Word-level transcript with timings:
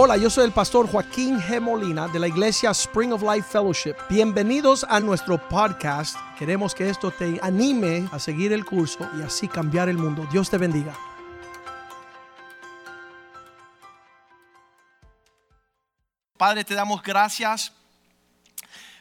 Hola, 0.00 0.16
yo 0.16 0.30
soy 0.30 0.44
el 0.44 0.52
pastor 0.52 0.88
Joaquín 0.88 1.40
G. 1.40 1.60
Molina 1.60 2.06
de 2.06 2.20
la 2.20 2.28
iglesia 2.28 2.70
Spring 2.70 3.12
of 3.12 3.20
Life 3.20 3.48
Fellowship. 3.50 3.96
Bienvenidos 4.08 4.86
a 4.88 5.00
nuestro 5.00 5.48
podcast. 5.48 6.16
Queremos 6.38 6.72
que 6.72 6.88
esto 6.88 7.10
te 7.10 7.40
anime 7.42 8.08
a 8.12 8.20
seguir 8.20 8.52
el 8.52 8.64
curso 8.64 9.10
y 9.18 9.22
así 9.22 9.48
cambiar 9.48 9.88
el 9.88 9.98
mundo. 9.98 10.24
Dios 10.30 10.48
te 10.48 10.56
bendiga. 10.56 10.96
Padre, 16.36 16.62
te 16.62 16.76
damos 16.76 17.02
gracias 17.02 17.72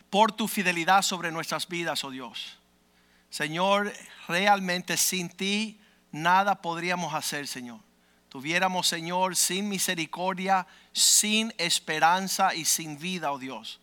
por 0.10 0.32
tu 0.32 0.48
fidelidad 0.48 1.04
sobre 1.04 1.32
nuestras 1.32 1.68
vidas, 1.68 2.04
oh 2.04 2.10
Dios. 2.10 2.58
Señor, 3.30 3.94
realmente 4.28 4.98
sin 4.98 5.30
ti 5.30 5.80
nada 6.12 6.60
podríamos 6.60 7.14
hacer, 7.14 7.46
Señor. 7.46 7.87
Tuviéramos, 8.30 8.88
Señor, 8.88 9.36
sin 9.36 9.70
misericordia, 9.70 10.68
sin 10.92 11.54
esperanza 11.58 12.54
y 12.54 12.66
sin 12.66 13.00
vida, 13.00 13.32
oh 13.32 13.40
Dios. 13.40 13.80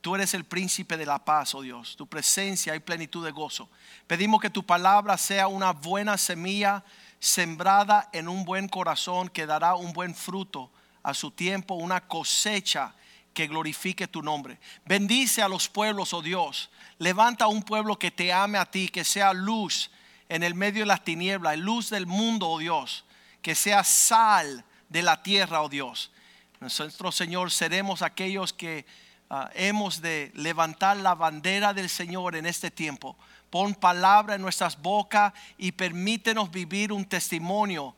Tú 0.00 0.14
eres 0.14 0.34
el 0.34 0.44
príncipe 0.44 0.96
de 0.96 1.06
la 1.06 1.24
paz, 1.24 1.54
oh 1.54 1.62
Dios. 1.62 1.96
Tu 1.96 2.06
presencia 2.06 2.76
y 2.76 2.80
plenitud 2.80 3.24
de 3.24 3.32
gozo. 3.32 3.68
Pedimos 4.06 4.40
que 4.40 4.50
tu 4.50 4.64
palabra 4.64 5.16
sea 5.16 5.48
una 5.48 5.72
buena 5.72 6.16
semilla 6.16 6.84
sembrada 7.18 8.08
en 8.12 8.28
un 8.28 8.44
buen 8.44 8.68
corazón 8.68 9.28
que 9.28 9.46
dará 9.46 9.74
un 9.74 9.92
buen 9.92 10.14
fruto 10.14 10.70
a 11.02 11.14
su 11.14 11.30
tiempo, 11.30 11.74
una 11.74 12.00
cosecha 12.06 12.94
que 13.32 13.46
glorifique 13.46 14.06
tu 14.06 14.22
nombre. 14.22 14.58
Bendice 14.84 15.42
a 15.42 15.48
los 15.48 15.68
pueblos, 15.68 16.12
oh 16.12 16.22
Dios. 16.22 16.70
Levanta 16.98 17.46
un 17.46 17.62
pueblo 17.62 17.98
que 17.98 18.10
te 18.10 18.32
ame 18.32 18.58
a 18.58 18.64
ti, 18.64 18.88
que 18.88 19.04
sea 19.04 19.32
luz 19.32 19.90
en 20.28 20.42
el 20.42 20.54
medio 20.54 20.82
de 20.82 20.86
las 20.86 21.04
tinieblas, 21.04 21.58
luz 21.58 21.90
del 21.90 22.06
mundo, 22.06 22.48
oh 22.48 22.58
Dios. 22.58 23.05
Que 23.46 23.54
sea 23.54 23.84
sal 23.84 24.64
de 24.88 25.02
la 25.02 25.22
tierra, 25.22 25.62
oh 25.62 25.68
Dios. 25.68 26.10
Nosotros, 26.58 27.14
Señor, 27.14 27.52
seremos 27.52 28.02
aquellos 28.02 28.52
que 28.52 28.84
ah, 29.30 29.52
hemos 29.54 30.00
de 30.02 30.32
levantar 30.34 30.96
la 30.96 31.14
bandera 31.14 31.72
del 31.72 31.88
Señor 31.88 32.34
en 32.34 32.44
este 32.44 32.72
tiempo. 32.72 33.16
Pon 33.48 33.72
palabra 33.76 34.34
en 34.34 34.42
nuestras 34.42 34.76
bocas 34.82 35.32
y 35.58 35.70
permítenos 35.70 36.50
vivir 36.50 36.92
un 36.92 37.04
testimonio 37.04 37.94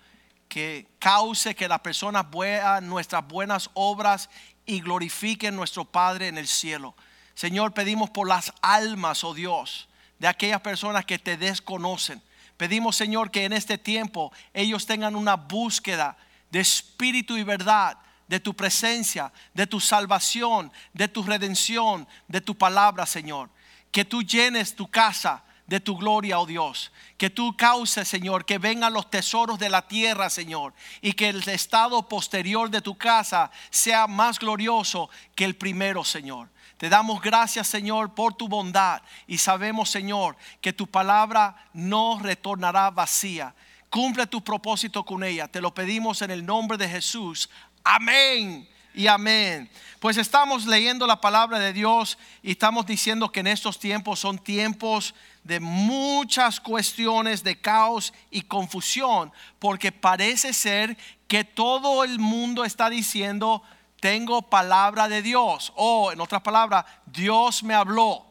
que 0.51 0.87
cause 0.99 1.55
que 1.55 1.67
las 1.67 1.81
personas 1.81 2.27
vean 2.31 2.87
nuestras 2.87 3.27
buenas 3.27 3.71
obras 3.73 4.29
y 4.67 4.83
glorifiquen 4.83 5.57
nuestro 5.57 5.87
Padre 5.87 6.29
en 6.29 6.37
el 6.37 6.47
cielo. 6.47 6.95
Señor, 7.35 7.73
pedimos 7.73 8.11
por 8.11 8.29
las 8.29 8.53
almas, 8.61 9.25
oh 9.25 9.33
Dios, 9.33 9.89
de 10.19 10.29
aquellas 10.29 10.61
personas 10.61 11.07
que 11.07 11.19
te 11.19 11.39
desconocen. 11.39 12.21
Pedimos, 12.59 12.97
Señor, 12.97 13.31
que 13.31 13.45
en 13.45 13.55
este 13.55 13.79
tiempo 13.79 14.33
ellos 14.53 14.85
tengan 14.85 15.17
una 15.17 15.37
búsqueda 15.37 16.19
de 16.51 16.61
espíritu 16.61 17.37
y 17.37 17.45
verdad, 17.45 17.97
de 18.27 18.41
tu 18.41 18.53
presencia, 18.55 19.33
de 19.55 19.67
tu 19.67 19.81
salvación, 19.81 20.71
de 20.93 21.09
tu 21.09 21.23
redención, 21.23 22.07
de 22.27 22.41
tu 22.41 22.59
palabra, 22.59 23.07
Señor. 23.07 23.49
Que 23.91 24.05
tú 24.05 24.23
llenes 24.23 24.75
tu 24.75 24.91
casa 24.91 25.45
de 25.69 25.81
tu 25.81 25.97
gloria, 25.97 26.41
oh 26.41 26.47
Dios. 26.47 26.91
Que 27.17 27.31
tú 27.31 27.57
causes, 27.57 28.09
Señor, 28.09 28.45
que 28.45 28.59
vengan 28.59 28.93
los 28.93 29.09
tesoros 29.09 29.59
de 29.59 29.69
la 29.69 29.87
tierra, 29.87 30.29
Señor. 30.29 30.75
Y 31.01 31.13
que 31.13 31.29
el 31.29 31.49
estado 31.49 32.09
posterior 32.09 32.71
de 32.71 32.81
tu 32.81 32.99
casa 32.99 33.51
sea 33.71 34.09
más 34.09 34.39
glorioso 34.39 35.09
que 35.37 35.45
el 35.45 35.55
primero, 35.55 36.03
Señor. 36.05 36.49
Te 36.79 36.89
damos 36.89 37.21
gracias, 37.21 37.67
Señor, 37.67 38.15
por 38.15 38.35
tu 38.35 38.49
bondad. 38.49 39.03
Y 39.27 39.39
sabemos, 39.39 39.91
Señor, 39.91 40.37
que 40.61 40.73
tu 40.73 40.87
palabra 40.87 41.57
no 41.73 42.19
retornará 42.23 42.91
vacía. 42.91 43.55
Cumple 43.91 44.27
tu 44.27 44.43
propósito 44.43 45.05
con 45.05 45.25
ella. 45.25 45.49
Te 45.49 45.61
lo 45.61 45.75
pedimos 45.75 46.23
en 46.23 46.31
el 46.31 46.47
nombre 46.47 46.79
de 46.79 46.89
Jesús. 46.89 47.51
Amén 47.83 48.69
y 48.95 49.07
amén. 49.07 49.69
Pues 49.99 50.17
estamos 50.17 50.67
leyendo 50.67 51.07
la 51.07 51.21
palabra 51.21 51.59
de 51.59 51.73
Dios 51.73 52.19
y 52.43 52.53
estamos 52.53 52.87
diciendo 52.87 53.33
que 53.33 53.41
en 53.41 53.49
estos 53.49 53.79
tiempos 53.79 54.21
son 54.21 54.39
tiempos 54.39 55.15
de 55.45 55.61
muchas 55.61 56.61
cuestiones 56.61 57.43
de 57.43 57.61
caos 57.61 58.13
y 58.31 58.43
confusión, 58.43 59.33
porque 59.59 59.91
parece 59.91 60.53
ser 60.53 60.97
que 61.27 61.45
todo 61.45 62.05
el 62.05 62.19
mundo 62.19 62.65
está 62.65 62.91
diciendo, 62.91 63.63
tengo 64.01 64.43
palabra 64.43 65.09
de 65.09 65.23
Dios, 65.23 65.73
o 65.77 66.13
en 66.13 66.21
otras 66.21 66.43
palabras, 66.43 66.85
Dios 67.07 67.63
me 67.63 67.75
habló. 67.75 68.25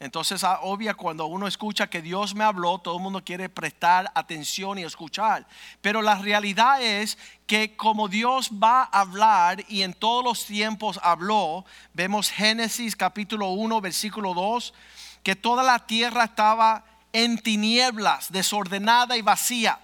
Entonces, 0.00 0.44
ah, 0.44 0.60
obvia, 0.62 0.94
cuando 0.94 1.26
uno 1.26 1.46
escucha 1.46 1.86
que 1.86 2.02
Dios 2.02 2.34
me 2.34 2.44
habló, 2.44 2.78
todo 2.78 2.96
el 2.96 3.02
mundo 3.02 3.24
quiere 3.24 3.48
prestar 3.48 4.10
atención 4.14 4.78
y 4.78 4.82
escuchar. 4.82 5.46
Pero 5.80 6.02
la 6.02 6.16
realidad 6.16 6.82
es 6.82 7.16
que 7.46 7.76
como 7.76 8.08
Dios 8.08 8.50
va 8.62 8.82
a 8.82 9.00
hablar 9.00 9.64
y 9.68 9.82
en 9.82 9.94
todos 9.94 10.24
los 10.24 10.44
tiempos 10.44 11.00
habló, 11.02 11.64
vemos 11.94 12.30
Génesis 12.30 12.96
capítulo 12.96 13.48
1, 13.48 13.80
versículo 13.80 14.34
2 14.34 14.74
que 15.22 15.34
toda 15.34 15.62
la 15.62 15.78
tierra 15.78 16.24
estaba 16.24 16.84
en 17.12 17.38
tinieblas, 17.38 18.30
desordenada 18.30 19.16
y 19.16 19.22
vacía. 19.22 19.80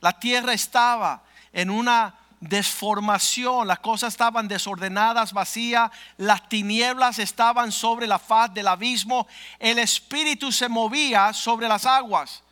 La 0.00 0.18
tierra 0.18 0.54
estaba 0.54 1.22
en 1.52 1.68
una 1.68 2.17
desformación, 2.40 3.66
las 3.66 3.80
cosas 3.80 4.14
estaban 4.14 4.48
desordenadas, 4.48 5.32
vacías, 5.32 5.90
las 6.16 6.48
tinieblas 6.48 7.18
estaban 7.18 7.72
sobre 7.72 8.06
la 8.06 8.18
faz 8.18 8.52
del 8.54 8.68
abismo, 8.68 9.26
el 9.58 9.78
espíritu 9.78 10.52
se 10.52 10.68
movía 10.68 11.32
sobre 11.32 11.68
las 11.68 11.86
aguas. 11.86 12.42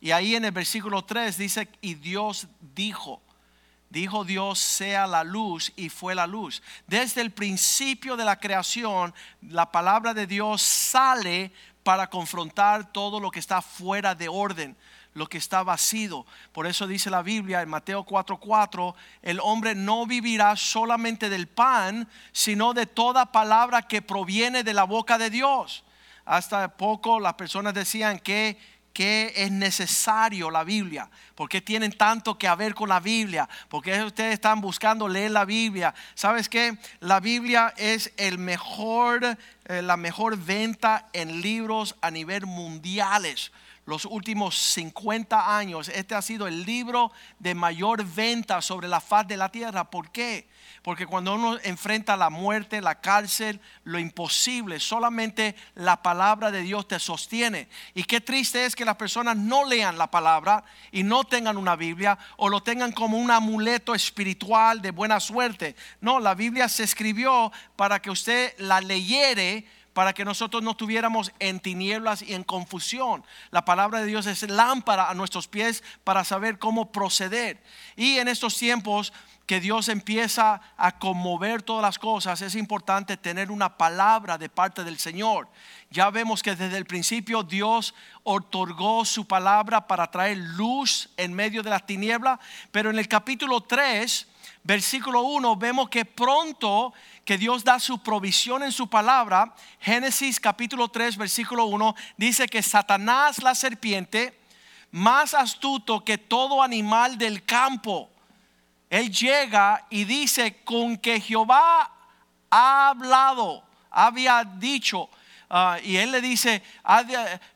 Y 0.00 0.10
ahí 0.10 0.34
en 0.34 0.44
el 0.44 0.52
versículo 0.52 1.04
3 1.04 1.38
dice, 1.38 1.68
y 1.80 1.94
Dios 1.94 2.48
dijo, 2.74 3.22
dijo 3.88 4.24
Dios 4.24 4.58
sea 4.58 5.06
la 5.06 5.22
luz 5.22 5.72
y 5.76 5.88
fue 5.90 6.14
la 6.14 6.26
luz. 6.26 6.62
Desde 6.86 7.20
el 7.20 7.30
principio 7.30 8.16
de 8.16 8.24
la 8.24 8.40
creación, 8.40 9.14
la 9.42 9.70
palabra 9.70 10.14
de 10.14 10.26
Dios 10.26 10.62
sale 10.62 11.52
para 11.82 12.08
confrontar 12.08 12.92
todo 12.92 13.20
lo 13.20 13.30
que 13.30 13.38
está 13.38 13.60
fuera 13.60 14.14
de 14.14 14.28
orden, 14.28 14.76
lo 15.14 15.28
que 15.28 15.38
está 15.38 15.62
vacío. 15.62 16.24
Por 16.52 16.66
eso 16.66 16.86
dice 16.86 17.10
la 17.10 17.22
Biblia 17.22 17.62
en 17.62 17.68
Mateo 17.68 18.04
4:4, 18.04 18.94
el 19.22 19.40
hombre 19.40 19.74
no 19.74 20.06
vivirá 20.06 20.56
solamente 20.56 21.28
del 21.28 21.48
pan, 21.48 22.08
sino 22.32 22.72
de 22.74 22.86
toda 22.86 23.32
palabra 23.32 23.82
que 23.82 24.02
proviene 24.02 24.62
de 24.62 24.74
la 24.74 24.84
boca 24.84 25.18
de 25.18 25.30
Dios. 25.30 25.84
Hasta 26.24 26.76
poco 26.76 27.18
las 27.20 27.34
personas 27.34 27.74
decían 27.74 28.18
que 28.18 28.56
es 28.94 29.50
necesario 29.50 30.50
la 30.50 30.64
Biblia, 30.64 31.10
por 31.34 31.48
qué 31.48 31.60
tienen 31.60 31.92
tanto 31.92 32.38
que 32.38 32.54
ver 32.54 32.74
con 32.74 32.88
la 32.88 33.00
Biblia, 33.00 33.48
por 33.68 33.82
qué 33.82 34.02
ustedes 34.02 34.34
están 34.34 34.60
buscando 34.60 35.08
leer 35.08 35.32
la 35.32 35.44
Biblia. 35.44 35.94
¿Sabes 36.14 36.48
qué? 36.48 36.78
La 37.00 37.18
Biblia 37.18 37.74
es 37.76 38.12
el 38.16 38.38
mejor, 38.38 39.36
eh, 39.64 39.82
la 39.82 39.96
mejor 39.96 40.36
venta 40.36 41.08
en 41.12 41.40
libros 41.40 41.96
a 42.00 42.10
nivel 42.10 42.46
mundiales. 42.46 43.50
Los 43.84 44.04
últimos 44.04 44.56
50 44.56 45.58
años, 45.58 45.88
este 45.88 46.14
ha 46.14 46.22
sido 46.22 46.46
el 46.46 46.64
libro 46.64 47.10
de 47.40 47.54
mayor 47.54 48.04
venta 48.04 48.62
sobre 48.62 48.86
la 48.86 49.00
faz 49.00 49.26
de 49.26 49.36
la 49.36 49.50
tierra. 49.50 49.90
¿Por 49.90 50.12
qué? 50.12 50.48
Porque 50.82 51.04
cuando 51.04 51.34
uno 51.34 51.58
enfrenta 51.64 52.16
la 52.16 52.30
muerte, 52.30 52.80
la 52.80 53.00
cárcel, 53.00 53.60
lo 53.82 53.98
imposible, 53.98 54.78
solamente 54.78 55.56
la 55.74 56.00
palabra 56.00 56.52
de 56.52 56.62
Dios 56.62 56.86
te 56.86 57.00
sostiene. 57.00 57.68
Y 57.94 58.04
qué 58.04 58.20
triste 58.20 58.64
es 58.64 58.76
que 58.76 58.84
las 58.84 58.96
personas 58.96 59.36
no 59.36 59.64
lean 59.64 59.98
la 59.98 60.10
palabra 60.10 60.64
y 60.92 61.02
no 61.02 61.24
tengan 61.24 61.56
una 61.56 61.74
Biblia 61.74 62.18
o 62.36 62.48
lo 62.48 62.62
tengan 62.62 62.92
como 62.92 63.18
un 63.18 63.32
amuleto 63.32 63.96
espiritual 63.96 64.80
de 64.80 64.92
buena 64.92 65.18
suerte. 65.18 65.74
No, 66.00 66.20
la 66.20 66.34
Biblia 66.34 66.68
se 66.68 66.84
escribió 66.84 67.50
para 67.74 68.00
que 68.00 68.10
usted 68.10 68.54
la 68.58 68.80
leyere 68.80 69.66
para 69.92 70.12
que 70.12 70.24
nosotros 70.24 70.62
no 70.62 70.72
estuviéramos 70.72 71.32
en 71.38 71.60
tinieblas 71.60 72.22
y 72.22 72.34
en 72.34 72.44
confusión. 72.44 73.24
La 73.50 73.64
palabra 73.64 74.00
de 74.00 74.06
Dios 74.06 74.26
es 74.26 74.48
lámpara 74.48 75.10
a 75.10 75.14
nuestros 75.14 75.48
pies 75.48 75.82
para 76.04 76.24
saber 76.24 76.58
cómo 76.58 76.92
proceder. 76.92 77.62
Y 77.96 78.18
en 78.18 78.28
estos 78.28 78.56
tiempos 78.56 79.12
que 79.46 79.60
Dios 79.60 79.88
empieza 79.88 80.60
a 80.76 80.98
conmover 80.98 81.62
todas 81.62 81.82
las 81.82 81.98
cosas, 81.98 82.40
es 82.40 82.54
importante 82.54 83.16
tener 83.16 83.50
una 83.50 83.76
palabra 83.76 84.38
de 84.38 84.48
parte 84.48 84.84
del 84.84 84.98
Señor. 84.98 85.48
Ya 85.90 86.08
vemos 86.10 86.42
que 86.42 86.56
desde 86.56 86.78
el 86.78 86.86
principio 86.86 87.42
Dios 87.42 87.94
otorgó 88.22 89.04
su 89.04 89.26
palabra 89.26 89.86
para 89.86 90.10
traer 90.10 90.38
luz 90.38 91.10
en 91.16 91.34
medio 91.34 91.62
de 91.62 91.70
las 91.70 91.84
tinieblas, 91.84 92.38
pero 92.70 92.90
en 92.90 92.98
el 92.98 93.08
capítulo 93.08 93.60
3, 93.60 94.26
versículo 94.64 95.22
1, 95.22 95.56
vemos 95.56 95.88
que 95.88 96.04
pronto 96.04 96.92
que 97.24 97.38
Dios 97.38 97.64
da 97.64 97.78
su 97.78 98.02
provisión 98.02 98.62
en 98.62 98.72
su 98.72 98.88
palabra, 98.88 99.54
Génesis 99.80 100.38
capítulo 100.40 100.88
3, 100.88 101.16
versículo 101.16 101.66
1, 101.66 101.94
dice 102.16 102.46
que 102.48 102.62
Satanás 102.62 103.42
la 103.42 103.54
serpiente, 103.54 104.38
más 104.90 105.34
astuto 105.34 106.04
que 106.04 106.18
todo 106.18 106.62
animal 106.62 107.18
del 107.18 107.44
campo, 107.44 108.10
él 108.90 109.10
llega 109.10 109.86
y 109.88 110.04
dice, 110.04 110.62
con 110.64 110.98
que 110.98 111.18
Jehová 111.18 111.90
ha 112.50 112.88
hablado, 112.90 113.64
había 113.90 114.44
dicho, 114.44 115.08
ah, 115.48 115.78
y 115.82 115.96
él 115.96 116.12
le 116.12 116.20
dice, 116.20 116.62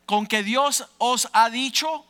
con 0.07 0.25
que 0.25 0.41
Dios 0.41 0.87
os 0.97 1.29
ha 1.33 1.49
dicho, 1.51 2.05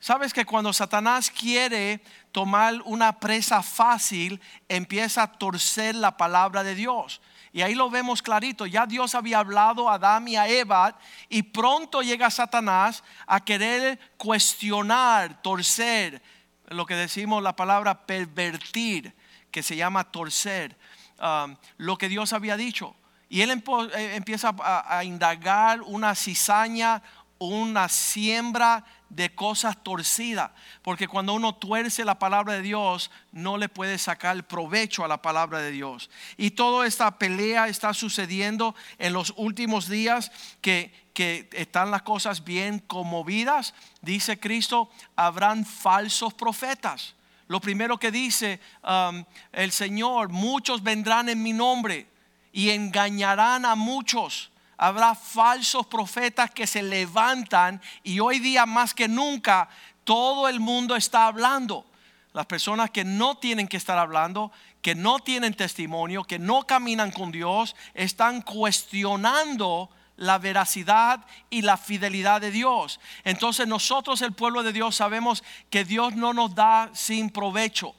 sabes 0.00 0.32
que 0.32 0.46
cuando 0.46 0.72
Satanás 0.72 1.30
quiere 1.30 2.00
tomar 2.32 2.80
una 2.84 3.20
presa 3.20 3.62
fácil, 3.62 4.40
empieza 4.68 5.22
a 5.22 5.32
torcer 5.32 5.94
la 5.94 6.16
palabra 6.16 6.64
de 6.64 6.74
Dios. 6.74 7.20
Y 7.52 7.60
ahí 7.60 7.74
lo 7.74 7.90
vemos 7.90 8.22
clarito. 8.22 8.64
Ya 8.64 8.86
Dios 8.86 9.14
había 9.14 9.38
hablado 9.38 9.90
a 9.90 9.94
Adán 9.94 10.26
y 10.26 10.36
a 10.36 10.48
Eva 10.48 10.98
y 11.28 11.42
pronto 11.42 12.00
llega 12.00 12.30
Satanás 12.30 13.04
a 13.26 13.44
querer 13.44 14.00
cuestionar, 14.16 15.42
torcer, 15.42 16.22
lo 16.68 16.86
que 16.86 16.94
decimos 16.94 17.42
la 17.42 17.54
palabra 17.54 18.06
pervertir, 18.06 19.14
que 19.50 19.62
se 19.62 19.76
llama 19.76 20.04
torcer, 20.04 20.78
um, 21.20 21.54
lo 21.76 21.98
que 21.98 22.08
Dios 22.08 22.32
había 22.32 22.56
dicho. 22.56 22.96
Y 23.28 23.42
él 23.42 23.50
eh, 23.50 24.14
empieza 24.14 24.54
a 24.58 25.04
indagar 25.04 25.82
una 25.82 26.14
cizaña, 26.14 27.02
una 27.38 27.88
siembra 27.88 28.84
de 29.14 29.34
cosas 29.34 29.82
torcidas, 29.82 30.50
porque 30.80 31.06
cuando 31.06 31.34
uno 31.34 31.54
tuerce 31.54 32.04
la 32.04 32.18
palabra 32.18 32.54
de 32.54 32.62
Dios, 32.62 33.10
no 33.30 33.58
le 33.58 33.68
puede 33.68 33.98
sacar 33.98 34.46
provecho 34.46 35.04
a 35.04 35.08
la 35.08 35.20
palabra 35.20 35.58
de 35.58 35.70
Dios. 35.70 36.08
Y 36.38 36.52
toda 36.52 36.86
esta 36.86 37.18
pelea 37.18 37.68
está 37.68 37.92
sucediendo 37.92 38.74
en 38.98 39.12
los 39.12 39.34
últimos 39.36 39.88
días 39.88 40.32
que, 40.62 40.94
que 41.12 41.48
están 41.52 41.90
las 41.90 42.02
cosas 42.02 42.42
bien 42.42 42.78
conmovidas. 42.78 43.74
Dice 44.00 44.40
Cristo, 44.40 44.90
habrán 45.14 45.66
falsos 45.66 46.32
profetas. 46.32 47.14
Lo 47.48 47.60
primero 47.60 47.98
que 47.98 48.10
dice 48.10 48.60
um, 48.82 49.24
el 49.52 49.72
Señor, 49.72 50.30
muchos 50.30 50.82
vendrán 50.82 51.28
en 51.28 51.42
mi 51.42 51.52
nombre 51.52 52.06
y 52.50 52.70
engañarán 52.70 53.66
a 53.66 53.74
muchos 53.74 54.50
habrá 54.76 55.14
falsos 55.14 55.86
profetas 55.86 56.50
que 56.50 56.66
se 56.66 56.82
levantan 56.82 57.80
y 58.02 58.20
hoy 58.20 58.38
día 58.38 58.66
más 58.66 58.94
que 58.94 59.08
nunca 59.08 59.68
todo 60.04 60.48
el 60.48 60.60
mundo 60.60 60.96
está 60.96 61.26
hablando. 61.26 61.86
Las 62.32 62.46
personas 62.46 62.90
que 62.90 63.04
no 63.04 63.36
tienen 63.36 63.68
que 63.68 63.76
estar 63.76 63.98
hablando, 63.98 64.52
que 64.80 64.94
no 64.94 65.18
tienen 65.18 65.54
testimonio, 65.54 66.24
que 66.24 66.38
no 66.38 66.66
caminan 66.66 67.10
con 67.10 67.30
Dios, 67.30 67.76
están 67.94 68.42
cuestionando 68.42 69.90
la 70.16 70.38
veracidad 70.38 71.24
y 71.50 71.62
la 71.62 71.76
fidelidad 71.76 72.40
de 72.40 72.50
Dios. 72.50 73.00
Entonces 73.24 73.66
nosotros, 73.66 74.22
el 74.22 74.32
pueblo 74.32 74.62
de 74.62 74.72
Dios, 74.72 74.96
sabemos 74.96 75.44
que 75.70 75.84
Dios 75.84 76.14
no 76.14 76.32
nos 76.32 76.54
da 76.54 76.90
sin 76.94 77.30
provecho. 77.30 77.94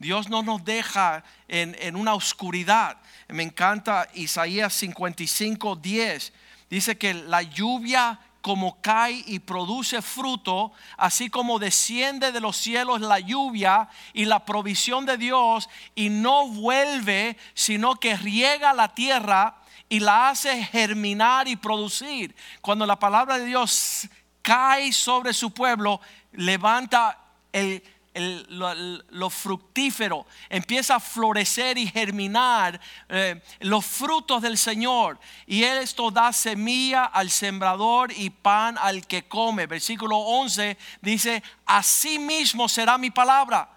Dios 0.00 0.28
no 0.28 0.42
nos 0.42 0.64
deja 0.64 1.22
en, 1.46 1.76
en 1.78 1.94
una 1.94 2.14
oscuridad 2.14 2.98
me 3.32 3.42
encanta 3.42 4.08
Isaías 4.14 4.72
55, 4.74 5.76
10. 5.76 6.32
Dice 6.68 6.98
que 6.98 7.14
la 7.14 7.42
lluvia 7.42 8.18
como 8.40 8.80
cae 8.80 9.22
y 9.26 9.38
produce 9.38 10.00
fruto, 10.00 10.72
así 10.96 11.28
como 11.28 11.58
desciende 11.58 12.32
de 12.32 12.40
los 12.40 12.56
cielos 12.56 13.02
la 13.02 13.20
lluvia 13.20 13.88
y 14.14 14.24
la 14.24 14.44
provisión 14.46 15.04
de 15.04 15.18
Dios 15.18 15.68
y 15.94 16.08
no 16.08 16.48
vuelve, 16.48 17.36
sino 17.54 17.96
que 17.96 18.16
riega 18.16 18.72
la 18.72 18.94
tierra 18.94 19.56
y 19.90 20.00
la 20.00 20.30
hace 20.30 20.64
germinar 20.64 21.48
y 21.48 21.56
producir. 21.56 22.34
Cuando 22.62 22.86
la 22.86 22.98
palabra 22.98 23.38
de 23.38 23.44
Dios 23.44 24.08
cae 24.40 24.92
sobre 24.92 25.34
su 25.34 25.52
pueblo, 25.52 26.00
levanta 26.32 27.18
el 27.52 27.82
lo, 28.14 29.30
fructífero, 29.30 30.26
empieza 30.48 30.96
a 30.96 31.00
florecer 31.00 31.78
y 31.78 31.86
germinar 31.86 32.80
eh, 33.08 33.40
los 33.60 33.84
frutos 33.84 34.42
del 34.42 34.58
Señor. 34.58 35.18
Y 35.46 35.62
esto 35.62 36.10
da 36.10 36.32
semilla 36.32 37.04
al 37.04 37.30
sembrador 37.30 38.12
y 38.12 38.30
pan 38.30 38.76
al 38.78 39.06
que 39.06 39.28
come. 39.28 39.66
Versículo 39.66 40.18
11 40.18 40.76
dice, 41.00 41.42
así 41.66 42.18
mismo 42.18 42.68
será 42.68 42.98
mi 42.98 43.10
palabra 43.10 43.68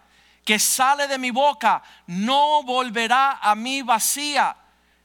que 0.43 0.59
sale 0.59 1.07
de 1.07 1.17
mi 1.17 1.31
boca, 1.31 1.81
no 2.05 2.63
volverá 2.63 3.39
a 3.41 3.55
mí 3.55 3.81
vacía. 3.81 4.57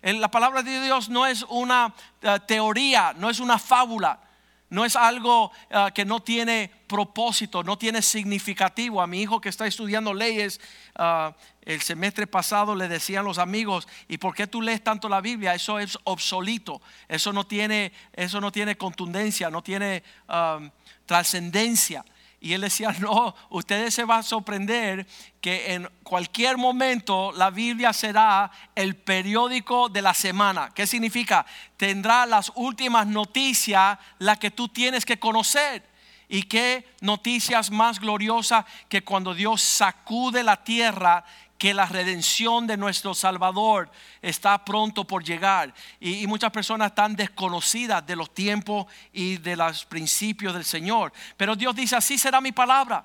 La 0.02 0.28
palabra 0.28 0.62
de 0.62 0.80
Dios 0.80 1.08
no 1.08 1.26
es 1.26 1.44
una 1.48 1.92
eh, 2.22 2.38
teoría, 2.46 3.12
no 3.16 3.30
es 3.30 3.40
una 3.40 3.58
fábula 3.58 4.18
no 4.70 4.84
es 4.84 4.96
algo 4.96 5.50
ah, 5.70 5.90
que 5.94 6.04
no 6.04 6.20
tiene 6.20 6.70
propósito, 6.86 7.62
no 7.62 7.78
tiene 7.78 8.02
significativo. 8.02 9.00
A 9.00 9.06
mi 9.06 9.22
hijo 9.22 9.40
que 9.40 9.48
está 9.48 9.66
estudiando 9.66 10.12
leyes, 10.12 10.60
ah, 10.96 11.34
el 11.62 11.80
semestre 11.80 12.26
pasado 12.26 12.74
le 12.74 12.88
decían 12.88 13.24
los 13.24 13.38
amigos, 13.38 13.88
¿y 14.08 14.18
por 14.18 14.34
qué 14.34 14.46
tú 14.46 14.62
lees 14.62 14.82
tanto 14.82 15.08
la 15.08 15.20
Biblia? 15.20 15.54
Eso 15.54 15.78
es 15.78 15.98
obsoleto, 16.04 16.80
eso 17.08 17.32
no 17.32 17.46
tiene, 17.46 17.92
eso 18.12 18.40
no 18.40 18.52
tiene 18.52 18.76
contundencia, 18.76 19.50
no 19.50 19.62
tiene 19.62 20.02
ah, 20.28 20.60
trascendencia. 21.06 22.04
Y 22.40 22.52
él 22.52 22.60
decía, 22.60 22.92
no, 23.00 23.34
ustedes 23.50 23.94
se 23.94 24.04
van 24.04 24.20
a 24.20 24.22
sorprender 24.22 25.06
que 25.40 25.74
en 25.74 25.88
cualquier 26.02 26.56
momento 26.56 27.32
la 27.32 27.50
Biblia 27.50 27.92
será 27.92 28.50
el 28.74 28.96
periódico 28.96 29.88
de 29.88 30.02
la 30.02 30.14
semana. 30.14 30.70
¿Qué 30.74 30.86
significa? 30.86 31.44
Tendrá 31.76 32.26
las 32.26 32.52
últimas 32.54 33.06
noticias, 33.06 33.98
las 34.18 34.38
que 34.38 34.50
tú 34.50 34.68
tienes 34.68 35.04
que 35.04 35.18
conocer. 35.18 35.82
Y 36.28 36.42
qué 36.42 36.86
noticias 37.00 37.70
más 37.70 37.98
gloriosas 37.98 38.64
que 38.88 39.02
cuando 39.02 39.34
Dios 39.34 39.62
sacude 39.62 40.42
la 40.42 40.62
tierra 40.62 41.24
que 41.58 41.74
la 41.74 41.86
redención 41.86 42.66
de 42.66 42.76
nuestro 42.76 43.14
Salvador 43.14 43.90
está 44.22 44.64
pronto 44.64 45.04
por 45.04 45.24
llegar. 45.24 45.74
Y, 45.98 46.26
muchas 46.28 46.52
personas 46.52 46.90
están 46.90 47.16
desconocidas 47.16 48.06
de 48.06 48.14
los 48.14 48.32
tiempos 48.32 48.86
y 49.12 49.38
de 49.38 49.56
los 49.56 49.84
principios 49.84 50.54
del 50.54 50.64
Señor. 50.64 51.12
Pero 51.36 51.56
Dios 51.56 51.74
dice, 51.74 51.96
así 51.96 52.16
será 52.16 52.40
mi 52.40 52.52
palabra, 52.52 53.04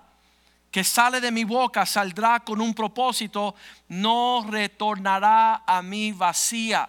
que 0.70 0.84
sale 0.84 1.20
de 1.20 1.32
mi 1.32 1.44
boca, 1.44 1.86
saldrá 1.86 2.42
con 2.42 2.62
un 2.62 2.76
propósito, 2.76 3.56
no 3.88 4.46
retornará 4.48 5.64
a 5.66 5.82
mí 5.82 6.12
vacía. 6.12 6.88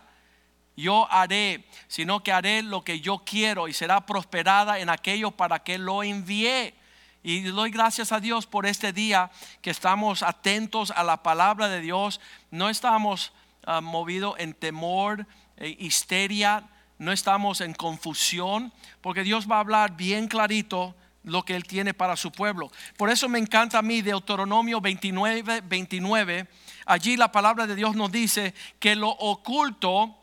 Yo 0.77 1.11
haré, 1.11 1.65
sino 1.87 2.23
que 2.23 2.33
haré 2.33 2.63
lo 2.63 2.83
que 2.83 3.01
yo 3.01 3.19
quiero 3.19 3.69
y 3.69 3.73
será 3.73 4.07
prosperada 4.07 4.81
en 4.81 4.91
aquello 4.91 5.31
para 5.31 5.63
que 5.63 5.79
lo 5.79 6.03
envié. 6.03 6.75
Y 7.23 7.41
doy 7.43 7.71
gracias 7.71 8.13
a 8.13 8.21
Dios 8.21 8.47
por 8.47 8.67
este 8.67 8.93
día 8.93 9.31
que 9.63 9.71
estamos 9.71 10.23
atentos 10.23 10.91
a 10.91 11.05
la 11.05 11.23
palabra 11.23 11.69
de 11.69 11.81
Dios. 11.81 12.21
No 12.51 12.69
estamos 12.69 13.33
ah, 13.65 13.81
movidos 13.81 14.35
en 14.39 14.53
temor, 14.53 15.27
e 15.57 15.77
histeria, 15.79 16.65
no 16.99 17.13
estamos 17.13 17.61
en 17.61 17.75
confusión, 17.75 18.73
porque 19.01 19.23
Dios 19.23 19.51
va 19.51 19.57
a 19.57 19.61
hablar 19.61 19.97
bien 19.97 20.29
clarito 20.29 20.95
lo 21.23 21.45
que 21.45 21.57
Él 21.57 21.65
tiene 21.65 21.95
para 21.95 22.17
su 22.17 22.31
pueblo. 22.31 22.71
Por 22.97 23.11
eso 23.11 23.29
me 23.29 23.39
encanta 23.39 23.79
a 23.79 23.83
mí 23.83 24.03
Deuteronomio 24.03 24.81
29, 24.81 25.63
29. 25.63 26.49
Allí 26.87 27.17
la 27.17 27.33
palabra 27.33 27.67
de 27.67 27.75
Dios 27.75 27.97
nos 27.97 28.13
dice 28.13 28.55
que 28.79 28.95
lo 28.95 29.09
oculto 29.09 30.19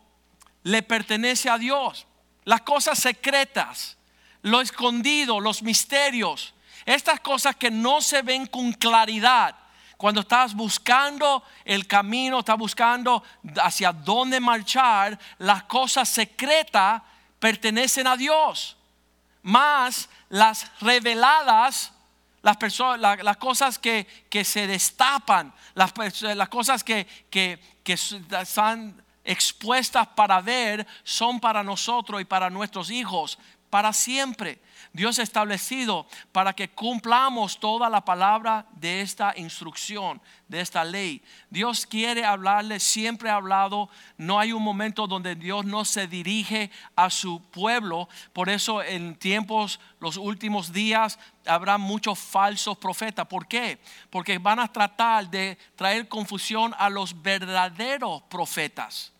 le 0.62 0.82
pertenece 0.82 1.48
a 1.48 1.58
Dios. 1.58 2.06
Las 2.44 2.62
cosas 2.62 2.98
secretas, 2.98 3.96
lo 4.42 4.60
escondido, 4.60 5.40
los 5.40 5.62
misterios 5.62 6.54
estas 6.84 7.20
cosas 7.20 7.56
que 7.56 7.70
no 7.70 8.00
se 8.00 8.22
ven 8.22 8.46
con 8.46 8.72
claridad. 8.72 9.56
Cuando 9.96 10.22
estás 10.22 10.54
buscando 10.54 11.44
el 11.64 11.86
camino, 11.86 12.40
estás 12.40 12.58
buscando 12.58 13.22
hacia 13.62 13.92
dónde 13.92 14.40
marchar, 14.40 15.18
las 15.38 15.64
cosas 15.64 16.08
secretas 16.08 17.02
pertenecen 17.38 18.06
a 18.06 18.16
Dios. 18.16 18.76
Más 19.42 20.08
las 20.28 20.70
reveladas, 20.80 21.92
las, 22.42 22.56
cosas 23.36 23.78
que, 23.78 24.06
se 24.44 24.66
destapan, 24.66 25.54
las, 25.74 25.92
cosas 26.48 26.82
que, 26.82 27.06
que 27.30 27.60
están 27.86 29.01
expuestas 29.24 30.08
para 30.08 30.40
ver, 30.40 30.86
son 31.04 31.40
para 31.40 31.62
nosotros 31.62 32.20
y 32.20 32.24
para 32.24 32.50
nuestros 32.50 32.90
hijos, 32.90 33.38
para 33.72 33.94
siempre. 33.94 34.60
Dios 34.92 35.18
ha 35.18 35.22
establecido 35.22 36.06
para 36.30 36.52
que 36.52 36.68
cumplamos 36.68 37.58
toda 37.58 37.88
la 37.88 38.04
palabra 38.04 38.66
de 38.72 39.00
esta 39.00 39.32
instrucción, 39.34 40.20
de 40.46 40.60
esta 40.60 40.84
ley. 40.84 41.22
Dios 41.48 41.86
quiere 41.86 42.22
hablarle, 42.22 42.78
siempre 42.78 43.30
ha 43.30 43.36
hablado. 43.36 43.88
No 44.18 44.38
hay 44.38 44.52
un 44.52 44.62
momento 44.62 45.06
donde 45.06 45.36
Dios 45.36 45.64
no 45.64 45.86
se 45.86 46.06
dirige 46.06 46.70
a 46.96 47.08
su 47.08 47.40
pueblo. 47.50 48.10
Por 48.34 48.50
eso 48.50 48.82
en 48.82 49.14
tiempos, 49.14 49.80
los 50.00 50.18
últimos 50.18 50.74
días, 50.74 51.18
habrá 51.46 51.78
muchos 51.78 52.18
falsos 52.18 52.76
profetas. 52.76 53.26
¿Por 53.26 53.48
qué? 53.48 53.80
Porque 54.10 54.36
van 54.36 54.60
a 54.60 54.70
tratar 54.70 55.30
de 55.30 55.56
traer 55.76 56.08
confusión 56.08 56.74
a 56.76 56.90
los 56.90 57.22
verdaderos 57.22 58.20
profetas. 58.24 59.12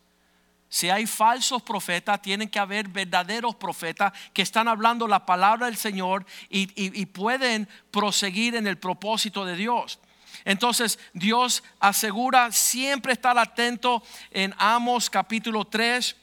Si 0.73 0.88
hay 0.88 1.07
falsos 1.07 1.61
profetas, 1.61 2.23
tienen 2.23 2.49
que 2.49 2.59
haber 2.59 2.88
verdaderos 2.88 3.55
profetas 3.55 4.11
que 4.33 4.41
están 4.41 4.69
hablando 4.69 5.07
la 5.07 5.26
palabra 5.26 5.67
del 5.67 5.76
Señor 5.76 6.25
y, 6.49 7.05
pueden 7.07 7.69
proseguir 7.91 8.55
en 8.55 8.67
el 8.67 8.79
propósito 8.79 9.45
de 9.45 9.55
Dios. 9.55 9.99
Entonces 10.47 10.99
Dios 11.12 11.62
asegura 11.79 12.50
siempre 12.52 13.12
estar 13.12 13.37
atento 13.37 14.02
en 14.31 14.55
Amos 14.57 15.11
capítulo 15.11 15.67
3 15.67 16.17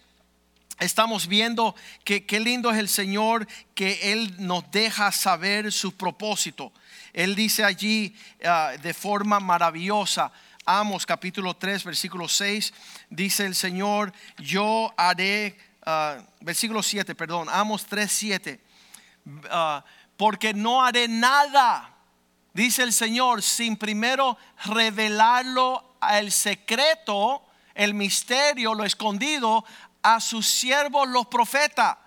estamos 0.79 1.27
viendo 1.27 1.75
que 2.03 2.25
qué 2.25 2.39
lindo 2.39 2.71
es 2.71 2.77
el 2.79 2.89
Señor 2.89 3.47
que 3.75 4.13
Él 4.13 4.33
nos 4.39 4.71
deja 4.71 5.11
saber 5.11 5.71
su 5.71 5.95
propósito. 5.95 6.73
Él 7.13 7.35
dice 7.35 7.63
allí 7.63 8.15
ah, 8.43 8.73
de 8.81 8.93
forma 8.95 9.39
maravillosa, 9.39 10.31
Amos 10.65 11.05
capítulo 11.05 11.55
3, 11.55 11.83
versículo 11.83 12.27
6, 12.27 12.73
dice 13.09 13.45
el 13.45 13.55
Señor, 13.55 14.13
yo 14.37 14.93
haré, 14.97 15.57
ah, 15.85 16.17
versículo 16.41 16.83
7, 16.83 17.15
perdón, 17.15 17.47
Amos 17.49 17.85
3, 17.85 18.11
7, 18.11 18.63
ah, 19.49 19.83
porque 20.17 20.53
no 20.53 20.83
haré 20.83 21.07
nada, 21.07 21.95
dice 22.53 22.83
el 22.83 22.93
Señor, 22.93 23.41
sin 23.41 23.77
primero 23.77 24.37
revelarlo 24.65 25.97
al 26.01 26.31
secreto, 26.31 27.43
el 27.73 27.93
misterio, 27.93 28.73
lo 28.73 28.83
escondido 28.83 29.65
a 30.03 30.19
sus 30.19 30.47
siervos 30.47 31.07
los 31.07 31.27
profetas. 31.27 31.97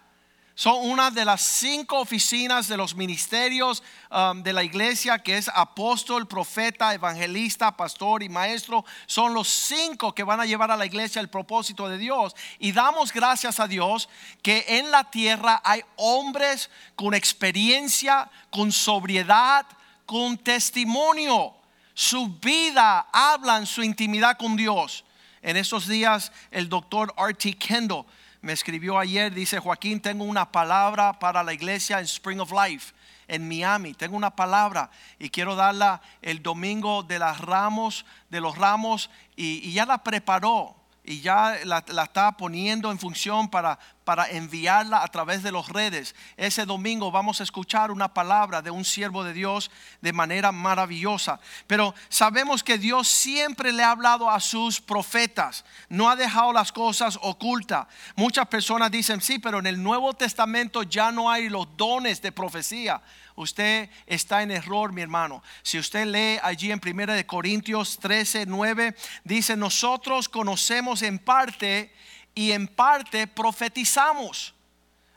Son 0.55 0.91
una 0.91 1.11
de 1.11 1.25
las 1.25 1.41
cinco 1.41 1.99
oficinas 1.99 2.69
de 2.69 2.77
los 2.77 2.95
ministerios 2.95 3.83
um, 4.11 4.43
de 4.43 4.53
la 4.53 4.63
iglesia, 4.63 5.19
que 5.19 5.39
es 5.39 5.49
apóstol, 5.49 6.29
profeta, 6.29 6.93
evangelista, 6.93 7.75
pastor 7.75 8.23
y 8.23 8.29
maestro. 8.29 8.85
Son 9.07 9.33
los 9.33 9.49
cinco 9.49 10.15
que 10.15 10.25
van 10.25 10.41
a 10.41 10.45
llevar 10.45 10.71
a 10.71 10.77
la 10.77 10.85
iglesia 10.85 11.21
el 11.21 11.31
propósito 11.31 11.89
de 11.89 11.97
Dios. 11.97 12.37
Y 12.59 12.73
damos 12.73 13.15
gracias 13.15 13.61
a 13.61 13.67
Dios 13.67 14.11
que 14.43 14.67
en 14.69 14.91
la 14.91 15.11
tierra 15.11 15.63
hay 15.65 15.83
hombres 15.97 16.69
con 16.97 17.15
experiencia, 17.15 18.31
con 18.51 18.73
sobriedad, 18.73 19.67
con 20.05 20.37
testimonio. 20.37 21.55
Su 21.95 22.29
vida 22.29 23.07
hablan 23.11 23.67
su 23.67 23.83
intimidad 23.83 24.37
con 24.37 24.57
Dios. 24.57 25.03
En 25.41 25.57
estos 25.57 25.89
días 25.89 26.31
el 26.51 26.69
doctor 26.69 27.15
R.T. 27.17 27.55
Kendall 27.55 28.05
me 28.43 28.53
escribió 28.53 28.99
ayer, 28.99 29.33
dice 29.33 29.61
Joaquín, 29.61 30.01
tengo 30.01 30.25
una 30.25 30.51
palabra 30.51 31.19
para 31.19 31.45
la 31.45 31.55
iglesia 31.55 32.01
en 32.01 32.05
Spring 32.05 32.41
of 32.41 32.53
Life, 32.53 32.93
en 33.29 33.49
Miami. 33.49 33.95
Tengo 33.95 34.17
una 34.17 34.35
palabra 34.35 34.91
y 35.21 35.31
quiero 35.31 35.55
darla 35.55 36.03
el 36.21 36.43
domingo 36.43 37.05
de 37.05 37.21
las 37.21 37.41
ramos, 37.41 38.05
de 38.31 38.41
los 38.41 38.59
ramos, 38.59 39.11
y, 39.37 39.69
y 39.69 39.73
ya 39.73 39.87
la 39.87 40.03
preparó 40.03 40.77
y 41.05 41.21
ya 41.21 41.59
la, 41.65 41.79
está 42.03 42.33
poniendo 42.33 42.91
en 42.91 42.99
función 42.99 43.49
para, 43.49 43.79
para 44.05 44.29
enviarla 44.31 45.03
a 45.03 45.09
través 45.09 45.43
de 45.43 45.53
las 45.53 45.69
redes. 45.69 46.15
Ese 46.37 46.67
domingo 46.67 47.11
vamos 47.11 47.41
a 47.41 47.45
escuchar 47.45 47.91
una 47.91 48.13
palabra 48.13 48.63
de 48.63 48.71
un 48.71 48.85
siervo 48.85 49.25
de 49.25 49.33
Dios 49.33 49.71
de 50.01 50.13
manera 50.13 50.53
maravillosa. 50.53 51.41
Pero 51.67 51.95
sabemos 52.09 52.63
que 52.63 52.79
Dios 52.79 53.09
siempre 53.09 53.73
le 53.73 53.83
ha 53.83 53.91
hablado 53.91 54.31
a 54.31 54.41
sus 54.41 54.81
profetas, 54.81 55.65
no 55.89 56.11
ha 56.11 56.17
dejado 56.17 56.53
las 56.53 56.73
cosas 56.73 57.19
ocultas. 57.23 57.87
Muchas 58.17 58.49
personas 58.49 58.91
dicen, 58.91 59.21
sí, 59.21 59.39
pero 59.39 59.59
en 59.59 59.67
el 59.67 59.83
Nuevo 59.83 60.13
Testamento 60.15 60.83
ya 60.83 61.13
no 61.13 61.31
hay 61.31 61.49
los 61.49 61.69
dones 61.77 62.21
de 62.23 62.33
profecía 62.33 63.03
usted 63.37 63.89
está 64.07 64.43
en 64.43 64.51
error, 64.51 64.93
mi 64.93 65.03
hermano. 65.03 65.43
Si 65.63 65.79
usted 65.79 66.07
lee 66.07 66.39
allí 66.43 66.71
en 66.71 66.81
1 66.85 67.27
Corintios 67.27 67.99
13, 67.99 68.47
9, 68.47 68.95
dice, 69.25 69.57
nosotros 69.57 70.29
conocemos 70.29 71.03
en 71.03 71.19
parte 71.19 71.93
y 72.35 72.53
en 72.53 72.69
parte 72.69 73.27
profetizamos. 73.27 74.55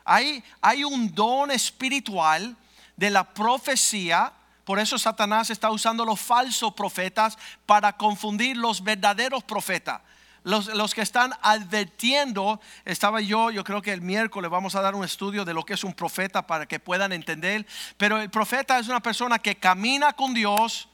Hay, 0.04 0.42
hay 0.60 0.84
un 0.84 1.14
don 1.14 1.50
espiritual 1.50 2.56
de 2.96 3.10
la 3.10 3.24
profecía. 3.24 4.32
Por 4.64 4.78
eso 4.78 4.98
Satanás 4.98 5.50
está 5.50 5.70
usando 5.70 6.04
los 6.04 6.20
falsos 6.20 6.74
profetas 6.74 7.36
para 7.66 7.96
confundir 7.96 8.56
los 8.56 8.82
verdaderos 8.82 9.44
profetas 9.44 10.00
los, 10.46 10.94
que 10.94 11.02
están 11.02 11.32
advirtiendo, 11.42 12.60
estaba 12.84 13.20
yo, 13.20 13.50
yo 13.50 13.64
creo 13.64 13.82
que 13.82 13.92
el 13.92 14.00
miércoles 14.00 14.48
vamos 14.48 14.76
a 14.76 14.80
dar 14.80 14.94
un 14.94 15.04
estudio 15.04 15.44
de 15.44 15.52
lo 15.52 15.64
que 15.64 15.74
es 15.74 15.82
un 15.82 15.92
profeta 15.92 16.46
para 16.46 16.66
que 16.66 16.78
puedan 16.78 17.12
entender, 17.12 17.66
pero 17.96 18.20
el 18.20 18.30
profeta 18.30 18.78
es 18.78 18.86
una 18.86 19.00
persona 19.00 19.40
que 19.40 19.56
camina 19.56 20.12
con 20.12 20.34
Dios, 20.34 20.88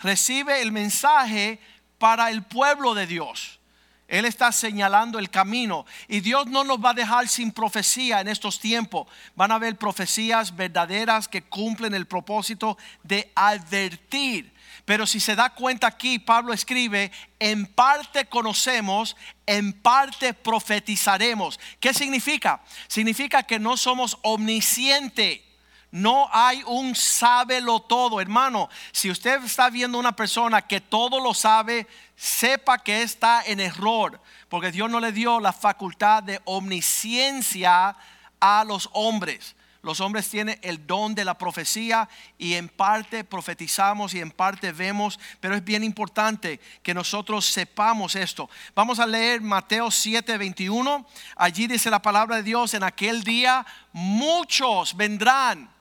recibe 0.00 0.60
el 0.60 0.72
mensaje 0.72 1.60
para 1.98 2.30
el 2.30 2.42
pueblo 2.42 2.94
de 2.94 3.06
Dios. 3.06 3.59
Él 4.10 4.26
está 4.26 4.52
señalando 4.52 5.18
el 5.18 5.30
camino 5.30 5.86
y 6.08 6.20
Dios 6.20 6.46
no 6.46 6.64
nos 6.64 6.84
va 6.84 6.90
a 6.90 6.94
dejar 6.94 7.28
sin 7.28 7.52
profecía 7.52 8.20
en 8.20 8.28
estos 8.28 8.60
tiempos. 8.60 9.06
Van 9.34 9.52
a 9.52 9.54
haber 9.54 9.76
profecías 9.76 10.54
verdaderas 10.54 11.28
que 11.28 11.42
cumplen 11.42 11.94
el 11.94 12.06
propósito 12.06 12.76
de 13.02 13.32
advertir 13.34 14.52
pero 14.84 15.06
si 15.06 15.20
se 15.20 15.36
da 15.36 15.50
cuenta 15.50 15.86
aquí, 15.86 16.18
Pablo 16.18 16.52
escribe, 16.52 17.12
en 17.38 17.66
parte 17.66 18.26
conocemos, 18.26 19.16
en 19.46 19.72
parte 19.72 20.34
profetizaremos. 20.34 21.60
¿Qué 21.78 21.94
significa? 21.94 22.60
Significa 22.88 23.42
que 23.44 23.58
no 23.58 23.76
somos 23.76 24.18
omniscientes. 24.22 25.42
No 25.90 26.28
hay 26.32 26.62
un 26.66 26.94
sábelo 26.94 27.80
todo, 27.80 28.20
hermano. 28.20 28.68
Si 28.92 29.10
usted 29.10 29.42
está 29.44 29.70
viendo 29.70 29.98
una 29.98 30.14
persona 30.14 30.62
que 30.62 30.80
todo 30.80 31.20
lo 31.20 31.34
sabe, 31.34 31.86
sepa 32.14 32.78
que 32.78 33.02
está 33.02 33.42
en 33.44 33.58
error, 33.58 34.20
porque 34.48 34.70
Dios 34.70 34.88
no 34.88 35.00
le 35.00 35.10
dio 35.10 35.40
la 35.40 35.52
facultad 35.52 36.22
de 36.22 36.40
omnisciencia 36.44 37.96
a 38.38 38.64
los 38.64 38.88
hombres. 38.92 39.56
Los 39.82 40.00
hombres 40.00 40.28
tienen 40.28 40.58
el 40.62 40.86
don 40.86 41.14
de 41.14 41.24
la 41.24 41.38
profecía 41.38 42.08
y 42.36 42.54
en 42.54 42.68
parte 42.68 43.24
profetizamos 43.24 44.12
y 44.12 44.20
en 44.20 44.30
parte 44.30 44.72
vemos, 44.72 45.18
pero 45.40 45.54
es 45.54 45.64
bien 45.64 45.82
importante 45.82 46.60
que 46.82 46.92
nosotros 46.92 47.46
sepamos 47.46 48.14
esto. 48.14 48.50
Vamos 48.74 49.00
a 49.00 49.06
leer 49.06 49.40
Mateo 49.40 49.90
7, 49.90 50.36
21. 50.36 51.06
Allí 51.34 51.66
dice 51.66 51.90
la 51.90 52.02
palabra 52.02 52.36
de 52.36 52.42
Dios, 52.42 52.74
en 52.74 52.82
aquel 52.82 53.24
día 53.24 53.64
muchos 53.92 54.94
vendrán. 54.94 55.79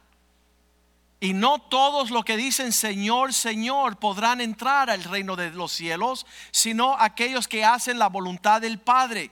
Y 1.21 1.33
no 1.33 1.59
todos 1.59 2.11
los 2.11 2.23
que 2.23 2.37
dicen 2.37 2.71
Señor, 2.71 3.33
Señor 3.33 3.97
podrán 3.97 4.39
entrar 4.39 4.89
al 4.89 5.03
reino 5.03 5.35
de 5.35 5.51
los 5.51 5.71
cielos, 5.73 6.25
sino 6.51 6.95
aquellos 6.97 7.47
que 7.47 7.65
hacen 7.65 7.99
la 7.99 8.07
voluntad 8.07 8.61
del 8.61 8.79
Padre. 8.79 9.31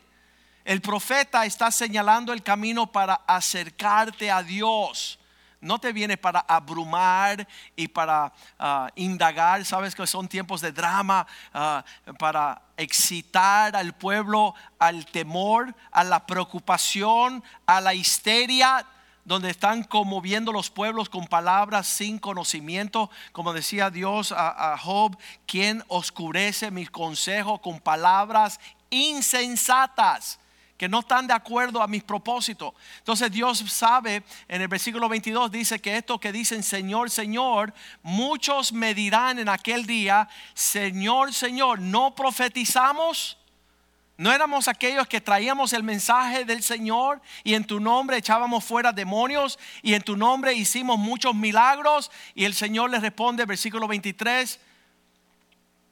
El 0.65 0.81
profeta 0.81 1.45
está 1.45 1.71
señalando 1.71 2.33
el 2.33 2.43
camino 2.43 2.91
para 2.91 3.21
acercarte 3.25 4.29
a 4.29 4.43
Dios. 4.43 5.17
No 5.61 5.79
te 5.79 5.93
viene 5.93 6.17
para 6.17 6.41
abrumar 6.41 7.47
y 7.75 7.87
para 7.87 8.33
ah, 8.59 8.89
indagar. 8.95 9.63
Sabes 9.63 9.95
que 9.95 10.05
son 10.05 10.27
tiempos 10.27 10.59
de 10.59 10.73
drama, 10.73 11.25
ah, 11.53 11.85
para 12.19 12.61
excitar 12.75 13.77
al 13.77 13.95
pueblo 13.95 14.53
al 14.77 15.05
temor, 15.05 15.73
a 15.91 16.03
la 16.03 16.27
preocupación, 16.27 17.41
a 17.65 17.79
la 17.79 17.93
histeria 17.93 18.85
donde 19.27 19.49
están 19.49 19.83
conmoviendo 19.83 20.53
los 20.53 20.69
pueblos 20.69 21.09
con 21.09 21.27
palabras 21.27 21.85
sin 21.85 22.17
conocimiento, 22.17 23.11
como 23.33 23.51
decía 23.51 23.89
Dios 23.89 24.31
a, 24.31 24.77
Job, 24.77 25.17
quien 25.45 25.83
oscurece 25.89 26.71
mi 26.71 26.87
consejo 26.87 27.59
con 27.61 27.81
palabras 27.81 28.57
insensatas 28.89 30.39
que 30.77 30.87
no 30.87 30.99
están 30.99 31.27
de 31.27 31.33
acuerdo 31.33 31.81
a 31.81 31.87
mis 31.87 32.03
propósitos. 32.03 32.73
Entonces 32.99 33.29
Dios 33.29 33.57
sabe, 33.67 34.23
en 34.47 34.61
el 34.61 34.69
versículo 34.69 35.09
22 35.09 35.51
dice 35.51 35.81
que 35.81 35.97
esto 35.97 36.21
que 36.21 36.31
dicen 36.31 36.63
Señor, 36.63 37.09
Señor, 37.09 37.73
muchos 38.03 38.71
me 38.71 38.93
dirán 38.93 39.39
en 39.39 39.49
aquel 39.49 39.85
día, 39.85 40.29
Señor, 40.53 41.33
Señor, 41.33 41.79
¿no 41.79 42.15
profetizamos? 42.15 43.37
¿No 44.17 44.31
éramos 44.31 44.67
aquellos 44.67 45.07
que 45.07 45.21
traíamos 45.21 45.73
el 45.73 45.83
mensaje 45.83 46.43
del 46.43 46.63
Señor 46.63 47.21
y 47.43 47.53
en 47.53 47.65
tu 47.65 47.79
nombre 47.79 48.17
echábamos 48.17 48.63
fuera 48.63 48.91
demonios 48.91 49.59
y 49.83 49.93
en 49.93 50.01
tu 50.01 50.17
nombre 50.17 50.53
hicimos 50.53 50.97
muchos 50.97 51.35
milagros? 51.35 52.09
Y 52.33 52.45
el 52.45 52.55
Señor 52.55 52.89
les 52.89 53.01
responde, 53.01 53.45
versículo 53.45 53.87
23, 53.87 54.59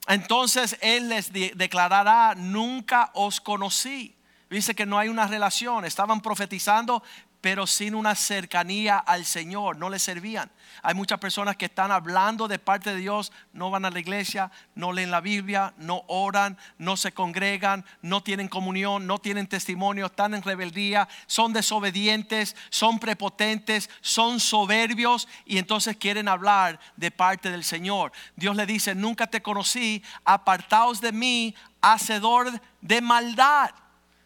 entonces 0.08 0.78
Él 0.82 1.10
les 1.10 1.32
declarará, 1.32 2.34
nunca 2.36 3.12
os 3.14 3.40
conocí. 3.40 4.16
Dice 4.50 4.76
que 4.76 4.86
no 4.86 5.00
hay 5.00 5.10
una 5.10 5.28
relación. 5.28 5.86
Estaban 5.86 6.22
profetizando, 6.22 7.04
pero 7.46 7.68
sin 7.68 7.94
una 7.94 8.16
cercanía 8.16 8.98
al 8.98 9.24
Señor. 9.24 9.78
No 9.78 9.92
le 9.92 10.00
servían. 10.00 10.50
Hay 10.82 10.96
muchas 10.96 11.20
personas 11.20 11.56
que 11.56 11.66
están 11.66 11.92
hablando 11.92 12.48
de 12.48 12.58
parte 12.58 12.90
de 12.90 12.96
Dios, 12.96 13.32
no 13.54 13.70
van 13.70 13.86
a 13.86 13.92
la 13.92 14.00
iglesia, 14.00 14.50
no 14.74 14.92
leen 14.92 15.12
la 15.12 15.22
Biblia, 15.22 15.72
no 15.78 16.06
oran, 16.08 16.58
no 16.80 16.98
se 16.98 17.12
congregan, 17.12 17.86
no 18.02 18.24
tienen 18.24 18.48
comunión, 18.48 19.06
no 19.06 19.20
tienen 19.20 19.46
testimonio, 19.46 20.08
están 20.08 20.34
en 20.34 20.42
rebeldía, 20.42 21.08
son 21.28 21.54
desobedientes, 21.54 22.56
son 22.72 22.98
prepotentes, 22.98 23.92
son 24.02 24.40
soberbios 24.40 25.28
y 25.46 25.60
entonces 25.60 25.98
quieren 25.98 26.28
hablar 26.28 26.80
de 26.96 27.12
parte 27.12 27.52
del 27.52 27.64
Señor. 27.64 28.12
Dios 28.36 28.56
le 28.56 28.66
dice, 28.66 28.96
nunca 28.96 29.28
te 29.28 29.44
conocí, 29.44 30.02
apartaos 30.24 31.00
de 31.00 31.12
mí, 31.12 31.54
hacedor 31.80 32.60
de 32.82 33.02
maldad. 33.02 33.70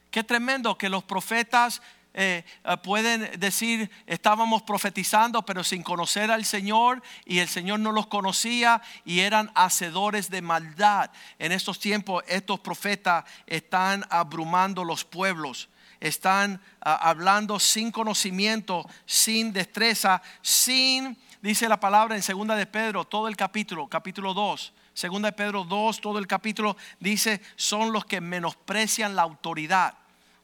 Qué 0.09 0.23
tremendo 0.23 0.77
que 0.77 0.87
los 0.87 1.03
profetas 1.03 1.81
eh, 2.13 2.43
eh, 2.63 2.77
pueden 2.77 3.39
decir, 3.39 3.89
estábamos 4.07 4.63
profetizando, 4.63 5.43
pero 5.45 5.63
sin 5.63 5.83
conocer 5.83 6.31
al 6.31 6.43
Señor, 6.43 7.03
y 7.23 7.39
el 7.39 7.47
Señor 7.47 7.79
no 7.79 7.91
los 7.91 8.07
conocía 8.07 8.81
y 9.05 9.19
eran 9.19 9.51
hacedores 9.53 10.29
de 10.29 10.41
maldad. 10.41 11.11
En 11.37 11.51
estos 11.51 11.79
tiempos, 11.79 12.23
estos 12.27 12.59
profetas 12.59 13.25
están 13.45 14.05
abrumando 14.09 14.83
los 14.83 15.05
pueblos. 15.05 15.69
están 15.99 16.61
ah, 16.81 16.95
hablando 17.09 17.59
sin 17.59 17.91
conocimiento, 17.91 18.89
sin 19.05 19.51
destreza, 19.51 20.21
sin, 20.41 21.17
dice 21.41 21.67
la 21.67 21.77
palabra 21.77 22.15
en 22.15 22.23
segunda 22.23 22.55
de 22.55 22.65
Pedro, 22.65 23.03
todo 23.03 23.27
el 23.27 23.35
capítulo, 23.35 23.87
capítulo 23.87 24.33
2. 24.33 24.73
Segunda 24.93 25.27
de 25.27 25.33
Pedro 25.33 25.63
2, 25.65 26.01
todo 26.01 26.17
el 26.17 26.25
capítulo 26.25 26.75
dice, 26.99 27.41
son 27.55 27.91
los 27.91 28.05
que 28.05 28.21
menosprecian 28.21 29.15
la 29.15 29.23
autoridad. 29.23 29.93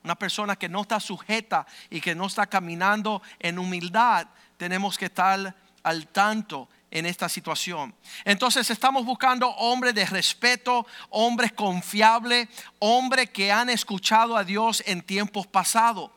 Una 0.05 0.13
persona 0.13 0.55
que 0.55 0.69
no 0.69 0.81
está 0.81 0.99
sujeta 0.99 1.65
y 1.89 1.99
que 1.99 2.13
no 2.13 2.27
está 2.27 2.45
caminando 2.45 3.23
en 3.39 3.57
humildad, 3.57 4.27
tenemos 4.55 4.99
que 4.99 5.05
estar 5.05 5.55
al 5.81 6.07
tanto 6.09 6.69
en 6.91 7.07
esta 7.07 7.27
situación. 7.27 7.95
Entonces 8.23 8.69
estamos 8.69 9.03
buscando 9.03 9.49
hombres 9.49 9.95
de 9.95 10.05
respeto, 10.05 10.85
hombres 11.09 11.53
confiables, 11.53 12.47
hombres 12.77 13.31
que 13.31 13.51
han 13.51 13.71
escuchado 13.71 14.37
a 14.37 14.43
Dios 14.43 14.83
en 14.85 15.01
tiempos 15.01 15.47
pasados, 15.47 16.11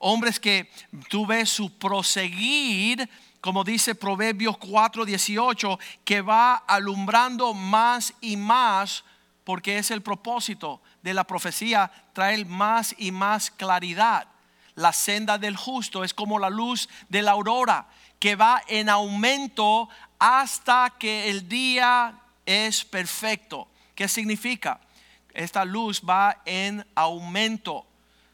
hombres 0.00 0.38
que 0.38 0.70
tú 1.08 1.24
ves 1.24 1.48
su 1.48 1.78
proseguir, 1.78 3.08
como 3.40 3.64
dice 3.64 3.94
Proverbios 3.94 4.58
4:18, 4.58 5.78
que 6.04 6.20
va 6.20 6.56
alumbrando 6.56 7.54
más 7.54 8.12
y 8.20 8.36
más 8.36 9.02
porque 9.44 9.78
es 9.78 9.90
el 9.90 10.02
propósito 10.02 10.82
de 11.02 11.14
la 11.14 11.24
profecía 11.24 11.90
traer 12.12 12.46
más 12.46 12.94
y 12.98 13.12
más 13.12 13.50
claridad. 13.50 14.26
La 14.74 14.92
senda 14.92 15.38
del 15.38 15.56
justo 15.56 16.04
es 16.04 16.14
como 16.14 16.38
la 16.38 16.50
luz 16.50 16.88
de 17.08 17.22
la 17.22 17.32
aurora 17.32 17.86
que 18.18 18.36
va 18.36 18.62
en 18.68 18.88
aumento 18.88 19.88
hasta 20.18 20.94
que 20.98 21.30
el 21.30 21.48
día 21.48 22.20
es 22.44 22.84
perfecto. 22.84 23.68
¿Qué 23.94 24.06
significa? 24.08 24.80
Esta 25.32 25.64
luz 25.64 26.02
va 26.06 26.42
en 26.44 26.86
aumento. 26.94 27.86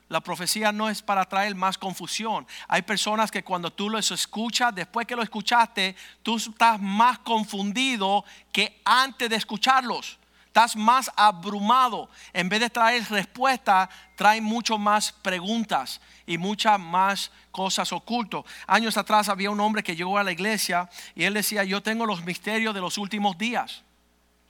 La 0.09 0.21
profecía 0.21 0.71
no 0.71 0.89
es 0.89 1.03
para 1.03 1.25
traer 1.25 1.55
más 1.55 1.79
confusión. 1.79 2.47
Hay 2.69 2.83
personas 2.83 3.31
que 3.31 3.43
cuando 3.43 3.73
tú 3.73 3.91
los 3.91 4.11
escuchas, 4.11 4.75
después 4.75 5.07
que 5.07 5.17
lo 5.17 5.23
escuchaste, 5.23 5.97
tú 6.23 6.37
estás 6.37 6.81
más 6.81 7.19
confundido 7.21 8.25
que 8.53 8.81
antes 8.85 9.29
de 9.29 9.37
escucharlos. 9.37 10.19
Estás 10.57 10.75
más 10.75 11.11
abrumado. 11.17 12.09
En 12.33 12.49
vez 12.49 12.61
de 12.61 12.71
traer 12.71 13.05
respuesta, 13.11 13.91
trae 14.15 14.41
mucho 14.41 14.79
más 14.79 15.13
preguntas 15.13 16.01
y 16.27 16.39
muchas 16.39 16.81
más 16.81 17.31
cosas 17.51 17.93
ocultas. 17.93 18.43
Años 18.67 18.97
atrás 18.97 19.29
había 19.29 19.51
un 19.51 19.61
hombre 19.61 19.83
que 19.83 19.95
llegó 19.95 20.17
a 20.17 20.25
la 20.25 20.33
iglesia 20.33 20.89
y 21.15 21.25
él 21.25 21.35
decía, 21.35 21.63
yo 21.63 21.83
tengo 21.83 22.07
los 22.07 22.25
misterios 22.25 22.75
de 22.75 22.81
los 22.81 22.97
últimos 22.97 23.37
días. 23.37 23.83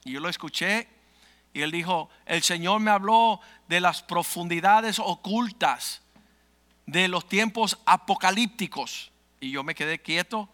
Y 0.05 0.13
yo 0.13 0.21
lo 0.21 0.29
escuché 0.29 0.87
y 1.53 1.63
él 1.63 1.73
dijo, 1.73 2.09
el 2.25 2.45
Señor 2.45 2.79
me 2.79 2.93
habló 2.93 3.41
de 3.67 3.81
las 3.81 4.05
profundidades 4.05 5.01
ocultas 5.01 6.03
de 6.87 7.09
los 7.09 7.29
tiempos 7.29 7.79
apocalípticos. 7.85 9.11
Y 9.41 9.51
yo 9.51 9.65
me 9.65 9.75
quedé 9.75 9.99
quieto 9.99 10.49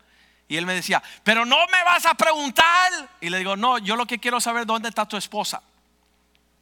y 0.52 0.59
él 0.59 0.66
me 0.66 0.75
decía, 0.75 1.02
pero 1.25 1.47
no 1.47 1.56
me 1.68 1.82
vas 1.82 2.04
a 2.04 2.12
preguntar. 2.12 2.92
Y 3.23 3.30
le 3.30 3.38
digo, 3.38 3.56
no, 3.56 3.78
yo 3.78 3.97
lo 3.97 4.04
que 4.04 4.18
quiero 4.18 4.38
saber 4.38 4.66
dónde 4.66 4.90
está 4.90 5.09
tu 5.09 5.16
esposa. 5.16 5.62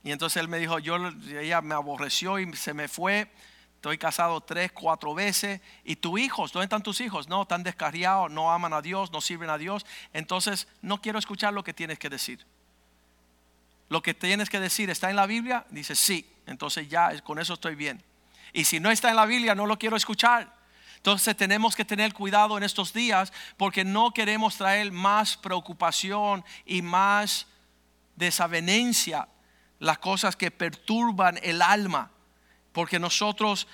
Y 0.04 0.12
entonces 0.12 0.40
él 0.40 0.46
me 0.46 0.60
dijo, 0.60 0.78
yo, 0.78 0.94
ella 1.36 1.60
me 1.60 1.74
aborreció 1.74 2.38
y 2.38 2.54
se 2.54 2.72
me 2.72 2.86
fue. 2.86 3.28
Estoy 3.74 3.98
casado 3.98 4.42
tres, 4.42 4.70
cuatro 4.70 5.12
veces. 5.12 5.60
¿Y 5.82 5.96
tus 5.96 6.20
hijos? 6.20 6.52
¿Dónde 6.52 6.66
están 6.66 6.84
tus 6.84 7.00
hijos? 7.00 7.28
No, 7.28 7.42
están 7.42 7.64
descarriados, 7.64 8.30
no 8.30 8.52
aman 8.52 8.72
a 8.74 8.80
Dios, 8.80 9.10
no 9.10 9.20
sirven 9.20 9.50
a 9.50 9.58
Dios. 9.58 9.84
Entonces 10.12 10.68
no 10.82 11.02
quiero 11.02 11.18
escuchar 11.18 11.52
lo 11.52 11.64
que 11.64 11.74
tienes 11.74 11.98
que 11.98 12.08
decir. 12.08 12.46
Lo 13.88 14.02
que 14.02 14.14
tienes 14.14 14.50
que 14.50 14.60
decir 14.60 14.88
está 14.88 15.10
en 15.10 15.16
la 15.16 15.26
Biblia. 15.26 15.66
Dice, 15.70 15.96
sí. 15.96 16.32
Entonces 16.46 16.88
ya 16.88 17.20
con 17.22 17.40
eso 17.40 17.54
estoy 17.54 17.74
bien. 17.74 18.04
Y 18.52 18.66
si 18.66 18.78
no 18.78 18.92
está 18.92 19.10
en 19.10 19.16
la 19.16 19.26
Biblia, 19.26 19.56
no 19.56 19.66
lo 19.66 19.80
quiero 19.80 19.96
escuchar. 19.96 20.59
Entonces 21.00 21.34
tenemos 21.34 21.74
que 21.74 21.86
tener 21.86 22.12
cuidado 22.12 22.58
en 22.58 22.62
estos 22.62 22.92
días 22.92 23.32
porque 23.56 23.86
no 23.86 24.12
queremos 24.12 24.58
traer 24.58 24.92
más 24.92 25.34
preocupación 25.38 26.44
y 26.66 26.82
más 26.82 27.46
desavenencia, 28.16 29.26
las 29.78 29.98
cosas 29.98 30.36
que 30.36 30.50
perturban 30.50 31.40
el 31.42 31.62
alma. 31.62 32.10
Porque 32.72 32.98
nosotros 32.98 33.66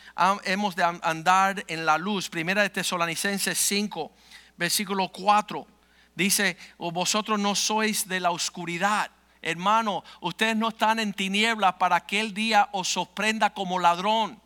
hemos 0.45 0.77
de 0.77 0.85
andar 0.85 1.65
en 1.67 1.85
la 1.85 1.99
luz. 1.99 2.31
Primera 2.31 2.63
de 2.63 2.71
Tesalonicenses 2.71 3.59
5, 3.59 4.13
versículo 4.57 5.09
4. 5.09 5.67
Dice, 6.15 6.57
vosotros 6.79 7.41
no 7.41 7.57
sois 7.57 8.07
de 8.07 8.21
la 8.21 8.31
oscuridad. 8.31 9.11
Hermano, 9.43 10.05
ustedes 10.21 10.55
no 10.55 10.69
están 10.69 11.01
en 11.01 11.13
tinieblas 11.13 11.75
para 11.75 12.07
que 12.07 12.21
el 12.21 12.33
día 12.33 12.69
os 12.71 12.87
sorprenda 12.87 13.53
como 13.53 13.81
ladrón. 13.81 14.41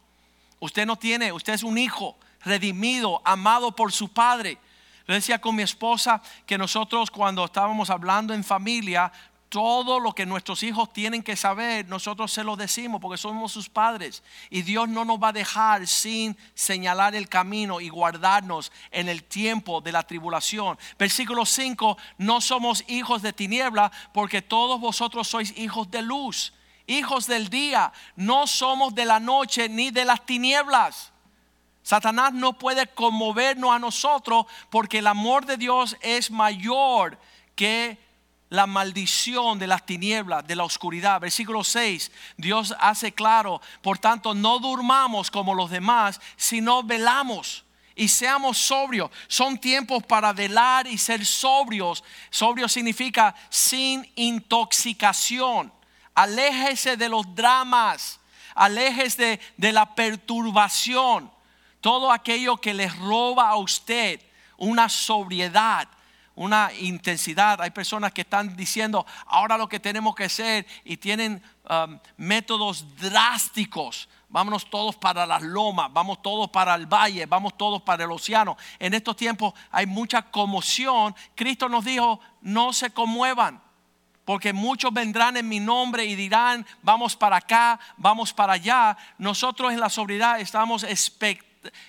Usted 0.61 0.87
no 0.87 0.97
tiene, 0.97 1.33
usted 1.33 1.55
es 1.55 1.63
un 1.63 1.79
hijo 1.79 2.17
redimido, 2.45 3.21
amado 3.25 3.75
por 3.75 3.93
su 3.93 4.09
Padre. 4.09 4.59
Le 5.07 5.15
decía 5.15 5.41
con 5.41 5.57
mi 5.57 5.63
esposa 5.63 6.23
que 6.47 6.57
nosotros 6.57 7.11
cuando 7.11 7.45
estábamos 7.45 7.91
hablando 7.91 8.33
en 8.33 8.45
familia, 8.45 9.11
todo 9.51 9.99
lo 9.99 10.15
que 10.15 10.25
nuestros 10.25 10.63
hijos 10.63 10.93
tienen 10.93 11.25
que 11.25 11.37
saber, 11.37 11.87
nosotros 11.89 12.33
se 12.33 12.45
lo 12.45 12.57
decimos 12.57 13.01
porque 13.01 13.19
somos 13.19 13.51
sus 13.51 13.69
padres. 13.69 14.23
Y 14.49 14.63
Dios 14.63 14.89
no 14.89 15.05
nos 15.05 15.19
va 15.19 15.29
a 15.29 15.33
dejar 15.33 15.87
sin 15.89 16.39
señalar 16.55 17.17
el 17.17 17.29
camino 17.29 17.81
y 17.81 17.89
guardarnos 17.89 18.71
en 18.93 19.09
el 19.09 19.25
tiempo 19.25 19.81
de 19.81 19.91
la 19.91 20.05
tribulación. 20.05 20.79
Versículo 20.99 21.45
5, 21.45 21.99
no 22.19 22.41
somos 22.41 22.85
hijos 22.87 23.23
de 23.23 23.33
tiniebla 23.33 23.91
porque 24.15 24.41
todos 24.41 24.81
vosotros 24.81 25.27
sois 25.27 25.53
hijos 25.59 25.91
de 25.91 26.03
luz, 26.03 26.53
hijos 26.91 27.27
del 27.27 27.49
día. 27.49 27.93
No 28.17 28.47
somos 28.47 28.95
de 28.95 29.05
la 29.05 29.21
noche 29.21 29.69
ni 29.69 29.91
de 29.91 30.05
las 30.05 30.25
tinieblas. 30.27 31.13
Satanás 31.83 32.33
no 32.33 32.53
puede 32.53 32.87
conmovernos 32.89 33.73
a 33.73 33.79
nosotros 33.79 34.47
porque 34.69 34.99
el 34.99 35.07
amor 35.07 35.47
de 35.47 35.57
Dios 35.57 35.97
es 36.03 36.31
mayor 36.31 37.19
que 37.55 37.99
la 38.51 38.67
maldición 38.67 39.59
de 39.59 39.69
las 39.69 39.87
tinieblas, 39.87 40.47
de 40.47 40.57
la 40.57 40.65
oscuridad. 40.65 41.21
Versículo 41.21 41.65
6, 41.65 42.11
Dios 42.37 42.75
hace 42.81 43.13
claro, 43.13 43.61
por 43.81 43.99
tanto 43.99 44.35
no 44.35 44.59
durmamos 44.59 45.31
como 45.31 45.55
los 45.55 45.71
demás, 45.71 46.21
sino 46.37 46.83
velamos 46.83 47.65
y 47.95 48.09
seamos 48.09 48.59
sobrios. 48.59 49.11
Son 49.29 49.59
tiempos 49.59 50.03
para 50.03 50.33
velar 50.33 50.87
y 50.87 50.99
ser 50.99 51.25
sobrios. 51.25 52.03
Sobrio 52.31 52.69
significa 52.69 53.35
sin 53.49 54.11
intoxicación. 54.17 55.73
Aléjese 56.21 56.99
de 56.99 57.09
los 57.09 57.35
dramas, 57.35 58.21
aléjese 58.55 59.41
de 59.57 59.73
la 59.73 59.95
perturbación 59.95 61.31
todo 61.81 62.13
aquello 62.13 62.59
que 62.59 62.75
les 62.75 62.95
roba 62.99 63.49
a 63.49 63.57
usted 63.57 64.21
una 64.59 64.91
sobriedad, 64.91 65.89
una 66.35 66.71
intensidad. 66.75 67.63
Hay 67.63 67.71
personas 67.71 68.13
que 68.13 68.21
están 68.21 68.55
diciendo, 68.55 69.07
ahora 69.25 69.57
lo 69.57 69.67
que 69.67 69.81
tenemos 69.81 70.15
que 70.15 70.25
hacer 70.25 70.67
y 70.85 70.99
tienen 70.99 71.43
um, 71.71 71.99
métodos 72.19 72.85
drásticos. 72.97 74.07
Vámonos 74.29 74.69
todos 74.69 74.97
para 74.97 75.25
las 75.25 75.41
lomas, 75.41 75.91
vamos 75.91 76.21
todos 76.21 76.51
para 76.51 76.75
el 76.75 76.85
valle, 76.85 77.25
vamos 77.25 77.57
todos 77.57 77.81
para 77.81 78.05
el 78.05 78.13
océano. 78.13 78.59
En 78.79 78.93
estos 78.93 79.17
tiempos 79.17 79.55
hay 79.71 79.87
mucha 79.87 80.21
conmoción. 80.21 81.17
Cristo 81.35 81.67
nos 81.71 81.87
dijo, 81.87 82.21
no 82.43 82.75
se 82.75 82.91
conmuevan, 82.91 83.70
porque 84.31 84.53
muchos 84.53 84.93
vendrán 84.93 85.37
en 85.37 85.49
mi 85.49 85.59
nombre 85.59 86.05
y 86.05 86.15
dirán, 86.15 86.65
vamos 86.83 87.17
para 87.17 87.39
acá, 87.39 87.81
vamos 87.97 88.33
para 88.33 88.53
allá. 88.53 88.97
Nosotros 89.19 89.73
en 89.73 89.81
la 89.81 89.91
sobriedad 89.91 90.39
estamos 90.39 90.87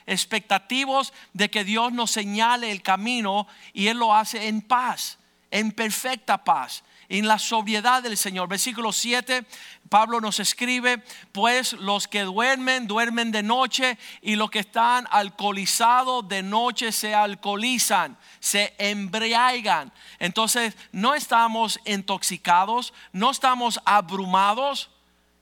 expectativos 0.08 1.14
de 1.34 1.52
que 1.52 1.64
Dios 1.64 1.94
nos 1.94 2.10
señale 2.10 2.72
el 2.72 2.82
camino 2.82 3.46
y 3.74 3.90
Él 3.90 4.00
lo 4.00 4.16
hace 4.16 4.48
en 4.48 4.64
paz, 4.64 5.20
en 5.52 5.72
perfecta 5.72 6.44
paz, 6.44 6.84
en 7.12 7.28
la 7.28 7.38
sobriedad 7.38 8.02
del 8.02 8.16
Señor. 8.16 8.48
Versículo 8.48 8.94
7, 8.94 9.46
Pablo 9.90 10.22
nos 10.22 10.40
escribe, 10.40 11.04
pues 11.34 11.74
los 11.74 12.08
que 12.08 12.22
duermen, 12.22 12.88
duermen 12.88 13.32
de 13.32 13.44
noche 13.44 13.98
y 14.22 14.38
los 14.38 14.50
que 14.50 14.60
están 14.60 15.06
alcoholizados 15.12 16.28
de 16.30 16.42
noche 16.42 16.94
se 16.94 17.14
alcoholizan, 17.14 18.18
se 18.40 18.74
embriagan. 18.78 19.92
Entonces 20.20 20.74
no 20.94 21.14
estamos 21.14 21.80
intoxicados, 21.86 22.94
no 23.12 23.32
estamos 23.32 23.82
abrumados. 23.84 24.90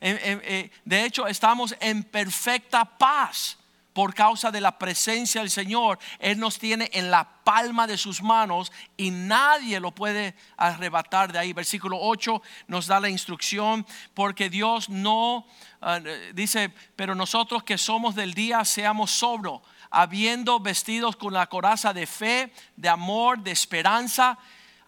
Eh, 0.02 0.72
de 0.86 1.06
hecho, 1.06 1.28
estamos 1.28 1.76
en 1.80 2.04
perfecta 2.04 2.84
paz 2.84 3.60
por 3.94 4.14
causa 4.14 4.52
de 4.52 4.62
la 4.62 4.78
presencia 4.78 5.42
del 5.42 5.50
Señor. 5.50 6.00
Él 6.20 6.40
nos 6.40 6.60
tiene 6.60 6.90
en 6.94 7.12
la 7.12 7.28
palma 7.44 7.88
de 7.88 7.98
sus 7.98 8.22
manos 8.22 8.72
y 8.96 9.12
nadie 9.12 9.80
lo 9.80 9.92
puede 9.92 10.36
arrebatar 10.58 11.32
de 11.32 11.40
ahí. 11.40 11.54
Versículo 11.54 11.98
8 12.00 12.42
nos 12.68 12.88
da 12.88 13.00
la 13.00 13.10
instrucción 13.10 13.86
porque 14.14 14.50
Dios 14.50 14.90
no 14.90 15.48
ah, 15.82 16.00
dice, 16.34 16.72
pero 16.96 17.16
nosotros 17.16 17.64
que 17.64 17.78
somos 17.78 18.16
del 18.16 18.34
día 18.34 18.64
seamos 18.66 19.12
sobros, 19.12 19.62
habiendo 19.90 20.60
vestidos 20.60 21.16
con 21.16 21.34
la 21.34 21.48
coraza 21.48 21.94
de 21.94 22.06
fe, 22.06 22.54
de 22.76 22.90
amor, 22.90 23.40
de 23.40 23.52
esperanza 23.52 24.38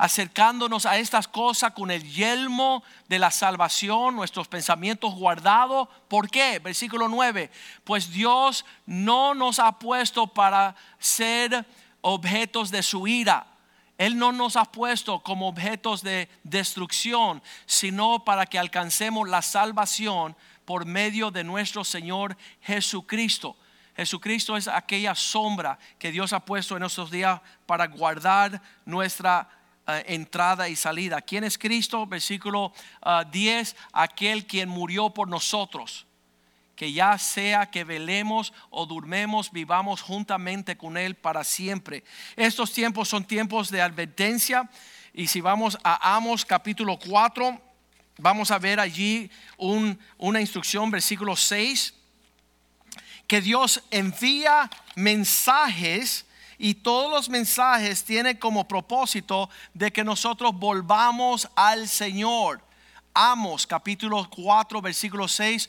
acercándonos 0.02 0.88
a 0.88 0.98
estas 0.98 1.28
cosas 1.28 1.74
con 1.74 1.92
el 1.92 2.02
yelmo 2.04 2.82
de 3.08 3.20
la 3.20 3.30
salvación, 3.30 4.16
nuestros 4.16 4.48
pensamientos 4.48 5.14
guardados. 5.14 5.88
¿Por 6.08 6.28
qué? 6.28 6.58
Versículo 6.58 7.08
9. 7.08 7.52
Pues 7.84 8.10
Dios 8.10 8.66
no 8.88 9.36
nos 9.36 9.60
ha 9.60 9.78
puesto 9.78 10.26
para 10.26 10.76
ser 10.98 11.68
objetos 12.02 12.72
de 12.72 12.82
su 12.82 13.06
ira. 13.08 13.46
Él 14.00 14.18
no 14.18 14.32
nos 14.32 14.56
ha 14.56 14.66
puesto 14.66 15.20
como 15.20 15.48
objetos 15.48 16.02
de 16.02 16.28
destrucción, 16.44 17.44
sino 17.68 18.26
para 18.26 18.48
que 18.48 18.58
alcancemos 18.58 19.30
la 19.30 19.44
salvación 19.44 20.36
por 20.66 20.88
medio 20.88 21.30
de 21.30 21.44
nuestro 21.44 21.84
Señor 21.84 22.36
Jesucristo. 22.62 23.56
Jesucristo 23.96 24.58
es 24.58 24.68
aquella 24.68 25.14
sombra 25.14 25.78
que 26.00 26.12
Dios 26.12 26.34
ha 26.34 26.44
puesto 26.44 26.76
en 26.76 26.82
estos 26.82 27.12
días 27.12 27.40
para 27.68 27.86
guardar 27.86 28.64
nuestra 28.84 29.48
entrada 30.00 30.70
y 30.70 30.76
salida. 30.76 31.22
¿Quién 31.22 31.44
es 31.44 31.58
Cristo? 31.58 32.06
Versículo 32.06 32.74
10, 33.32 33.72
eh, 33.72 33.76
aquel 33.94 34.46
quien 34.46 34.70
murió 34.70 35.10
por 35.10 35.28
nosotros. 35.28 36.06
Que 36.76 36.94
ya 36.94 37.18
sea 37.18 37.70
que 37.70 37.84
velemos 37.84 38.54
o 38.70 38.86
durmemos, 38.86 39.52
vivamos 39.52 40.02
juntamente 40.02 40.78
con 40.78 40.98
Él 40.98 41.16
para 41.16 41.44
siempre. 41.44 42.04
Estos 42.36 42.72
tiempos 42.72 43.10
son 43.10 43.26
tiempos 43.26 43.70
de 43.70 43.82
advertencia. 43.82 44.70
Y 45.14 45.28
si 45.28 45.42
vamos 45.42 45.78
a 45.84 46.16
Amos 46.16 46.46
capítulo 46.46 46.98
4, 46.98 47.62
vamos 48.18 48.52
a 48.52 48.60
ver 48.60 48.80
allí 48.80 49.30
una 49.58 50.42
instrucción, 50.42 50.90
versículo 50.90 51.36
6, 51.36 51.94
que 53.28 53.42
Dios 53.42 53.84
envía 53.92 54.70
mensajes 54.96 56.26
y 56.62 56.76
todos 56.76 57.10
los 57.10 57.28
mensajes 57.28 58.04
tienen 58.04 58.38
como 58.38 58.68
propósito 58.68 59.50
de 59.74 59.92
que 59.92 60.04
nosotros 60.04 60.54
volvamos 60.54 61.50
al 61.56 61.88
Señor. 61.88 62.62
Amos 63.16 63.66
capítulo 63.66 64.30
4 64.30 64.80
versículo 64.80 65.28
6, 65.28 65.68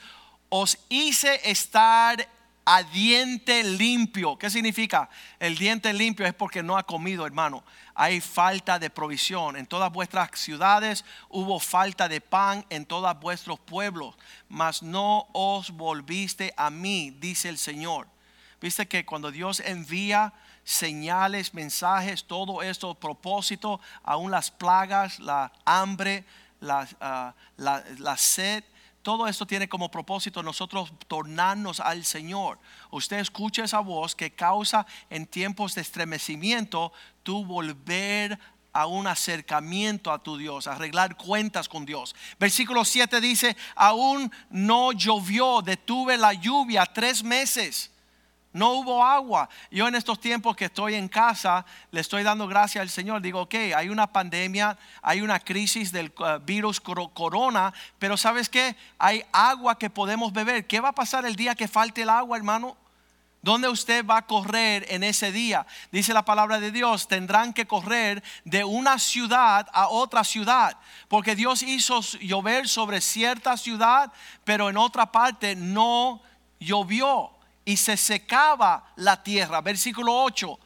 os 0.51 0.79
hice 0.91 1.41
estar 1.51 2.29
a 2.67 2.83
diente 2.83 3.65
limpio. 3.65 4.37
¿Qué 4.37 4.51
significa? 4.51 5.09
El 5.41 5.57
diente 5.57 5.95
limpio 5.95 6.27
es 6.27 6.35
porque 6.35 6.63
no 6.63 6.77
ha 6.77 6.83
comido, 6.83 7.25
hermano. 7.25 7.65
Hay 7.95 8.21
falta 8.21 8.79
de 8.79 8.91
provisión. 8.91 9.57
En 9.57 9.65
todas 9.65 9.91
vuestras 9.91 10.39
ciudades 10.39 11.07
hubo 11.31 11.59
falta 11.59 12.07
de 12.07 12.21
pan 12.21 12.67
en 12.69 12.85
todos 12.85 13.19
vuestros 13.19 13.59
pueblos, 13.59 14.15
mas 14.51 14.83
no 14.83 15.27
os 15.33 15.71
volviste 15.71 16.53
a 16.55 16.69
mí, 16.69 17.17
dice 17.19 17.49
el 17.49 17.57
Señor. 17.57 18.09
Viste 18.61 18.87
que 18.87 19.07
cuando 19.07 19.31
Dios 19.31 19.59
envía 19.59 20.35
señales, 20.65 21.55
mensajes, 21.55 22.25
todo 22.25 22.63
esto, 22.63 22.95
propósito, 22.95 23.81
aún 24.03 24.31
las 24.31 24.51
plagas, 24.51 25.19
la 25.19 25.53
hambre, 25.65 26.25
ah, 26.63 27.35
la, 27.57 27.85
la, 27.99 28.17
sed, 28.17 28.65
todo 29.03 29.27
esto 29.27 29.47
tiene 29.47 29.69
como 29.69 29.91
propósito 29.91 30.43
nosotros 30.43 30.93
tornarnos 31.09 31.81
al 31.81 32.05
Señor. 32.05 32.59
Usted 32.91 33.19
escucha 33.19 33.65
esa 33.65 33.81
voz 33.81 34.15
que 34.15 34.31
causa 34.33 34.87
en 35.11 35.27
tiempos 35.27 35.75
de 35.75 35.81
estremecimiento 35.81 36.93
tu 37.23 37.45
volver 37.45 38.39
a 38.73 38.87
un 38.87 39.07
acercamiento 39.07 40.13
a 40.13 40.23
tu 40.23 40.37
Dios, 40.37 40.67
arreglar 40.67 41.17
cuentas 41.17 41.69
con 41.69 41.85
Dios. 41.85 42.15
Versículo 42.39 42.85
7 42.85 43.21
dice, 43.21 43.57
aún 43.75 44.33
no 44.51 44.93
llovió, 44.93 45.61
detuve 45.61 46.17
la 46.17 46.33
lluvia 46.33 46.87
tres 46.87 47.23
meses 47.23 47.92
no 48.53 48.73
hubo 48.73 49.05
agua. 49.05 49.49
Yo 49.71 49.89
en 49.89 49.95
estos 49.95 50.21
tiempos 50.21 50.57
que 50.57 50.67
estoy 50.67 50.95
en 50.95 51.09
casa, 51.09 51.65
le 51.91 52.01
estoy 52.01 52.23
dando 52.23 52.47
gracias 52.47 52.83
al 52.83 52.91
Señor. 52.91 53.23
Digo, 53.23 53.43
ok, 53.43 53.55
hay 53.77 53.89
una 53.89 54.07
pandemia, 54.07 54.77
hay 55.01 55.23
una 55.23 55.41
crisis 55.41 55.93
del 55.93 56.13
uh, 56.19 56.39
virus 56.45 56.81
corona, 56.81 57.73
pero 57.99 58.17
¿sabes 58.17 58.49
qué? 58.49 58.77
Hay 58.99 59.25
agua 59.33 59.79
que 59.79 59.91
podemos 59.91 60.33
beber. 60.33 60.67
¿Qué 60.67 60.81
va 60.81 60.91
a 60.91 60.95
pasar 60.95 61.25
el 61.25 61.37
día 61.37 61.55
que 61.55 61.69
falte 61.69 62.03
el 62.03 62.11
agua, 62.11 62.37
hermano? 62.37 62.77
¿Dónde 63.43 63.69
usted 63.69 64.07
va 64.07 64.19
a 64.19 64.27
correr 64.27 64.87
en 64.89 65.03
ese 65.03 65.33
día? 65.33 65.67
Dice 65.91 66.15
la 66.15 66.25
palabra 66.25 66.61
de 66.61 66.71
Dios, 66.71 67.09
tendrán 67.09 67.53
que 67.53 67.67
correr 67.67 68.23
de 68.45 68.63
una 68.63 69.01
ciudad 69.01 69.69
a 69.73 69.89
otra 69.89 70.23
ciudad, 70.23 70.77
porque 71.09 71.35
Dios 71.35 71.65
hizo 71.65 72.01
llover 72.21 72.69
sobre 72.69 73.01
cierta 73.01 73.57
ciudad, 73.57 74.13
pero 74.45 74.71
en 74.71 74.77
otra 74.77 75.11
parte 75.11 75.57
no 75.57 76.23
llovió 76.61 77.33
y 77.65 77.77
se 77.77 77.97
secaba 77.97 78.93
la 78.97 79.23
tierra. 79.23 79.61
Versículo 79.61 80.15
8. 80.23 80.59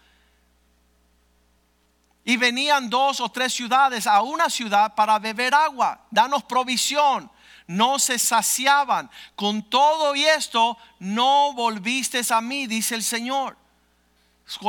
Y 2.24 2.36
venían 2.36 2.90
dos 2.90 3.20
o 3.20 3.28
tres 3.28 3.52
ciudades 3.52 4.06
a 4.06 4.22
una 4.22 4.50
ciudad 4.50 4.94
para 4.94 5.18
beber 5.18 5.54
agua. 5.54 6.00
Danos 6.10 6.42
provisión. 6.42 7.30
No 7.66 7.98
se 7.98 8.18
saciaban. 8.18 9.10
Con 9.34 9.62
todo 9.62 10.14
y 10.14 10.24
esto 10.24 10.76
no 10.98 11.52
volviste 11.52 12.20
a 12.30 12.40
mí, 12.40 12.66
dice 12.66 12.94
el 12.94 13.02
Señor. 13.02 13.56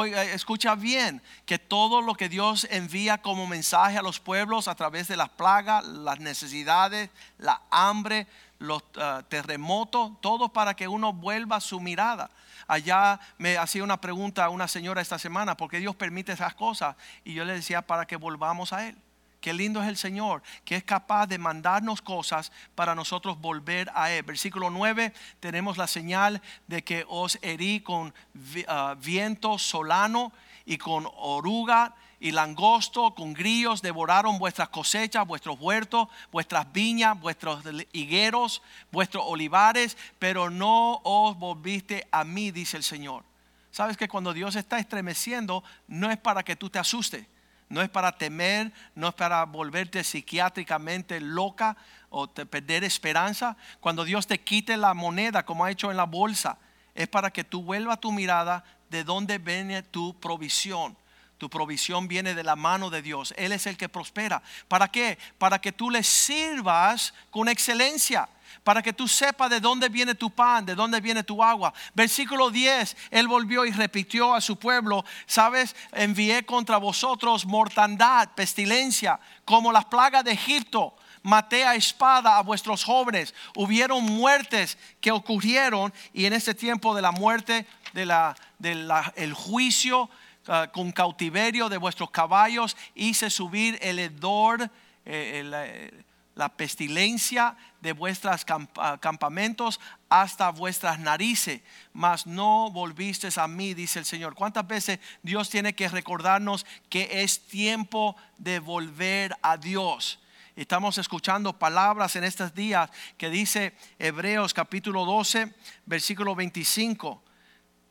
Eh, 0.06 0.32
escucha 0.34 0.74
bien 0.74 1.22
que 1.46 1.60
todo 1.60 2.02
lo 2.02 2.16
que 2.16 2.30
Dios 2.30 2.68
envía 2.72 3.20
como 3.20 3.46
mensaje 3.46 3.98
a 3.98 4.02
los 4.02 4.20
pueblos 4.20 4.68
a 4.68 4.74
través 4.74 5.08
de 5.08 5.16
las 5.16 5.30
plagas, 5.30 5.86
las 5.86 6.20
necesidades, 6.20 7.12
la 7.38 7.62
hambre, 7.70 8.26
los 8.60 8.82
uh, 8.82 9.24
terremotos, 9.30 10.20
todo 10.22 10.50
para 10.50 10.76
que 10.76 10.88
uno 10.88 11.14
vuelva 11.14 11.60
su 11.60 11.80
mirada. 11.80 12.30
Allá 12.68 13.20
me 13.38 13.58
hacía 13.58 13.84
una 13.84 14.02
pregunta 14.02 14.46
a 14.46 14.50
una 14.50 14.68
señora 14.68 15.02
esta 15.02 15.20
semana, 15.20 15.56
¿por 15.56 15.70
qué 15.70 15.80
Dios 15.80 15.96
permite 15.96 16.32
esas 16.32 16.54
cosas? 16.56 16.96
Y 17.24 17.34
yo 17.34 17.46
le 17.46 17.54
decía, 17.54 17.82
para 17.82 18.06
que 18.06 18.16
volvamos 18.16 18.74
a 18.74 18.88
Él. 18.88 18.98
Qué 19.40 19.54
lindo 19.54 19.82
es 19.82 19.88
el 19.88 19.98
Señor, 19.98 20.42
que 20.66 20.76
es 20.76 20.84
capaz 20.84 21.28
de 21.28 21.38
mandarnos 21.38 22.02
cosas 22.02 22.52
para 22.74 22.96
nosotros 22.96 23.40
volver 23.40 23.90
a 23.94 24.12
Él. 24.12 24.24
Versículo 24.24 24.70
9, 24.70 25.14
tenemos 25.40 25.78
la 25.78 25.88
señal 25.88 26.42
de 26.66 26.84
que 26.84 27.06
os 27.08 27.38
herí 27.42 27.82
con 27.82 28.08
uh, 28.08 28.96
viento 28.98 29.60
solano 29.60 30.34
y 30.66 30.78
con 30.78 31.08
oruga 31.16 31.96
y 32.20 32.32
langosto 32.32 33.14
con 33.14 33.34
grillos 33.34 33.82
devoraron 33.82 34.40
vuestras 34.40 34.70
cosechas, 34.70 35.28
vuestros 35.28 35.60
huertos, 35.60 36.08
vuestras 36.32 36.72
viñas, 36.72 37.20
vuestros 37.20 37.64
higueros, 37.92 38.62
vuestros 38.92 39.24
olivares, 39.28 39.98
pero 40.18 40.50
no 40.50 41.00
os 41.04 41.38
volviste 41.38 42.08
a 42.12 42.24
mí, 42.24 42.52
dice 42.52 42.78
el 42.78 42.84
Señor. 42.84 43.24
Sabes 43.72 43.98
que 43.98 44.08
cuando 44.08 44.34
Dios 44.34 44.56
está 44.56 44.80
estremeciendo, 44.80 45.64
no 45.88 46.10
es 46.10 46.18
para 46.18 46.44
que 46.44 46.56
tú 46.56 46.70
te 46.70 46.80
asustes, 46.80 47.28
no 47.70 47.82
es 47.82 47.90
para 47.90 48.14
temer, 48.14 48.72
no 48.96 49.10
es 49.10 49.14
para 49.14 49.44
volverte 49.46 50.04
psiquiátricamente 50.04 51.20
loca 51.20 51.78
o 52.10 52.28
te 52.28 52.46
perder 52.46 52.84
esperanza. 52.84 53.58
Cuando 53.80 54.06
Dios 54.06 54.26
te 54.26 54.40
quite 54.40 54.78
la 54.78 54.96
moneda, 54.96 55.46
como 55.46 55.66
ha 55.66 55.72
hecho 55.72 55.92
en 55.92 55.98
la 55.98 56.06
bolsa, 56.06 56.58
es 56.96 57.08
para 57.08 57.30
que 57.30 57.44
tú 57.44 57.62
vuelvas 57.62 58.00
tu 58.00 58.12
mirada 58.12 58.64
de 58.90 59.04
dónde 59.04 59.38
viene 59.38 59.84
tu 59.84 60.20
provisión 60.20 60.98
tu 61.38 61.50
provisión 61.50 62.08
viene 62.08 62.34
de 62.34 62.44
la 62.44 62.56
mano 62.56 62.90
de 62.90 63.02
Dios. 63.02 63.34
Él 63.38 63.52
es 63.52 63.68
el 63.68 63.78
que 63.78 63.90
prospera. 63.90 64.42
¿Para 64.68 64.88
qué? 64.88 65.20
Para 65.38 65.60
que 65.60 65.72
tú 65.72 65.92
le 65.92 66.02
sirvas 66.04 67.14
con 67.30 67.48
excelencia. 67.48 68.28
Para 68.64 68.82
que 68.82 68.92
tú 68.92 69.08
sepas 69.08 69.50
de 69.50 69.60
dónde 69.60 69.88
viene 69.88 70.16
tu 70.16 70.32
pan, 70.32 70.66
de 70.66 70.74
dónde 70.74 71.00
viene 71.00 71.24
tu 71.24 71.44
agua. 71.44 71.74
Versículo 71.94 72.50
10, 72.50 72.98
Él 73.12 73.28
volvió 73.28 73.66
y 73.66 73.72
repitió 73.72 74.34
a 74.34 74.42
su 74.42 74.58
pueblo, 74.58 75.06
sabes, 75.26 75.76
envié 75.92 76.46
contra 76.46 76.78
vosotros 76.78 77.46
mortandad, 77.46 78.30
pestilencia, 78.36 79.20
como 79.46 79.72
las 79.72 79.86
plagas 79.86 80.24
de 80.24 80.32
Egipto. 80.32 80.96
Maté 81.24 81.66
a 81.66 81.76
espada 81.76 82.38
a 82.38 82.42
vuestros 82.42 82.84
jóvenes. 82.84 83.34
Hubieron 83.56 84.04
muertes 84.04 84.78
que 85.02 85.12
ocurrieron 85.12 85.94
y 86.14 86.26
en 86.26 86.34
ese 86.34 86.54
tiempo 86.54 86.96
de 86.96 87.02
la 87.02 87.12
muerte, 87.12 87.68
del 87.94 88.12
de 88.60 89.32
juicio, 89.32 90.10
Ah, 90.50 90.70
con 90.72 90.94
cautiverio 90.94 91.68
de 91.68 91.76
vuestros 91.76 92.10
caballos, 92.10 92.78
hice 92.96 93.30
subir 93.30 93.78
el 93.82 94.00
hedor, 94.00 94.64
eh, 95.04 95.44
eh, 95.44 96.04
la 96.36 96.48
pestilencia 96.48 97.58
de 97.82 97.92
vuestros 97.92 98.46
ah, 98.78 98.98
campamentos 99.02 99.82
hasta 100.08 100.50
vuestras 100.52 101.00
narices, 101.00 101.62
mas 101.92 102.26
no 102.26 102.72
volvisteis 102.72 103.38
a 103.38 103.50
mí, 103.50 103.74
dice 103.74 104.00
el 104.00 104.06
Señor. 104.06 104.36
¿Cuántas 104.36 104.66
veces 104.66 105.00
Dios 105.22 105.50
tiene 105.50 105.74
que 105.74 105.90
recordarnos 105.90 106.66
que 106.90 107.24
es 107.24 107.42
tiempo 107.42 108.16
de 108.38 108.60
volver 108.60 109.36
a 109.42 109.58
Dios? 109.58 110.18
Estamos 110.56 110.98
escuchando 110.98 111.60
palabras 111.60 112.16
en 112.16 112.24
estos 112.24 112.56
días 112.56 112.90
que 113.18 113.30
dice 113.30 113.74
Hebreos 114.00 114.54
capítulo 114.54 115.04
12, 115.04 115.54
versículo 115.86 116.36
25. 116.36 117.27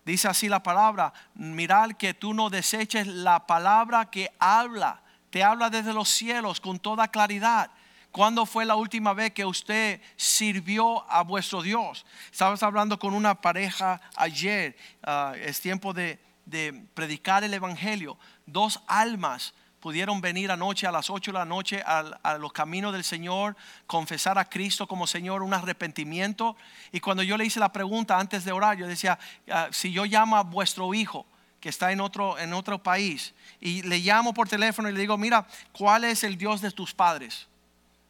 Dice 0.06 0.28
así 0.28 0.48
la 0.48 0.62
palabra, 0.62 1.12
mirad 1.34 1.90
que 1.90 2.14
tú 2.14 2.32
no 2.32 2.48
deseches 2.48 3.08
la 3.08 3.44
palabra 3.44 4.08
que 4.08 4.30
habla, 4.38 5.02
te 5.30 5.42
habla 5.42 5.68
desde 5.68 5.92
los 5.92 6.08
cielos 6.08 6.60
con 6.60 6.78
toda 6.78 7.08
claridad. 7.08 7.72
¿Cuándo 8.12 8.46
fue 8.46 8.64
la 8.64 8.76
última 8.76 9.14
vez 9.14 9.32
que 9.32 9.44
usted 9.44 10.00
sirvió 10.14 11.10
a 11.10 11.24
vuestro 11.24 11.60
Dios? 11.60 12.06
Estabas 12.30 12.62
hablando 12.62 13.00
con 13.00 13.14
una 13.14 13.40
pareja 13.40 14.00
ayer, 14.14 14.76
ah, 15.02 15.34
es 15.42 15.60
tiempo 15.60 15.92
de, 15.92 16.20
de 16.44 16.72
predicar 16.94 17.42
el 17.42 17.52
Evangelio. 17.52 18.16
Dos 18.46 18.80
almas 18.86 19.54
pudieron 19.86 20.20
venir 20.20 20.50
anoche 20.50 20.84
a 20.88 20.90
las 20.90 21.10
8 21.10 21.30
de 21.30 21.38
la 21.38 21.44
noche 21.44 21.80
a, 21.86 22.38
los 22.40 22.52
caminos 22.52 22.92
del 22.92 23.04
Señor, 23.04 23.54
confesar 23.86 24.36
a 24.36 24.44
Cristo 24.44 24.88
como 24.88 25.06
Señor, 25.06 25.44
un 25.44 25.54
arrepentimiento. 25.54 26.56
Y 26.90 26.98
cuando 26.98 27.22
yo 27.22 27.36
le 27.36 27.44
hice 27.44 27.60
la 27.60 27.70
pregunta 27.70 28.18
antes 28.18 28.44
de 28.44 28.50
orar, 28.50 28.76
yo 28.76 28.88
decía, 28.88 29.16
ah, 29.48 29.68
si 29.70 29.92
yo 29.92 30.04
llamo 30.04 30.36
a 30.36 30.42
vuestro 30.42 30.92
hijo 30.92 31.24
que 31.60 31.68
está 31.68 31.92
en 31.92 32.00
otro, 32.00 32.36
en 32.36 32.52
otro 32.52 32.82
país 32.82 33.32
y 33.60 33.82
le 33.82 34.00
llamo 34.00 34.34
por 34.34 34.48
teléfono 34.48 34.88
y 34.90 34.92
le 34.92 34.98
digo, 34.98 35.16
mira, 35.16 35.46
¿cuál 35.70 36.02
es 36.02 36.24
el 36.24 36.36
Dios 36.36 36.60
de 36.60 36.72
tus 36.72 36.92
padres? 36.92 37.46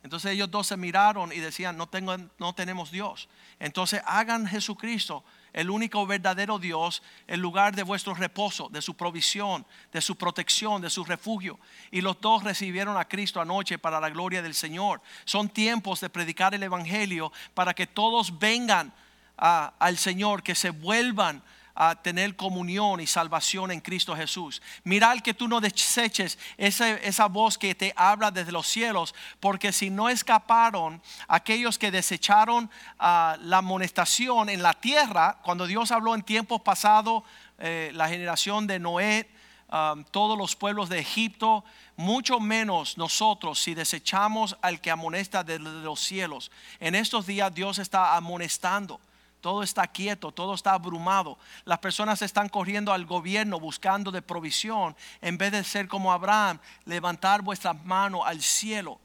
Entonces 0.02 0.32
ellos 0.32 0.50
dos 0.50 0.68
se 0.68 0.78
miraron 0.78 1.30
y 1.30 1.40
decían, 1.40 1.76
no, 1.76 1.88
tengo, 1.88 2.16
no 2.38 2.54
tenemos 2.54 2.90
Dios. 2.90 3.28
Entonces 3.60 4.00
hagan 4.06 4.46
Jesucristo 4.46 5.24
el 5.56 5.70
único 5.70 6.06
verdadero 6.06 6.58
Dios, 6.58 7.02
el 7.26 7.40
lugar 7.40 7.74
de 7.74 7.82
vuestro 7.82 8.12
reposo, 8.12 8.68
de 8.68 8.82
su 8.82 8.94
provisión, 8.94 9.66
de 9.90 10.02
su 10.02 10.14
protección, 10.14 10.82
de 10.82 10.90
su 10.90 11.02
refugio. 11.02 11.58
Y 11.90 12.02
los 12.02 12.20
dos 12.20 12.44
recibieron 12.44 12.98
a 12.98 13.08
Cristo 13.08 13.40
anoche 13.40 13.78
para 13.78 13.98
la 13.98 14.10
gloria 14.10 14.42
del 14.42 14.54
Señor. 14.54 15.00
Son 15.24 15.48
tiempos 15.48 16.00
de 16.00 16.10
predicar 16.10 16.54
el 16.54 16.62
Evangelio 16.62 17.32
para 17.54 17.72
que 17.72 17.86
todos 17.86 18.38
vengan 18.38 18.92
al 19.38 19.96
Señor, 19.96 20.42
que 20.42 20.54
se 20.54 20.68
vuelvan 20.68 21.42
a 21.76 21.94
tener 21.94 22.34
comunión 22.36 23.00
y 23.00 23.06
salvación 23.06 23.70
en 23.70 23.80
Cristo 23.80 24.16
Jesús. 24.16 24.62
Mirar 24.82 25.22
que 25.22 25.34
tú 25.34 25.46
no 25.46 25.60
deseches 25.60 26.38
esa, 26.56 26.90
esa 26.90 27.26
voz 27.26 27.58
que 27.58 27.74
te 27.74 27.92
habla 27.96 28.30
desde 28.30 28.50
los 28.50 28.66
cielos, 28.66 29.14
porque 29.40 29.72
si 29.72 29.90
no 29.90 30.08
escaparon 30.08 31.02
aquellos 31.28 31.78
que 31.78 31.90
desecharon 31.90 32.70
ah, 32.98 33.36
la 33.42 33.58
amonestación 33.58 34.48
en 34.48 34.62
la 34.62 34.72
tierra, 34.72 35.38
cuando 35.42 35.66
Dios 35.66 35.92
habló 35.92 36.14
en 36.14 36.22
tiempos 36.22 36.62
pasados, 36.62 37.22
eh, 37.58 37.90
la 37.92 38.08
generación 38.08 38.66
de 38.66 38.78
Noé, 38.78 39.28
ah, 39.68 39.96
todos 40.10 40.38
los 40.38 40.56
pueblos 40.56 40.88
de 40.88 40.98
Egipto, 40.98 41.62
mucho 41.96 42.40
menos 42.40 42.96
nosotros 42.96 43.58
si 43.58 43.74
desechamos 43.74 44.56
al 44.62 44.80
que 44.80 44.90
amonesta 44.90 45.44
desde 45.44 45.60
los 45.60 46.00
cielos. 46.00 46.50
En 46.80 46.94
estos 46.94 47.26
días 47.26 47.54
Dios 47.54 47.78
está 47.78 48.16
amonestando 48.16 48.98
todo 49.46 49.62
está 49.62 49.86
quieto, 49.86 50.32
todo 50.32 50.54
está 50.54 50.72
abrumado. 50.72 51.38
Las 51.66 51.78
personas 51.78 52.20
están 52.20 52.48
corriendo 52.48 52.92
al 52.92 53.06
gobierno 53.06 53.60
buscando 53.60 54.10
de 54.10 54.20
provisión 54.20 54.96
en 55.22 55.38
vez 55.38 55.52
de 55.52 55.62
ser 55.62 55.86
como 55.86 56.10
Abraham, 56.10 56.58
levantar 56.84 57.42
vuestras 57.42 57.80
manos 57.84 58.22
al 58.24 58.42
cielo. 58.42 58.98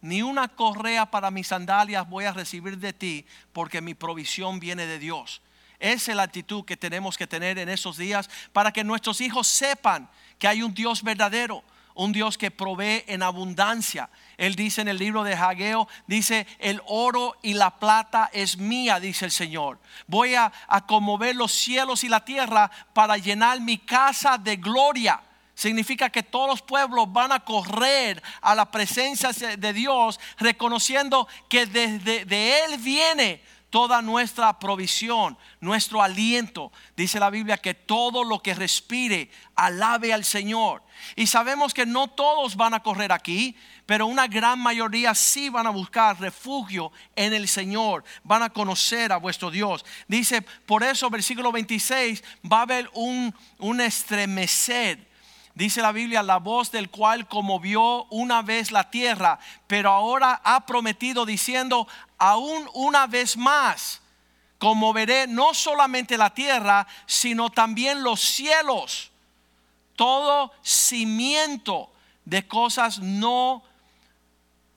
Ni 0.00 0.22
una 0.22 0.46
correa 0.46 1.06
para 1.06 1.32
mis 1.32 1.48
sandalias 1.48 2.08
voy 2.08 2.26
a 2.26 2.32
recibir 2.32 2.78
de 2.78 2.92
ti 2.92 3.26
porque 3.52 3.80
mi 3.80 3.94
provisión 3.94 4.60
viene 4.60 4.86
de 4.86 5.00
Dios. 5.00 5.42
Esa 5.80 6.12
es 6.12 6.16
la 6.16 6.22
actitud 6.22 6.64
que 6.64 6.76
tenemos 6.76 7.18
que 7.18 7.26
tener 7.26 7.58
en 7.58 7.68
esos 7.68 7.96
días 7.96 8.30
para 8.52 8.70
que 8.70 8.84
nuestros 8.84 9.20
hijos 9.20 9.48
sepan 9.48 10.08
que 10.38 10.46
hay 10.46 10.62
un 10.62 10.74
Dios 10.74 11.02
verdadero 11.02 11.64
un 11.98 12.12
Dios 12.12 12.38
que 12.38 12.52
provee 12.52 13.02
en 13.08 13.24
abundancia. 13.24 14.08
Él 14.36 14.54
dice 14.54 14.80
en 14.82 14.88
el 14.88 14.98
libro 14.98 15.24
de 15.24 15.34
Hageo, 15.34 15.88
dice, 16.06 16.46
el 16.60 16.80
oro 16.86 17.36
y 17.42 17.54
la 17.54 17.78
plata 17.78 18.30
es 18.32 18.56
mía, 18.56 19.00
dice 19.00 19.24
el 19.24 19.32
Señor. 19.32 19.80
Voy 20.06 20.36
a, 20.36 20.52
a 20.68 20.86
conmover 20.86 21.34
los 21.34 21.50
cielos 21.50 22.04
y 22.04 22.08
la 22.08 22.24
tierra 22.24 22.70
para 22.92 23.16
llenar 23.16 23.60
mi 23.60 23.78
casa 23.78 24.38
de 24.38 24.56
gloria. 24.56 25.20
Significa 25.54 26.08
que 26.08 26.22
todos 26.22 26.48
los 26.48 26.62
pueblos 26.62 27.12
van 27.12 27.32
a 27.32 27.40
correr 27.40 28.22
a 28.42 28.54
la 28.54 28.70
presencia 28.70 29.32
de 29.32 29.72
Dios, 29.72 30.20
reconociendo 30.38 31.26
que 31.48 31.66
desde 31.66 32.24
de 32.24 32.64
Él 32.64 32.78
viene 32.78 33.42
toda 33.70 34.00
nuestra 34.02 34.58
provisión, 34.58 35.36
nuestro 35.60 36.02
aliento. 36.02 36.72
Dice 36.96 37.20
la 37.20 37.30
Biblia 37.30 37.58
que 37.58 37.74
todo 37.74 38.24
lo 38.24 38.40
que 38.40 38.54
respire 38.54 39.30
alabe 39.54 40.12
al 40.12 40.24
Señor. 40.24 40.82
Y 41.16 41.26
sabemos 41.26 41.74
que 41.74 41.86
no 41.86 42.08
todos 42.08 42.56
van 42.56 42.74
a 42.74 42.82
correr 42.82 43.12
aquí, 43.12 43.56
pero 43.86 44.06
una 44.06 44.26
gran 44.26 44.58
mayoría 44.58 45.14
sí 45.14 45.48
van 45.48 45.66
a 45.66 45.70
buscar 45.70 46.20
refugio 46.20 46.92
en 47.14 47.32
el 47.32 47.48
Señor, 47.48 48.04
van 48.24 48.42
a 48.42 48.50
conocer 48.50 49.12
a 49.12 49.18
vuestro 49.18 49.50
Dios. 49.50 49.84
Dice, 50.06 50.42
por 50.42 50.82
eso 50.82 51.10
versículo 51.10 51.52
26 51.52 52.22
va 52.50 52.58
a 52.58 52.62
haber 52.62 52.90
un, 52.94 53.34
un 53.58 53.80
estremecer. 53.80 55.08
Dice 55.58 55.82
la 55.82 55.90
Biblia, 55.90 56.22
la 56.22 56.38
voz 56.38 56.70
del 56.70 56.88
cual 56.88 57.26
conmovió 57.26 58.04
una 58.10 58.42
vez 58.42 58.70
la 58.70 58.90
tierra, 58.90 59.40
pero 59.66 59.90
ahora 59.90 60.40
ha 60.44 60.64
prometido 60.64 61.26
diciendo, 61.26 61.88
aún 62.16 62.70
una 62.74 63.08
vez 63.08 63.36
más, 63.36 64.00
conmoveré 64.58 65.26
no 65.26 65.54
solamente 65.54 66.16
la 66.16 66.30
tierra, 66.30 66.86
sino 67.06 67.50
también 67.50 68.04
los 68.04 68.20
cielos 68.20 69.10
todo 69.98 70.52
cimiento 70.62 71.90
de 72.24 72.46
cosas 72.46 73.00
no 73.00 73.64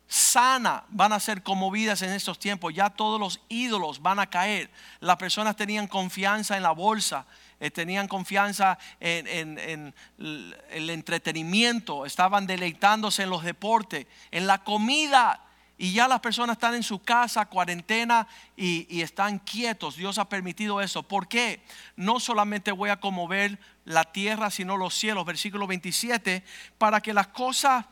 sana 0.07 0.83
van 0.89 1.13
a 1.13 1.19
ser 1.19 1.43
conmovidas 1.43 2.01
en 2.01 2.09
estos 2.09 2.39
tiempos. 2.39 2.73
Ya 2.73 2.89
todos 2.89 3.19
los 3.19 3.39
ídolos 3.47 4.01
van 4.01 4.17
a 4.17 4.31
caer. 4.31 4.71
Las 4.99 5.17
personas 5.17 5.55
tenían 5.55 5.85
confianza 5.85 6.57
en 6.57 6.63
la 6.63 6.71
bolsa, 6.71 7.27
eh, 7.61 7.71
tenían 7.71 8.09
confianza 8.09 8.77
en, 8.99 9.57
en, 9.57 9.93
el 10.17 10.89
entretenimiento, 10.89 12.05
estaban 12.05 12.45
deleitándose 12.45 13.23
en 13.23 13.29
los 13.29 13.43
deportes, 13.43 14.07
en 14.31 14.47
la 14.47 14.63
comida 14.63 15.39
y 15.81 15.93
ya 15.93 16.07
las 16.07 16.19
personas 16.19 16.57
están 16.57 16.75
en 16.75 16.83
su 16.83 16.99
casa, 16.99 17.47
cuarentena 17.47 18.27
y, 18.55 19.01
están 19.01 19.39
quietos. 19.39 19.95
Dios 19.95 20.19
ha 20.19 20.29
permitido 20.29 20.79
eso. 20.79 21.01
¿Por 21.01 21.27
qué? 21.27 21.63
No 21.95 22.19
solamente 22.19 22.71
voy 22.71 22.91
a 22.91 22.99
conmover 22.99 23.57
la 23.83 24.03
tierra, 24.03 24.51
sino 24.51 24.77
los 24.77 24.93
cielos. 24.93 25.25
Versículo 25.25 25.65
27, 25.65 26.43
para 26.77 27.01
que 27.01 27.15
las 27.15 27.29
cosas 27.29 27.85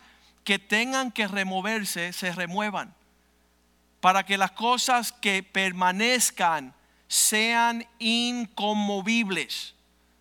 que 0.43 0.59
tengan 0.59 1.11
que 1.11 1.27
removerse 1.27 2.13
se 2.13 2.31
remuevan. 2.31 2.93
Para 4.01 4.23
que 4.23 4.37
las 4.37 4.51
cosas 4.51 5.11
que 5.11 5.41
permanezcan 5.41 6.75
sean 7.09 7.85
inconmovibles. 7.97 9.73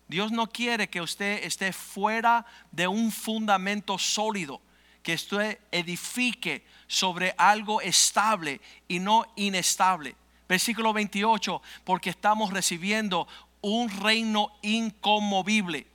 Dios 0.07 0.31
no 0.31 0.47
quiere 0.47 0.89
que 0.89 1.01
usted 1.01 1.43
esté 1.43 1.71
fuera 1.71 2.45
de 2.71 2.87
un 2.87 3.11
fundamento 3.11 3.99
sólido, 3.99 4.59
que 5.03 5.13
usted 5.13 5.59
edifique 5.71 6.65
sobre 6.87 7.35
algo 7.37 7.79
estable 7.79 8.59
y 8.87 8.99
no 8.99 9.31
inestable. 9.35 10.15
Versículo 10.49 10.91
28, 10.91 11.61
porque 11.83 12.09
estamos 12.09 12.51
recibiendo 12.51 13.27
un 13.61 13.87
reino 13.89 14.51
inconmovible. 14.63 15.85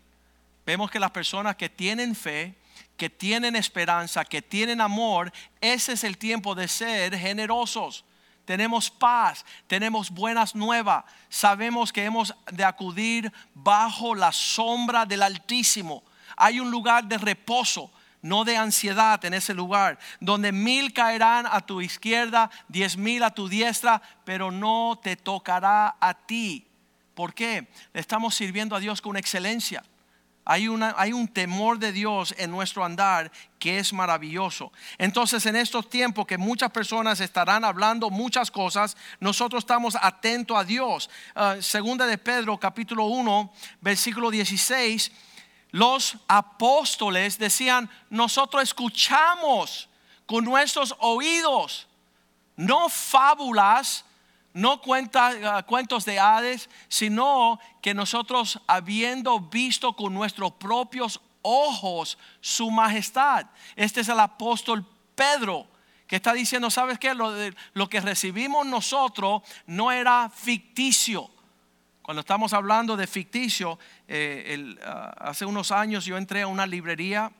Vemos 0.64 0.92
que 0.92 1.00
las 1.00 1.10
personas 1.10 1.56
que 1.56 1.68
tienen 1.68 2.14
fe, 2.14 2.54
que 2.96 3.10
tienen 3.10 3.56
esperanza, 3.56 4.24
que 4.24 4.42
tienen 4.42 4.80
amor, 4.80 5.32
ese 5.60 5.94
es 5.94 6.04
el 6.04 6.18
tiempo 6.18 6.54
de 6.54 6.68
ser 6.68 7.18
generosos. 7.18 8.04
Tenemos 8.44 8.90
paz, 8.90 9.44
tenemos 9.66 10.10
buenas 10.10 10.54
nuevas, 10.54 11.04
sabemos 11.28 11.92
que 11.92 12.04
hemos 12.04 12.34
de 12.52 12.64
acudir 12.64 13.32
bajo 13.54 14.14
la 14.14 14.32
sombra 14.32 15.06
del 15.06 15.22
Altísimo. 15.22 16.02
Hay 16.36 16.60
un 16.60 16.70
lugar 16.70 17.04
de 17.04 17.18
reposo 17.18 17.90
no 18.24 18.42
de 18.44 18.56
ansiedad 18.56 19.22
en 19.26 19.34
ese 19.34 19.52
lugar, 19.52 19.98
donde 20.18 20.50
mil 20.50 20.94
caerán 20.94 21.46
a 21.46 21.60
tu 21.60 21.82
izquierda, 21.82 22.50
diez 22.68 22.96
mil 22.96 23.22
a 23.22 23.30
tu 23.30 23.48
diestra, 23.48 24.00
pero 24.24 24.50
no 24.50 24.98
te 25.02 25.14
tocará 25.14 25.96
a 26.00 26.14
ti. 26.14 26.66
¿Por 27.14 27.34
qué? 27.34 27.68
Estamos 27.92 28.34
sirviendo 28.34 28.74
a 28.74 28.80
Dios 28.80 29.02
con 29.02 29.18
excelencia. 29.18 29.84
Hay, 30.44 30.68
una, 30.68 30.94
hay, 30.98 31.12
un 31.12 31.26
temor 31.28 31.78
de 31.78 31.92
Dios 31.92 32.34
en 32.36 32.50
nuestro 32.50 32.84
andar 32.84 33.32
que 33.58 33.78
es 33.78 33.92
maravilloso. 33.92 34.72
Entonces 34.98 35.46
en 35.46 35.56
estos 35.56 35.88
tiempos 35.88 36.26
que 36.26 36.36
muchas 36.36 36.70
personas 36.70 37.20
estarán 37.20 37.64
hablando 37.64 38.10
muchas 38.10 38.50
cosas, 38.50 38.96
nosotros 39.20 39.62
estamos 39.62 39.96
atentos 40.00 40.56
a 40.56 40.64
Dios. 40.64 41.08
Ah, 41.34 41.56
segunda 41.60 42.06
de 42.06 42.18
Pedro 42.18 42.58
capítulo 42.58 43.04
1, 43.04 43.52
versículo 43.80 44.30
16 44.30 45.10
los 45.74 46.18
apóstoles 46.28 47.36
decían, 47.36 47.90
nosotros 48.08 48.62
escuchamos 48.62 49.88
con 50.24 50.44
nuestros 50.44 50.94
oídos, 51.00 51.88
no 52.54 52.88
fábulas, 52.88 54.04
no 54.54 54.80
ah, 55.14 55.62
cuentos 55.66 56.04
de 56.06 56.18
Hades, 56.18 56.70
sino 56.88 57.60
que 57.82 57.92
nosotros 57.92 58.60
habiendo 58.66 59.38
visto 59.38 59.94
con 59.94 60.14
nuestros 60.14 60.52
propios 60.52 61.20
ojos 61.42 62.16
su 62.40 62.70
majestad. 62.70 63.46
Este 63.76 64.00
es 64.00 64.08
el 64.08 64.20
apóstol 64.20 64.86
Pedro 65.14 65.66
que 66.06 66.16
está 66.16 66.32
diciendo, 66.32 66.70
¿sabes 66.70 66.98
qué? 66.98 67.14
Lo, 67.14 67.34
lo 67.74 67.88
que 67.88 68.00
recibimos 68.00 68.66
nosotros 68.66 69.42
no 69.66 69.92
era 69.92 70.30
ficticio 70.30 71.30
cuando 72.04 72.20
estamos 72.20 72.52
hablando 72.52 72.98
de 72.98 73.06
ficticio, 73.06 73.78
eh, 74.08 74.76
ah, 74.84 75.14
hace 75.20 75.46
unos 75.46 75.72
años 75.72 76.04
yo 76.04 76.18
entré 76.18 76.42
a 76.42 76.46
una 76.46 76.66
librería, 76.66 77.32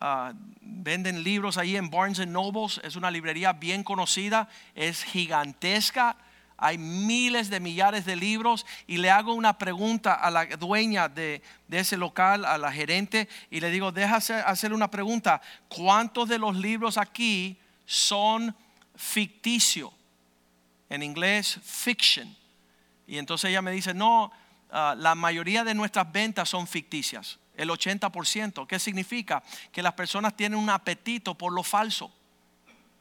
ah, 0.00 0.32
venden 0.60 1.24
libros 1.24 1.58
ahí 1.58 1.76
en 1.76 1.90
Barnes 1.90 2.24
Nobles, 2.28 2.80
es 2.84 2.94
una 2.94 3.10
librería 3.10 3.52
bien 3.52 3.82
conocida, 3.82 4.48
es 4.76 5.02
gigantesca, 5.02 6.16
hay 6.62 6.78
miles 6.78 7.50
de 7.50 7.58
millares 7.58 8.04
de 8.04 8.14
libros 8.14 8.64
y 8.86 8.98
le 8.98 9.10
hago 9.10 9.34
una 9.34 9.58
pregunta 9.58 10.14
a 10.14 10.30
la 10.30 10.46
dueña 10.46 11.08
de, 11.08 11.42
ese 11.68 11.96
local, 11.96 12.44
a 12.44 12.56
la 12.56 12.70
gerente, 12.70 13.28
y 13.50 13.58
le 13.58 13.70
digo, 13.70 13.90
déjase 13.90 14.34
hacer 14.34 14.72
una 14.72 14.88
pregunta, 14.88 15.42
¿cuántos 15.68 16.28
de 16.28 16.38
los 16.38 16.54
libros 16.54 16.98
aquí 16.98 17.58
son 17.84 18.54
ficticios? 18.94 19.90
En 20.88 21.02
inglés, 21.02 21.58
fiction. 21.64 22.36
Y 23.08 23.18
entonces 23.18 23.50
ella 23.50 23.60
me 23.60 23.72
dice, 23.72 23.92
no, 23.92 24.30
ah, 24.70 24.94
la 24.96 25.16
mayoría 25.16 25.64
de 25.64 25.74
nuestras 25.74 26.12
ventas 26.12 26.48
son 26.48 26.68
ficticias, 26.68 27.40
el 27.56 27.70
80%. 27.70 28.68
¿Qué 28.68 28.78
significa? 28.78 29.42
Que 29.72 29.82
las 29.82 29.94
personas 29.94 30.36
tienen 30.36 30.60
un 30.60 30.70
apetito 30.70 31.34
por 31.34 31.52
lo 31.52 31.64
falso. 31.64 32.12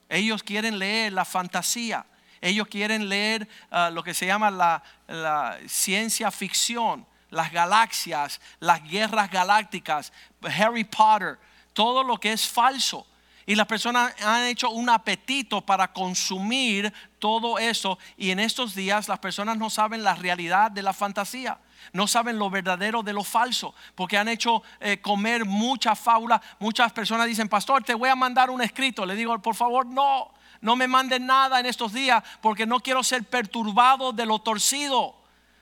Ellos 0.09 0.41
quieren 0.41 0.79
leer 0.79 1.13
la 1.13 1.25
fantasía. 1.25 2.07
Ellos 2.41 2.67
quieren 2.67 3.07
leer 3.07 3.47
ah, 3.69 3.91
lo 3.91 4.03
que 4.03 4.15
se 4.15 4.25
llama 4.25 4.49
la, 4.49 5.59
ciencia 5.67 6.31
ficción, 6.31 7.05
las 7.29 7.51
galaxias, 7.51 8.41
las 8.59 8.83
guerras 8.83 9.29
galácticas, 9.29 10.11
Harry 10.41 10.83
Potter, 10.83 11.37
todo 11.73 12.03
lo 12.03 12.17
que 12.17 12.33
es 12.33 12.47
falso. 12.47 13.05
Y 13.45 13.55
las 13.55 13.67
personas 13.67 14.13
han 14.23 14.45
hecho 14.45 14.69
un 14.69 14.89
apetito 14.89 15.61
para 15.61 15.91
consumir 15.91 16.91
todo 17.19 17.59
eso. 17.59 17.97
Y 18.17 18.31
en 18.31 18.39
estos 18.39 18.75
días 18.75 19.07
las 19.07 19.19
personas 19.19 19.57
no 19.57 19.69
saben 19.69 20.03
la 20.03 20.15
realidad 20.15 20.71
de 20.71 20.81
la 20.81 20.93
fantasía. 20.93 21.59
No 21.93 22.07
saben 22.07 22.37
lo 22.37 22.49
verdadero 22.49 23.01
de 23.01 23.13
lo 23.13 23.23
falso. 23.23 23.73
Porque 23.95 24.17
han 24.17 24.29
hecho 24.29 24.61
eh, 24.79 25.01
comer 25.01 25.45
mucha 25.45 25.95
fábula. 25.95 26.41
Muchas 26.59 26.93
personas 26.93 27.27
dicen, 27.27 27.49
pastor, 27.49 27.83
te 27.83 27.95
voy 27.95 28.09
a 28.09 28.15
mandar 28.15 28.49
un 28.51 28.61
escrito. 28.61 29.05
Le 29.05 29.15
digo, 29.15 29.37
por 29.39 29.55
favor, 29.55 29.85
no 29.85 30.31
no 30.61 30.75
me 30.75 30.87
manden 30.87 31.25
nada 31.25 31.59
en 31.59 31.65
estos 31.65 31.91
días 31.93 32.23
porque 32.41 32.65
no 32.65 32.79
quiero 32.79 33.03
ser 33.03 33.23
perturbado 33.23 34.13
de 34.13 34.25
lo 34.25 34.39
torcido. 34.39 35.15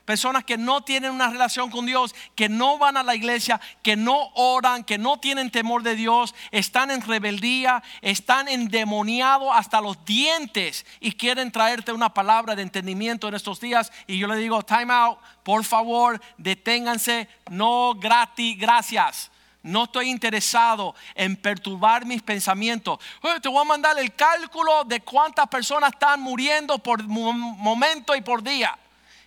Personas 0.04 0.42
que 0.42 0.58
no 0.58 0.82
tienen 0.82 1.12
una 1.12 1.30
relación 1.30 1.70
con 1.70 1.86
Dios, 1.86 2.16
que 2.34 2.48
no 2.48 2.78
van 2.78 2.96
a 2.96 3.04
la 3.04 3.14
iglesia, 3.14 3.60
que 3.80 3.94
no 3.94 4.30
oran, 4.34 4.82
que 4.82 4.98
no 4.98 5.20
tienen 5.20 5.50
temor 5.50 5.84
de 5.84 5.94
Dios, 5.94 6.34
están 6.50 6.90
en 6.90 7.00
rebeldía, 7.00 7.82
están 8.02 8.48
endemoniados 8.48 9.50
hasta 9.54 9.80
los 9.80 10.04
dientes 10.04 10.84
y 10.98 11.12
quieren 11.12 11.52
traerte 11.52 11.92
una 11.92 12.12
palabra 12.12 12.56
de 12.56 12.62
entendimiento 12.62 13.28
en 13.28 13.34
estos 13.34 13.60
días. 13.60 13.92
Y 14.08 14.18
yo 14.18 14.26
le 14.26 14.36
digo, 14.36 14.64
time 14.64 14.92
out, 14.92 15.18
por 15.44 15.64
favor, 15.64 16.20
deténganse, 16.38 17.28
no 17.48 17.94
gratis, 17.94 18.58
gracias. 18.58 19.30
No 19.62 19.84
estoy 19.84 20.08
interesado 20.08 20.94
en 21.14 21.36
perturbar 21.36 22.06
mis 22.06 22.22
pensamientos. 22.22 22.98
te 23.42 23.48
voy 23.48 23.60
a 23.60 23.64
mandar 23.64 23.98
el 23.98 24.14
cálculo 24.14 24.84
de 24.84 25.00
cuántas 25.00 25.46
personas 25.48 25.92
están 25.92 26.20
muriendo 26.20 26.78
por 26.78 27.02
momento 27.02 28.14
y 28.14 28.22
por 28.22 28.42
día. 28.42 28.78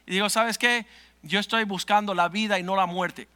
Y 0.06 0.13
digo, 0.13 0.30
¿sabes 0.30 0.58
qué? 0.58 0.86
Yo 1.22 1.39
estoy 1.39 1.63
buscando 1.63 2.13
la 2.13 2.30
vida 2.30 2.58
y 2.58 2.63
no 2.63 2.76
la 2.76 2.86
muerte. 2.86 3.28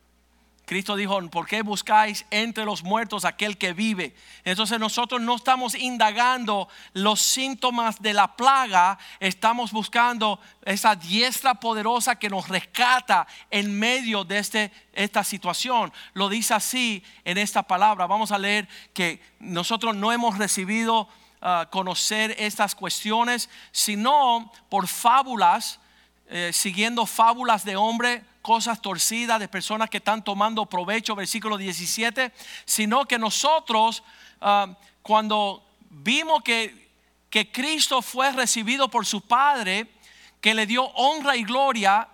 Cristo 0.68 0.98
dijo, 0.98 1.18
¿por 1.30 1.48
qué 1.48 1.62
buscáis 1.62 2.26
entre 2.30 2.66
los 2.66 2.84
muertos 2.84 3.24
aquel 3.24 3.58
que 3.58 3.72
vive? 3.72 4.14
Entonces 4.44 4.78
nosotros 4.78 5.22
no 5.22 5.38
estamos 5.38 5.74
indagando 5.76 6.68
los 6.92 7.22
síntomas 7.22 8.02
de 8.02 8.14
la 8.14 8.36
plaga, 8.36 9.00
estamos 9.22 9.72
buscando 9.72 10.42
esa 10.66 10.98
diestra 10.98 11.54
poderosa 11.54 12.18
que 12.18 12.30
nos 12.30 12.50
rescata 12.50 13.26
en 13.50 13.80
medio 13.80 14.26
de 14.26 14.40
este, 14.40 14.72
esta 14.92 15.24
situación. 15.24 15.94
Lo 16.14 16.28
dice 16.28 16.54
así 16.54 17.02
en 17.24 17.38
esta 17.38 17.64
palabra. 17.64 18.06
Vamos 18.06 18.34
a 18.34 18.38
leer 18.38 18.68
que 18.94 19.22
nosotros 19.40 19.96
no 19.96 20.12
hemos 20.12 20.38
recibido 20.38 21.08
ah, 21.42 21.70
conocer 21.72 22.36
estas 22.38 22.76
cuestiones, 22.76 23.50
sino 23.72 24.52
por 24.68 24.90
fábulas, 24.90 25.80
eh, 26.28 26.52
siguiendo 26.52 27.06
fábulas 27.06 27.64
de 27.64 27.78
hombre 27.78 28.26
cosas 28.48 28.82
torcidas 28.82 29.42
de 29.42 29.50
personas 29.50 29.90
que 29.90 29.98
están 29.98 30.24
tomando 30.24 30.66
provecho, 30.66 31.18
versículo 31.18 31.58
17, 31.58 32.32
sino 32.64 33.04
que 33.04 33.20
nosotros 33.20 34.04
ah, 34.40 34.74
cuando 35.02 35.66
vimos 35.90 36.44
que, 36.44 36.90
que 37.30 37.52
Cristo 37.52 38.02
fue 38.02 38.32
recibido 38.32 38.88
por 38.88 39.06
su 39.06 39.20
Padre, 39.20 39.92
que 40.40 40.54
le 40.54 40.66
dio 40.66 40.86
honra 40.96 41.36
y 41.36 41.44
gloria, 41.44 42.08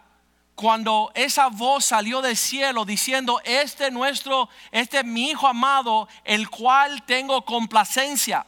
cuando 0.56 1.12
esa 1.14 1.50
voz 1.50 1.86
salió 1.86 2.20
del 2.20 2.36
cielo 2.36 2.84
diciendo, 2.84 3.40
este 3.44 3.92
nuestro, 3.92 4.50
este 4.72 5.02
es 5.02 5.06
mi 5.06 5.30
Hijo 5.30 5.48
amado, 5.48 6.08
el 6.24 6.50
cual 6.50 7.04
tengo 7.04 7.46
complacencia. 7.46 8.44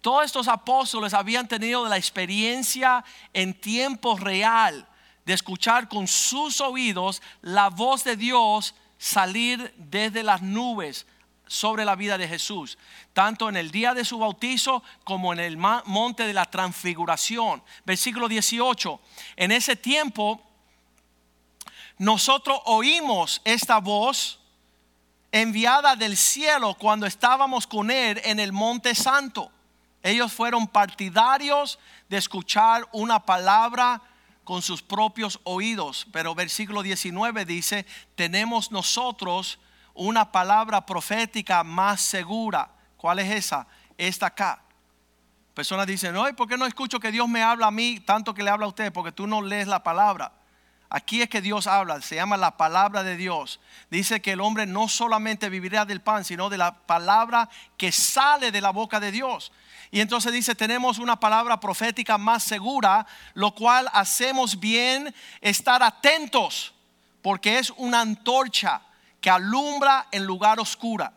Todos 0.00 0.24
estos 0.24 0.48
apóstoles 0.48 1.14
habían 1.14 1.46
tenido 1.46 1.86
la 1.86 1.96
experiencia 1.96 3.04
en 3.32 3.54
tiempo 3.54 4.16
real 4.16 4.84
de 5.30 5.34
escuchar 5.34 5.88
con 5.88 6.08
sus 6.08 6.60
oídos 6.60 7.22
la 7.40 7.70
voz 7.70 8.02
de 8.02 8.16
Dios 8.16 8.74
salir 8.98 9.72
desde 9.76 10.24
las 10.24 10.42
nubes 10.42 11.06
sobre 11.46 11.84
la 11.84 11.94
vida 11.94 12.18
de 12.18 12.26
Jesús, 12.26 12.76
tanto 13.12 13.48
en 13.48 13.56
el 13.56 13.70
día 13.70 13.94
de 13.94 14.04
su 14.04 14.18
bautizo 14.18 14.82
como 15.04 15.32
en 15.32 15.38
el 15.38 15.56
monte 15.56 16.26
de 16.26 16.32
la 16.32 16.46
transfiguración. 16.46 17.62
Versículo 17.84 18.26
18, 18.26 19.00
en 19.36 19.52
ese 19.52 19.76
tiempo 19.76 20.42
nosotros 21.96 22.60
oímos 22.64 23.40
esta 23.44 23.78
voz 23.78 24.40
enviada 25.30 25.94
del 25.94 26.16
cielo 26.16 26.74
cuando 26.74 27.06
estábamos 27.06 27.68
con 27.68 27.92
él 27.92 28.20
en 28.24 28.40
el 28.40 28.50
monte 28.50 28.96
santo. 28.96 29.52
Ellos 30.02 30.32
fueron 30.32 30.66
partidarios 30.66 31.78
de 32.08 32.16
escuchar 32.16 32.88
una 32.90 33.24
palabra 33.24 34.02
con 34.50 34.62
sus 34.62 34.82
propios 34.82 35.38
oídos. 35.44 36.08
Pero 36.10 36.34
versículo 36.34 36.82
19 36.82 37.44
dice, 37.44 37.86
tenemos 38.16 38.72
nosotros 38.72 39.60
una 39.94 40.32
palabra 40.32 40.84
profética 40.84 41.62
más 41.62 42.00
segura. 42.00 42.68
¿Cuál 42.96 43.20
es 43.20 43.30
esa? 43.30 43.68
Esta 43.96 44.26
acá. 44.26 44.60
Personas 45.54 45.86
dicen, 45.86 46.12
no, 46.12 46.24
¿por 46.34 46.48
qué 46.48 46.56
no 46.56 46.66
escucho 46.66 46.98
que 46.98 47.12
Dios 47.12 47.28
me 47.28 47.44
habla 47.44 47.68
a 47.68 47.70
mí 47.70 48.00
tanto 48.00 48.34
que 48.34 48.42
le 48.42 48.50
habla 48.50 48.66
a 48.66 48.70
usted? 48.70 48.92
Porque 48.92 49.12
tú 49.12 49.28
no 49.28 49.40
lees 49.40 49.68
la 49.68 49.84
palabra. 49.84 50.32
Aquí 50.88 51.22
es 51.22 51.28
que 51.28 51.40
Dios 51.40 51.68
habla, 51.68 52.02
se 52.02 52.16
llama 52.16 52.36
la 52.36 52.56
palabra 52.56 53.04
de 53.04 53.16
Dios. 53.16 53.60
Dice 53.88 54.20
que 54.20 54.32
el 54.32 54.40
hombre 54.40 54.66
no 54.66 54.88
solamente 54.88 55.48
vivirá 55.48 55.84
del 55.84 56.00
pan, 56.00 56.24
sino 56.24 56.50
de 56.50 56.58
la 56.58 56.74
palabra 56.74 57.48
que 57.76 57.92
sale 57.92 58.50
de 58.50 58.60
la 58.60 58.70
boca 58.70 58.98
de 58.98 59.12
Dios. 59.12 59.52
Y 59.90 60.00
entonces 60.00 60.32
dice, 60.32 60.54
tenemos 60.54 60.98
una 60.98 61.18
palabra 61.18 61.58
profética 61.58 62.16
más 62.16 62.44
segura, 62.44 63.06
lo 63.34 63.54
cual 63.54 63.88
hacemos 63.92 64.60
bien 64.60 65.12
estar 65.40 65.82
atentos, 65.82 66.72
porque 67.22 67.58
es 67.58 67.70
una 67.76 68.00
antorcha 68.00 68.82
que 69.20 69.30
alumbra 69.30 70.06
en 70.12 70.24
lugar 70.24 70.60
oscura. 70.60 71.12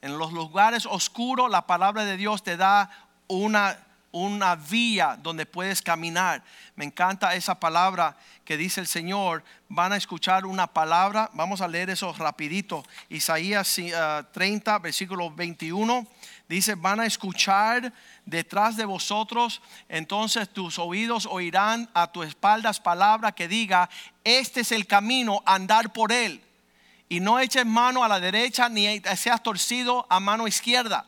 En 0.00 0.16
los 0.16 0.32
lugares 0.32 0.86
oscuros 0.86 1.50
la 1.50 1.66
palabra 1.66 2.04
de 2.04 2.16
Dios 2.16 2.44
te 2.44 2.56
da 2.56 2.88
una, 3.26 3.76
una 4.12 4.54
vía 4.54 5.18
donde 5.20 5.44
puedes 5.44 5.82
caminar. 5.82 6.44
Me 6.76 6.84
encanta 6.84 7.34
esa 7.34 7.58
palabra 7.58 8.16
que 8.44 8.56
dice 8.56 8.80
el 8.80 8.86
Señor. 8.86 9.42
Van 9.68 9.92
a 9.92 9.96
escuchar 9.96 10.46
una 10.46 10.68
palabra. 10.68 11.30
Vamos 11.34 11.60
a 11.60 11.68
leer 11.68 11.90
eso 11.90 12.12
rapidito. 12.12 12.84
Isaías 13.08 13.76
30, 14.32 14.74
ah, 14.74 14.78
versículo 14.78 15.32
21 15.32 16.06
Dice, 16.48 16.76
van 16.76 16.98
a 16.98 17.06
escuchar 17.06 17.92
detrás 18.24 18.76
de 18.76 18.86
vosotros, 18.86 19.60
entonces 19.86 20.48
tus 20.48 20.78
oídos 20.78 21.26
oirán 21.26 21.90
a 21.92 22.10
tus 22.10 22.26
espaldas 22.26 22.80
palabra 22.80 23.32
que 23.32 23.48
diga, 23.48 23.90
este 24.24 24.60
es 24.60 24.72
el 24.72 24.86
camino, 24.86 25.42
andar 25.44 25.92
por 25.92 26.10
él. 26.10 26.42
Y 27.10 27.20
no 27.20 27.38
eches 27.38 27.66
mano 27.66 28.02
a 28.02 28.08
la 28.08 28.18
derecha 28.18 28.70
ni 28.70 29.00
seas 29.16 29.42
torcido 29.42 30.06
a 30.08 30.20
mano 30.20 30.48
izquierda. 30.48 31.04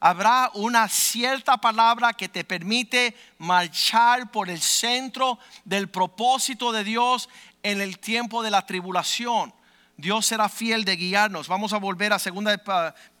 Habrá 0.00 0.50
una 0.54 0.88
cierta 0.88 1.56
palabra 1.58 2.12
que 2.12 2.28
te 2.28 2.42
permite 2.42 3.16
marchar 3.38 4.32
por 4.32 4.50
el 4.50 4.60
centro 4.60 5.38
del 5.64 5.88
propósito 5.88 6.72
de 6.72 6.82
Dios 6.82 7.28
en 7.62 7.80
el 7.80 8.00
tiempo 8.00 8.42
de 8.42 8.50
la 8.50 8.66
tribulación. 8.66 9.54
Dios 9.96 10.26
será 10.26 10.48
fiel 10.48 10.84
de 10.84 10.96
guiarnos. 10.96 11.46
Vamos 11.46 11.72
a 11.72 11.78
volver 11.78 12.12
a 12.12 12.18
2 12.18 12.34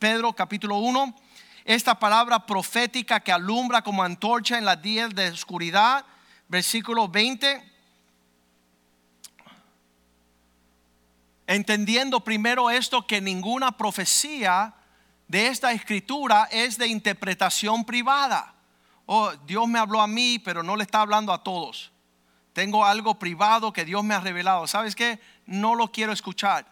Pedro 0.00 0.32
capítulo 0.32 0.78
1 0.78 1.14
esta 1.64 1.98
palabra 1.98 2.46
profética 2.46 3.20
que 3.20 3.32
alumbra 3.32 3.82
como 3.82 4.02
antorcha 4.02 4.58
en 4.58 4.64
las 4.64 4.80
días 4.82 5.14
de 5.14 5.28
oscuridad, 5.28 6.04
versículo 6.48 7.08
20. 7.08 7.70
Entendiendo 11.46 12.20
primero 12.20 12.70
esto 12.70 13.06
que 13.06 13.20
ninguna 13.20 13.76
profecía 13.76 14.74
de 15.28 15.48
esta 15.48 15.72
escritura 15.72 16.48
es 16.50 16.78
de 16.78 16.88
interpretación 16.88 17.84
privada. 17.84 18.54
Oh, 19.06 19.32
Dios 19.46 19.68
me 19.68 19.78
habló 19.78 20.00
a 20.00 20.06
mí, 20.06 20.38
pero 20.38 20.62
no 20.62 20.76
le 20.76 20.84
está 20.84 21.00
hablando 21.00 21.32
a 21.32 21.42
todos. 21.42 21.92
Tengo 22.52 22.84
algo 22.84 23.18
privado 23.18 23.72
que 23.72 23.84
Dios 23.84 24.04
me 24.04 24.14
ha 24.14 24.20
revelado. 24.20 24.66
¿Sabes 24.66 24.94
qué? 24.94 25.20
No 25.46 25.74
lo 25.74 25.90
quiero 25.90 26.12
escuchar. 26.12 26.71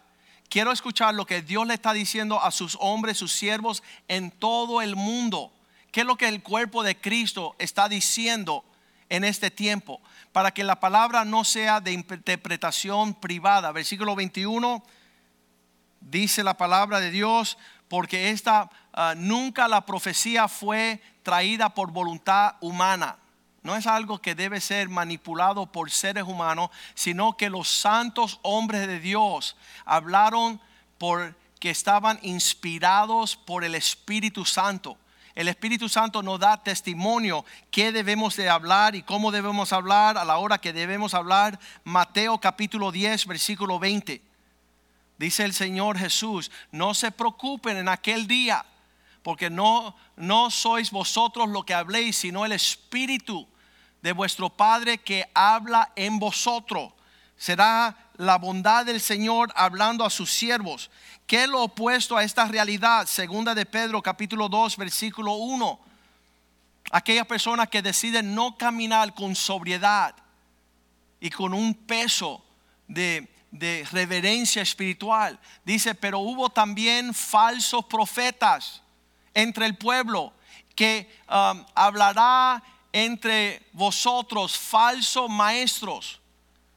Quiero 0.51 0.73
escuchar 0.73 1.15
lo 1.15 1.25
que 1.25 1.41
Dios 1.41 1.65
le 1.65 1.73
está 1.73 1.93
diciendo 1.93 2.43
a 2.43 2.51
sus 2.51 2.77
hombres, 2.81 3.17
sus 3.17 3.31
siervos 3.31 3.83
en 4.09 4.31
todo 4.31 4.81
el 4.81 4.97
mundo. 4.97 5.49
¿Qué 5.93 6.01
es 6.01 6.05
lo 6.05 6.17
que 6.17 6.27
el 6.27 6.43
cuerpo 6.43 6.83
de 6.83 6.99
Cristo 6.99 7.55
está 7.57 7.87
diciendo 7.87 8.65
en 9.07 9.23
este 9.23 9.49
tiempo, 9.49 10.01
para 10.33 10.51
que 10.51 10.65
la 10.65 10.79
palabra 10.79 11.25
no 11.25 11.45
sea 11.45 11.79
de 11.79 11.93
interpretación 11.93 13.13
privada. 13.13 13.71
Versículo 13.71 14.13
21 14.15 14.83
dice 16.01 16.43
la 16.43 16.55
palabra 16.55 16.99
de 16.99 17.11
Dios, 17.11 17.57
porque 17.89 18.29
esta 18.29 18.69
ah, 18.93 19.13
nunca 19.17 19.69
la 19.69 19.85
profecía 19.85 20.47
fue 20.49 21.01
traída 21.23 21.73
por 21.73 21.91
voluntad 21.91 22.55
humana. 22.59 23.17
No 23.63 23.75
es 23.75 23.85
algo 23.85 24.19
que 24.19 24.33
debe 24.33 24.59
ser 24.59 24.89
manipulado 24.89 25.71
por 25.71 25.91
seres 25.91 26.23
humanos, 26.23 26.71
sino 26.95 27.37
que 27.37 27.49
los 27.49 27.69
santos 27.69 28.39
hombres 28.41 28.87
de 28.87 28.99
Dios 28.99 29.55
hablaron 29.85 30.59
por 30.97 31.35
que 31.61 31.69
estaban 31.69 32.17
inspirados 32.23 33.35
por 33.35 33.63
el 33.63 33.75
Espíritu 33.75 34.45
Santo. 34.45 34.97
El 35.35 35.47
Espíritu 35.47 35.87
Santo 35.89 36.23
nos 36.23 36.39
da 36.39 36.61
testimonio 36.63 37.45
qué 37.69 37.91
debemos 37.91 38.35
de 38.35 38.49
hablar 38.49 38.95
y 38.95 39.03
cómo 39.03 39.31
debemos 39.31 39.71
hablar 39.71 40.17
a 40.17 40.25
la 40.25 40.37
hora 40.37 40.57
que 40.57 40.73
debemos 40.73 41.13
hablar. 41.13 41.59
Mateo 41.83 42.39
capítulo 42.39 42.91
10, 42.91 43.27
versículo 43.27 43.77
20. 43.77 44.23
Dice 45.19 45.45
el 45.45 45.53
Señor 45.53 45.99
Jesús, 45.99 46.49
no 46.71 46.95
se 46.95 47.11
preocupen 47.11 47.77
en 47.77 47.89
aquel 47.89 48.27
día, 48.27 48.65
porque 49.21 49.51
no, 49.51 49.95
no 50.15 50.49
sois 50.49 50.89
vosotros 50.89 51.47
lo 51.47 51.63
que 51.63 51.75
habléis, 51.75 52.17
sino 52.17 52.43
el 52.43 52.53
Espíritu 52.53 53.47
de 54.01 54.13
vuestro 54.13 54.49
Padre 54.49 54.97
que 54.97 55.29
habla 55.33 55.91
en 55.95 56.19
vosotros. 56.19 56.93
Será 57.37 57.95
la 58.17 58.37
bondad 58.37 58.85
del 58.85 59.01
Señor 59.01 59.51
hablando 59.55 60.05
a 60.05 60.09
sus 60.09 60.31
siervos. 60.31 60.91
¿Qué 61.25 61.43
es 61.43 61.49
lo 61.49 61.63
opuesto 61.63 62.17
a 62.17 62.23
esta 62.23 62.45
realidad? 62.45 63.07
Segunda 63.07 63.55
de 63.55 63.65
Pedro 63.65 64.01
capítulo 64.01 64.49
2 64.49 64.77
versículo 64.77 65.33
1. 65.33 65.79
Aquellas 66.91 67.25
personas 67.25 67.69
que 67.69 67.81
deciden 67.81 68.35
no 68.35 68.57
caminar 68.57 69.13
con 69.13 69.35
sobriedad 69.35 70.15
y 71.19 71.29
con 71.29 71.53
un 71.53 71.73
peso 71.73 72.43
de, 72.87 73.27
de 73.51 73.87
reverencia 73.91 74.61
espiritual. 74.61 75.39
Dice, 75.63 75.95
pero 75.95 76.19
hubo 76.19 76.49
también 76.49 77.13
falsos 77.13 77.85
profetas 77.85 78.81
entre 79.33 79.65
el 79.65 79.77
pueblo 79.77 80.33
que 80.75 81.09
um, 81.29 81.63
hablará 81.75 82.63
entre 82.93 83.61
vosotros 83.73 84.57
falsos 84.57 85.29
maestros. 85.29 86.19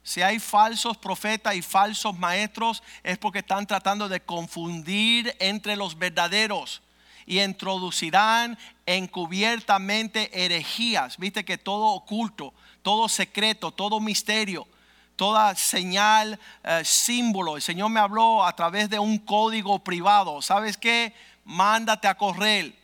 Si 0.03 0.21
hay 0.21 0.39
falsos 0.39 0.97
profetas 0.99 1.55
y 1.55 1.63
falsos 1.63 2.17
maestros 2.19 2.83
es 3.03 3.17
porque 3.19 3.39
están 3.39 3.67
tratando 3.67 4.09
de 4.09 4.21
confundir 4.21 5.35
entre 5.41 5.77
los 5.77 5.99
verdaderos 5.99 6.83
y 7.27 7.41
introducirán 7.41 8.59
encubiertamente 8.85 10.45
herejías. 10.45 11.17
Viste 11.17 11.45
que 11.45 11.57
todo 11.57 11.87
oculto, 11.87 12.53
todo 12.83 13.09
secreto, 13.09 13.71
todo 13.71 13.99
misterio, 13.99 14.69
toda 15.17 15.55
señal, 15.55 16.39
eh, 16.63 16.83
símbolo. 16.85 17.57
El 17.57 17.63
Señor 17.63 17.89
me 17.89 18.01
habló 18.01 18.45
a 18.45 18.55
través 18.55 18.91
de 18.91 18.99
un 18.99 19.19
código 19.19 19.79
privado. 19.79 20.43
¿Sabes 20.43 20.77
qué? 20.77 21.15
Mándate 21.45 22.09
a 22.09 22.17
correr 22.17 22.75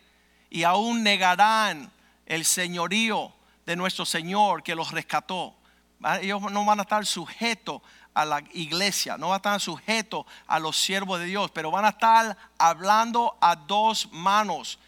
y 0.48 0.62
aún 0.62 1.02
negarán 1.02 1.92
el 2.30 2.44
señorío 2.44 3.32
de 3.66 3.74
nuestro 3.74 4.06
Señor 4.06 4.62
que 4.62 4.76
los 4.76 4.92
rescató. 4.92 5.56
Ellos 6.22 6.40
no 6.40 6.64
van 6.64 6.78
a 6.78 6.82
estar 6.82 7.04
sujetos 7.04 7.82
a 8.14 8.24
la 8.24 8.40
iglesia, 8.52 9.18
no 9.18 9.30
van 9.30 9.34
a 9.34 9.36
estar 9.38 9.60
sujetos 9.60 10.26
a 10.46 10.60
los 10.60 10.76
siervos 10.76 11.18
de 11.18 11.26
Dios, 11.26 11.50
pero 11.50 11.72
van 11.72 11.84
a 11.84 11.88
estar 11.88 12.36
hablando 12.56 13.36
a 13.40 13.56
dos 13.56 14.08
manos. 14.12 14.78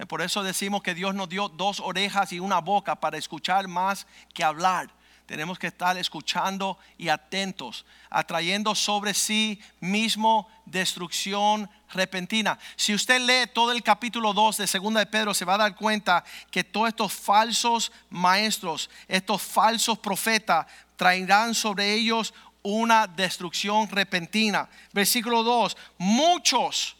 Eh, 0.00 0.06
por 0.06 0.22
eso 0.22 0.42
decimos 0.42 0.82
que 0.82 0.92
Dios 0.92 1.14
nos 1.14 1.28
dio 1.28 1.48
dos 1.48 1.78
orejas 1.78 2.32
y 2.32 2.40
una 2.40 2.60
boca 2.60 2.96
para 2.96 3.16
escuchar 3.16 3.68
más 3.68 4.04
que 4.34 4.42
hablar. 4.42 4.90
Tenemos 5.28 5.58
que 5.58 5.66
estar 5.66 5.98
escuchando 5.98 6.78
y 6.96 7.10
atentos, 7.10 7.84
atrayendo 8.08 8.74
sobre 8.74 9.12
sí 9.12 9.60
mismo 9.78 10.48
destrucción 10.64 11.68
repentina. 11.92 12.58
Si 12.76 12.94
usted 12.94 13.20
lee 13.20 13.46
todo 13.52 13.72
el 13.72 13.82
capítulo 13.82 14.32
2 14.32 14.56
de 14.56 14.66
Segunda 14.66 15.00
de 15.00 15.06
Pedro, 15.06 15.34
se 15.34 15.44
va 15.44 15.56
a 15.56 15.58
dar 15.58 15.76
cuenta 15.76 16.24
que 16.50 16.64
todos 16.64 16.88
estos 16.88 17.12
falsos 17.12 17.92
maestros, 18.08 18.88
estos 19.06 19.42
falsos 19.42 19.98
profetas, 19.98 20.64
traerán 20.96 21.54
sobre 21.54 21.92
ellos 21.92 22.32
una 22.62 23.06
destrucción 23.06 23.86
repentina. 23.90 24.66
Versículo 24.94 25.42
2, 25.42 25.76
muchos 25.98 26.96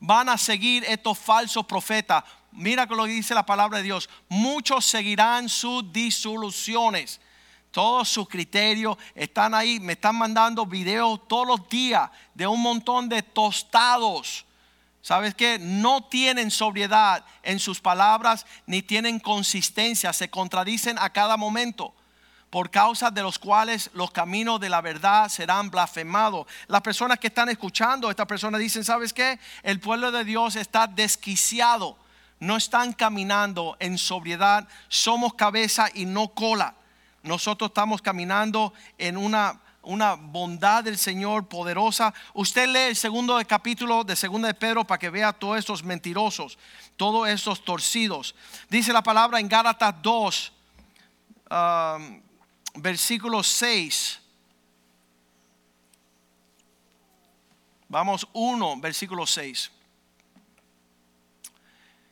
van 0.00 0.28
a 0.28 0.36
seguir 0.36 0.82
estos 0.88 1.16
falsos 1.16 1.64
profetas. 1.66 2.24
Mira 2.50 2.84
lo 2.86 3.04
que 3.04 3.12
dice 3.12 3.32
la 3.32 3.46
palabra 3.46 3.78
de 3.78 3.84
Dios. 3.84 4.10
Muchos 4.28 4.84
seguirán 4.86 5.48
sus 5.48 5.92
disoluciones 5.92 7.20
todos 7.70 8.08
sus 8.08 8.28
criterios 8.28 8.96
están 9.14 9.54
ahí. 9.54 9.78
Me 9.80 9.92
están 9.92 10.16
mandando 10.16 10.66
videos 10.66 11.26
todos 11.28 11.46
los 11.46 11.68
días 11.68 12.10
de 12.34 12.46
un 12.46 12.60
montón 12.60 13.08
de 13.08 13.22
tostados. 13.22 14.44
¿Sabes 15.02 15.34
qué? 15.34 15.58
No 15.58 16.04
tienen 16.04 16.50
sobriedad 16.50 17.24
en 17.42 17.58
sus 17.58 17.80
palabras 17.80 18.44
ni 18.66 18.82
tienen 18.82 19.18
consistencia. 19.18 20.12
Se 20.12 20.28
contradicen 20.28 20.98
a 20.98 21.10
cada 21.10 21.36
momento. 21.36 21.94
Por 22.50 22.70
causa 22.70 23.12
de 23.12 23.22
los 23.22 23.38
cuales 23.38 23.90
los 23.94 24.10
caminos 24.10 24.58
de 24.58 24.68
la 24.68 24.80
verdad 24.80 25.28
serán 25.28 25.70
blasfemados. 25.70 26.48
Las 26.66 26.80
personas 26.80 27.20
que 27.20 27.28
están 27.28 27.48
escuchando, 27.48 28.10
estas 28.10 28.26
personas 28.26 28.60
dicen, 28.60 28.84
¿sabes 28.84 29.12
qué? 29.12 29.38
El 29.62 29.78
pueblo 29.78 30.10
de 30.10 30.24
Dios 30.24 30.56
está 30.56 30.88
desquiciado. 30.88 31.96
No 32.40 32.56
están 32.56 32.92
caminando 32.92 33.76
en 33.78 33.96
sobriedad. 33.96 34.66
Somos 34.88 35.34
cabeza 35.34 35.88
y 35.94 36.06
no 36.06 36.28
cola. 36.28 36.74
Nosotros 37.22 37.70
estamos 37.70 38.00
caminando 38.00 38.72
en 38.96 39.16
una, 39.16 39.60
una 39.82 40.14
bondad 40.14 40.84
del 40.84 40.96
Señor 40.96 41.48
poderosa. 41.48 42.14
Usted 42.32 42.66
lee 42.68 42.88
el 42.88 42.96
segundo 42.96 43.38
capítulo 43.46 44.04
de 44.04 44.16
Segunda 44.16 44.48
de 44.48 44.54
Pedro 44.54 44.86
para 44.86 44.98
que 44.98 45.10
vea 45.10 45.32
todos 45.32 45.58
estos 45.58 45.84
mentirosos, 45.84 46.58
todos 46.96 47.28
estos 47.28 47.62
torcidos. 47.64 48.34
Dice 48.70 48.92
la 48.92 49.02
palabra 49.02 49.38
en 49.38 49.48
Gálatas 49.48 49.94
2, 50.00 50.52
um, 51.50 52.22
versículo 52.76 53.42
6. 53.42 54.20
Vamos 57.88 58.26
1, 58.32 58.80
versículo 58.80 59.26
6. 59.26 59.72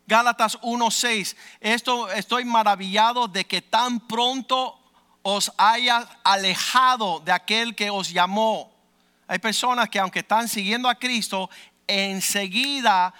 Gálatas 0.08 0.58
1:6. 0.62 1.36
Esto 1.60 2.10
estoy 2.10 2.46
maravillado 2.46 3.28
de 3.28 3.44
que 3.44 3.60
tan 3.60 4.00
pronto 4.00 4.77
os 5.22 5.52
haya 5.56 6.08
alejado 6.24 7.20
de 7.20 7.32
aquel 7.32 7.74
que 7.74 7.90
os 7.90 8.10
llamó. 8.10 8.72
Hay 9.26 9.38
personas 9.38 9.88
que 9.88 9.98
aunque 9.98 10.20
están 10.20 10.48
siguiendo 10.48 10.88
a 10.88 10.94
Cristo, 10.94 11.50
enseguida 11.86 13.12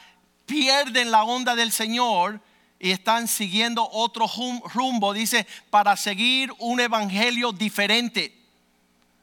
pierden 0.47 1.11
la 1.11 1.25
onda 1.25 1.55
del 1.55 1.71
Señor 1.73 2.41
y 2.79 2.91
están 2.91 3.29
siguiendo 3.29 3.89
otro 3.91 4.27
rumbo, 4.73 5.13
dice, 5.13 5.47
para 5.71 5.97
seguir 5.97 6.53
un 6.59 6.81
evangelio 6.81 7.53
diferente. 7.53 8.39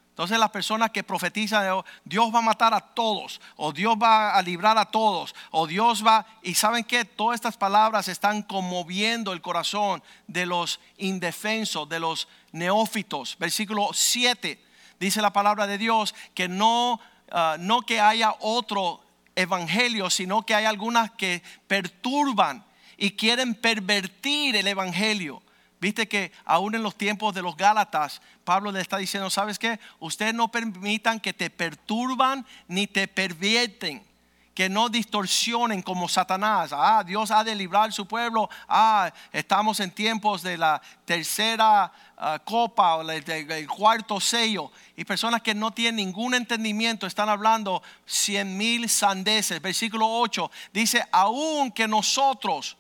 Entonces 0.09 0.39
las 0.39 0.49
personas 0.51 0.91
que 0.91 1.03
profetizan, 1.03 1.69
oh, 1.71 1.83
Dios 2.05 2.33
va 2.33 2.39
a 2.39 2.41
matar 2.41 2.73
a 2.73 2.79
todos, 2.79 3.41
o 3.57 3.73
Dios 3.73 3.97
va 4.01 4.33
a 4.33 4.41
librar 4.41 4.77
a 4.77 4.85
todos, 4.85 5.35
o 5.51 5.67
Dios 5.67 6.05
va, 6.07 6.25
y 6.41 6.53
saben 6.53 6.85
que 6.85 7.03
todas 7.03 7.35
estas 7.35 7.57
palabras 7.57 8.07
están 8.07 8.41
conmoviendo 8.41 9.33
el 9.33 9.41
corazón 9.41 10.01
de 10.27 10.45
los 10.45 10.79
indefensos, 10.97 11.89
de 11.89 11.99
los 11.99 12.29
neófitos. 12.55 13.37
Versículo 13.37 13.89
7 13.93 14.59
dice 14.99 15.21
la 15.21 15.33
palabra 15.33 15.67
de 15.67 15.77
Dios 15.77 16.15
que 16.33 16.47
no, 16.47 16.99
ah, 17.31 17.57
no 17.59 17.81
que 17.81 17.99
haya 17.99 18.35
otro 18.39 19.01
evangelio, 19.35 20.09
sino 20.09 20.45
que 20.45 20.55
hay 20.55 20.65
algunas 20.65 21.11
que 21.11 21.43
perturban 21.67 22.65
y 22.97 23.11
quieren 23.11 23.53
pervertir 23.53 24.55
el 24.55 24.67
evangelio. 24.67 25.41
Viste 25.81 26.07
que 26.07 26.31
aún 26.45 26.73
en 26.73 26.83
los 26.83 26.95
tiempos 26.95 27.35
de 27.35 27.41
los 27.41 27.57
Gálatas, 27.57 28.21
Pablo 28.43 28.71
le 28.71 28.81
está 28.81 28.97
diciendo, 28.97 29.29
¿sabes 29.29 29.59
qué? 29.59 29.79
Ustedes 29.99 30.33
no 30.33 30.47
permitan 30.47 31.19
que 31.19 31.33
te 31.33 31.49
perturban 31.49 32.45
ni 32.67 32.87
te 32.87 33.07
pervierten, 33.07 34.03
que 34.55 34.69
no 34.69 34.87
distorsionen 34.87 35.81
como 35.81 36.07
Satanás. 36.07 36.71
Ah, 36.73 37.03
Dios 37.05 37.29
ha 37.29 37.43
de 37.43 37.53
librar 37.53 37.91
su 37.91 38.07
pueblo. 38.07 38.49
Ah, 38.69 39.11
estamos 39.33 39.81
en 39.81 39.91
tiempos 39.91 40.41
de 40.41 40.57
la 40.57 40.81
tercera 41.03 41.91
ah, 42.17 42.39
copa 42.39 42.95
o 42.95 43.11
el, 43.11 43.67
cuarto 43.67 44.21
sello. 44.21 44.71
Y 44.95 45.03
personas 45.03 45.41
que 45.41 45.53
no 45.53 45.71
tienen 45.71 45.97
ningún 45.97 46.33
entendimiento 46.35 47.05
están 47.05 47.27
hablando 47.27 47.83
cien 48.05 48.57
mil 48.57 48.87
sandeces. 48.89 49.61
Versículo 49.61 50.07
8 50.07 50.49
dice, 50.71 51.05
aún 51.11 51.69
que 51.69 51.85
nosotros 51.85 52.77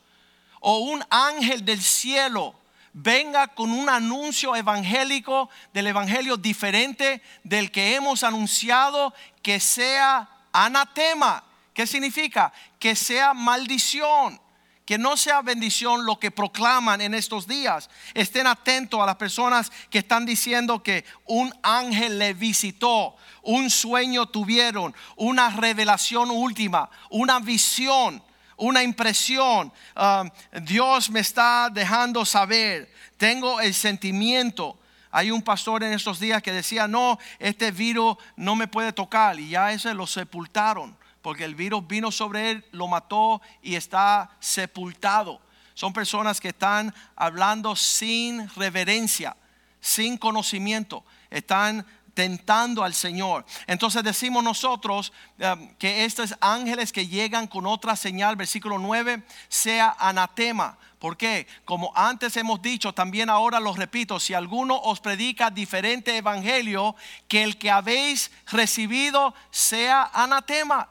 o 0.61 0.77
un 0.77 1.03
ángel 1.09 1.65
del 1.65 1.81
cielo 1.81 2.55
venga 2.93 3.49
con 3.49 3.73
un 3.73 3.89
anuncio 3.89 4.55
evangélico 4.55 5.49
del 5.73 5.87
evangelio 5.87 6.37
diferente 6.37 7.21
del 7.43 7.69
que 7.69 7.95
hemos 7.95 8.23
anunciado, 8.23 9.13
que 9.41 9.59
sea 9.59 10.29
anatema. 10.53 11.43
¿Qué 11.75 11.85
significa? 11.85 12.53
Que 12.79 12.95
sea 12.95 13.35
maldición, 13.35 14.39
Que 14.85 14.99
no 14.99 15.17
sea 15.17 15.41
bendición 15.41 16.05
lo 16.05 16.19
que 16.19 16.29
proclaman 16.29 17.01
en 17.01 17.15
estos 17.15 17.47
días. 17.47 17.89
Estén 18.13 18.45
atentos 18.45 19.01
a 19.01 19.05
las 19.07 19.15
personas 19.15 19.71
que 19.89 19.97
están 19.97 20.27
diciendo 20.27 20.83
que 20.83 21.03
un 21.25 21.51
ángel 21.63 22.19
le 22.19 22.35
visitó, 22.35 23.15
un 23.41 23.71
sueño 23.71 24.27
tuvieron, 24.27 24.93
una 25.15 25.49
revelación 25.49 26.29
última, 26.29 26.87
una 27.09 27.39
visión, 27.39 28.23
una 28.57 28.83
impresión. 28.83 29.73
Um, 29.95 30.29
Dios 30.61 31.09
me 31.09 31.21
está 31.21 31.69
dejando 31.73 32.23
saber. 32.23 32.93
Tengo 33.17 33.59
el 33.61 33.73
sentimiento. 33.73 34.77
Hay 35.09 35.31
un 35.31 35.41
pastor 35.41 35.83
en 35.83 35.93
estos 35.93 36.19
días 36.19 36.43
que 36.43 36.51
decía, 36.51 36.87
no, 36.87 37.17
este 37.39 37.71
virus 37.71 38.17
no 38.35 38.55
me 38.55 38.67
puede 38.67 38.93
tocar. 38.93 39.39
Y 39.39 39.49
ya 39.49 39.71
ese 39.71 39.95
lo 39.95 40.05
sepultaron 40.05 40.95
porque 41.25 41.43
el 41.43 41.55
virus 41.55 41.87
vino 41.87 42.11
sobre 42.11 42.51
él, 42.51 42.65
lo 42.71 42.87
mató 42.87 43.41
y 43.63 43.73
está 43.73 44.29
sepultado. 44.39 45.41
Son 45.73 45.91
personas 45.91 46.39
que 46.39 46.49
están 46.49 46.93
hablando 47.15 47.75
sin 47.75 48.47
reverencia, 48.49 49.35
sin 49.81 50.19
conocimiento, 50.19 51.03
están 51.31 51.83
tentando 52.13 52.83
al 52.83 52.93
Señor. 52.93 53.43
Entonces 53.65 54.03
decimos 54.03 54.43
nosotros 54.43 55.11
um, 55.39 55.67
que 55.79 56.05
estos 56.05 56.35
ángeles 56.41 56.91
que 56.91 57.07
llegan 57.07 57.47
con 57.47 57.65
otra 57.65 57.95
señal, 57.95 58.35
versículo 58.35 58.77
9, 58.77 59.23
sea 59.49 59.95
anatema. 59.97 60.77
¿Por 60.99 61.17
qué? 61.17 61.47
Como 61.65 61.91
antes 61.95 62.37
hemos 62.37 62.61
dicho, 62.61 62.93
también 62.93 63.31
ahora 63.31 63.59
lo 63.59 63.73
repito, 63.73 64.19
si 64.19 64.35
alguno 64.35 64.79
os 64.79 64.99
predica 64.99 65.49
diferente 65.49 66.17
evangelio, 66.17 66.95
que 67.27 67.41
el 67.41 67.57
que 67.57 67.71
habéis 67.71 68.29
recibido 68.45 69.33
sea 69.49 70.11
anatema. 70.13 70.89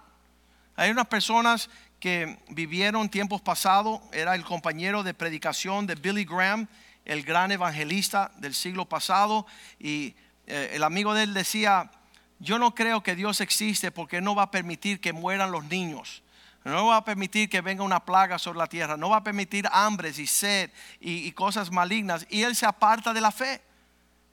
Hay 0.77 0.91
unas 0.91 1.07
personas 1.07 1.71
que 2.01 2.39
vivieron 2.49 3.09
tiempos 3.09 3.41
pasados, 3.41 4.01
era 4.13 4.35
el 4.35 4.45
compañero 4.45 5.03
de 5.03 5.15
predicación 5.15 5.87
de 5.87 5.95
Billy 5.95 6.25
Graham, 6.25 6.69
el 7.05 7.23
gran 7.23 7.53
evangelista 7.53 8.33
del 8.39 8.55
siglo 8.55 8.87
pasado, 8.87 9.47
y 9.79 10.15
eh, 10.47 10.73
el 10.73 10.83
amigo 10.83 11.15
de 11.15 11.23
él 11.23 11.35
decía, 11.35 11.91
yo 12.41 12.59
no 12.59 12.75
creo 12.75 13.03
que 13.03 13.15
Dios 13.15 13.41
existe 13.41 13.91
porque 13.91 14.21
no 14.21 14.35
va 14.35 14.45
a 14.45 14.51
permitir 14.51 15.01
que 15.01 15.13
mueran 15.13 15.53
los 15.53 15.65
niños. 15.65 16.23
No 16.65 16.87
va 16.87 16.97
a 16.97 17.05
permitir 17.05 17.49
que 17.49 17.61
venga 17.61 17.85
una 17.85 18.05
plaga 18.05 18.39
sobre 18.39 18.59
la 18.59 18.67
tierra. 18.67 18.97
No 18.97 19.11
va 19.11 19.19
a 19.19 19.25
permitir 19.25 19.69
hambres 19.71 20.19
y 20.19 20.27
sed 20.27 20.71
y 20.99 21.31
cosas 21.33 21.71
malignas. 21.71 22.27
Y 22.31 22.43
él 22.43 22.57
se 22.57 22.65
aparta 22.65 23.13
de 23.13 23.21
la 23.21 23.31
fe. 23.31 23.61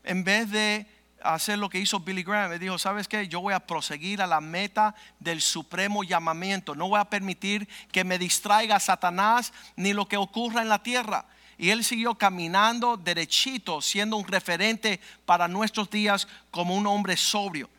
En 0.03 0.23
vez 0.23 0.49
de 0.49 0.87
hacer 1.23 1.57
lo 1.57 1.69
que 1.69 1.79
hizo 1.79 1.99
Billy 1.99 2.23
Graham. 2.23 2.53
Él 2.53 2.59
dijo, 2.59 2.77
¿sabes 2.77 3.07
qué? 3.07 3.27
Yo 3.27 3.41
voy 3.41 3.53
a 3.53 3.59
proseguir 3.59 4.21
a 4.21 4.27
la 4.27 4.41
meta 4.41 4.95
del 5.19 5.41
supremo 5.41 6.03
llamamiento. 6.03 6.75
No 6.75 6.89
voy 6.89 6.99
a 6.99 7.05
permitir 7.05 7.67
que 7.91 8.03
me 8.03 8.17
distraiga 8.17 8.79
Satanás 8.79 9.53
ni 9.75 9.93
lo 9.93 10.07
que 10.07 10.17
ocurra 10.17 10.61
en 10.61 10.69
la 10.69 10.83
tierra. 10.83 11.25
Y 11.57 11.69
él 11.69 11.83
siguió 11.83 12.15
caminando 12.15 12.97
derechito, 12.97 13.81
siendo 13.81 14.17
un 14.17 14.27
referente 14.27 14.99
para 15.25 15.47
nuestros 15.47 15.89
días 15.89 16.27
como 16.49 16.75
un 16.75 16.87
hombre 16.87 17.17
sobrio 17.17 17.69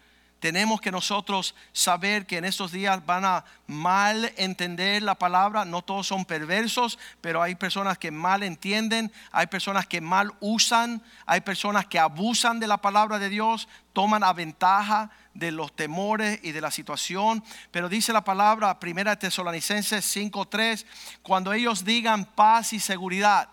tenemos 0.42 0.80
que 0.80 0.90
nosotros 0.90 1.54
saber 1.72 2.26
que 2.26 2.36
en 2.36 2.44
estos 2.44 2.72
días 2.72 3.06
van 3.06 3.24
a 3.24 3.44
mal 3.68 4.32
entender 4.36 5.00
la 5.00 5.14
palabra. 5.14 5.64
No 5.64 5.82
todos 5.82 6.08
son 6.08 6.24
perversos, 6.24 6.98
pero 7.20 7.40
hay 7.40 7.54
personas 7.54 7.96
que 7.96 8.10
mal 8.10 8.42
entienden, 8.42 9.12
hay 9.30 9.46
personas 9.46 9.86
que 9.86 10.00
mal 10.00 10.32
usan, 10.40 11.00
hay 11.26 11.42
personas 11.42 11.86
que 11.86 12.00
abusan 12.00 12.58
de 12.58 12.66
la 12.66 12.78
palabra 12.78 13.20
de 13.20 13.28
Dios, 13.28 13.68
toman 13.92 14.24
a 14.24 14.32
ventaja 14.32 15.12
de 15.32 15.52
los 15.52 15.76
temores 15.76 16.40
y 16.42 16.50
de 16.50 16.60
la 16.60 16.72
situación. 16.72 17.44
Pero 17.70 17.88
dice 17.88 18.12
la 18.12 18.24
palabra, 18.24 18.80
primera 18.80 19.16
Tesalonicenses 19.16 20.04
5:3, 20.04 20.84
cuando 21.22 21.52
ellos 21.52 21.84
digan 21.84 22.24
paz 22.24 22.72
y 22.72 22.80
seguridad, 22.80 23.48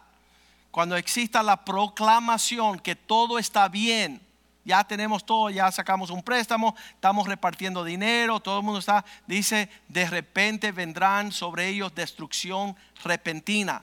cuando 0.71 0.95
exista 0.95 1.43
la 1.43 1.63
proclamación 1.63 2.79
que 2.79 2.95
todo 2.95 3.37
está 3.37 3.67
bien 3.67 4.27
ya 4.69 4.83
tenemos 4.83 5.25
todo, 5.25 5.49
ya 5.49 5.71
sacamos 5.71 6.11
un 6.11 6.21
préstamo, 6.21 6.75
estamos 6.93 7.27
repartiendo 7.27 7.83
dinero, 7.83 8.39
todo 8.39 8.59
el 8.59 8.63
mundo 8.63 8.79
está, 8.79 9.03
dice, 9.25 9.67
de 9.87 10.07
repente 10.07 10.71
vendrán 10.71 11.31
sobre 11.31 11.67
ellos 11.69 11.95
destrucción 11.95 12.75
repentina. 13.03 13.81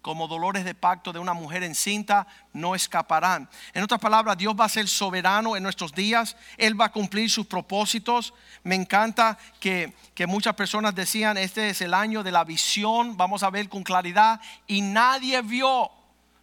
Como 0.00 0.26
dolores 0.26 0.64
de 0.64 0.74
pacto 0.74 1.12
de 1.12 1.18
una 1.20 1.34
mujer 1.34 1.62
encinta 1.62 2.26
no 2.54 2.74
escaparán. 2.74 3.48
En 3.72 3.84
otras 3.84 4.00
palabras, 4.00 4.36
Dios 4.36 4.56
va 4.58 4.64
a 4.64 4.68
ser 4.68 4.88
soberano 4.88 5.54
en 5.54 5.62
nuestros 5.62 5.92
días. 5.92 6.36
Él 6.56 6.80
va 6.80 6.86
a 6.86 6.92
cumplir 6.92 7.30
sus 7.30 7.46
propósitos. 7.46 8.34
Me 8.64 8.74
encanta 8.74 9.38
que, 9.60 9.94
que 10.14 10.26
muchas 10.26 10.54
personas 10.54 10.96
decían, 10.96 11.36
este 11.38 11.68
es 11.68 11.82
el 11.82 11.94
año 11.94 12.24
de 12.24 12.32
la 12.32 12.42
visión, 12.42 13.16
vamos 13.16 13.44
a 13.44 13.50
ver 13.50 13.68
con 13.68 13.84
claridad. 13.84 14.40
Y 14.66 14.80
nadie 14.80 15.40
vio 15.42 15.92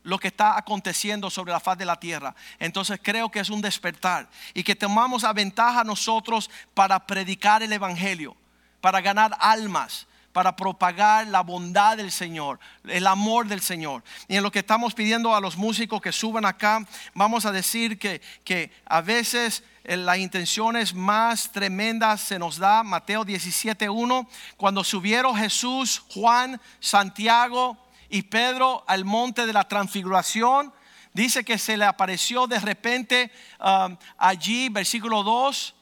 lo 0.10 0.20
que 0.20 0.28
está 0.28 0.58
aconteciendo 0.58 1.30
sobre 1.30 1.54
la 1.54 1.60
faz 1.60 1.78
de 1.78 1.86
la 1.86 2.00
tierra. 2.00 2.36
Entonces 2.58 3.00
creo 3.02 3.30
que 3.30 3.40
es 3.40 3.50
un 3.50 3.62
despertar 3.62 4.28
y 4.54 4.64
que 4.64 4.76
tomamos 4.76 5.24
a 5.24 5.34
ventaja 5.34 5.84
nosotros 5.84 6.50
para 6.74 7.06
predicar 7.06 7.64
el 7.64 7.72
Evangelio, 7.72 8.36
para 8.82 9.02
ganar 9.02 9.38
almas, 9.40 10.08
para 10.34 10.56
propagar 10.56 11.28
la 11.28 11.42
bondad 11.42 11.98
del 11.98 12.12
Señor, 12.12 12.60
el 12.86 13.08
amor 13.08 13.48
del 13.48 13.62
Señor. 13.62 14.04
Y 14.28 14.36
en 14.36 14.44
lo 14.44 14.52
que 14.52 14.60
estamos 14.60 14.94
pidiendo 14.94 15.36
a 15.36 15.42
los 15.42 15.58
músicos 15.58 16.02
que 16.02 16.12
suban 16.12 16.46
acá, 16.46 16.86
vamos 17.14 17.46
a 17.46 17.52
decir 17.52 17.98
que, 18.00 18.22
que 18.44 18.72
a 18.86 19.02
veces 19.02 19.64
eh, 19.84 19.98
las 19.98 20.18
intenciones 20.18 20.94
más 20.94 21.52
tremendas 21.52 22.22
se 22.22 22.40
nos 22.40 22.58
da, 22.58 22.84
Mateo 22.84 23.26
17.1, 23.26 24.28
cuando 24.58 24.84
subieron 24.84 25.36
Jesús, 25.36 26.04
Juan, 26.10 26.60
Santiago, 26.80 27.78
y 28.10 28.24
Pedro 28.24 28.84
al 28.88 29.06
monte 29.06 29.46
de 29.46 29.54
la 29.54 29.68
transfiguración. 29.68 30.74
Dice 31.14 31.44
que 31.44 31.58
se 31.58 31.78
le 31.78 31.86
apareció 31.86 32.48
de 32.48 32.60
repente 32.60 33.32
um, 33.60 33.98
allí, 34.18 34.70
versículo 34.70 35.24
2, 35.24 35.76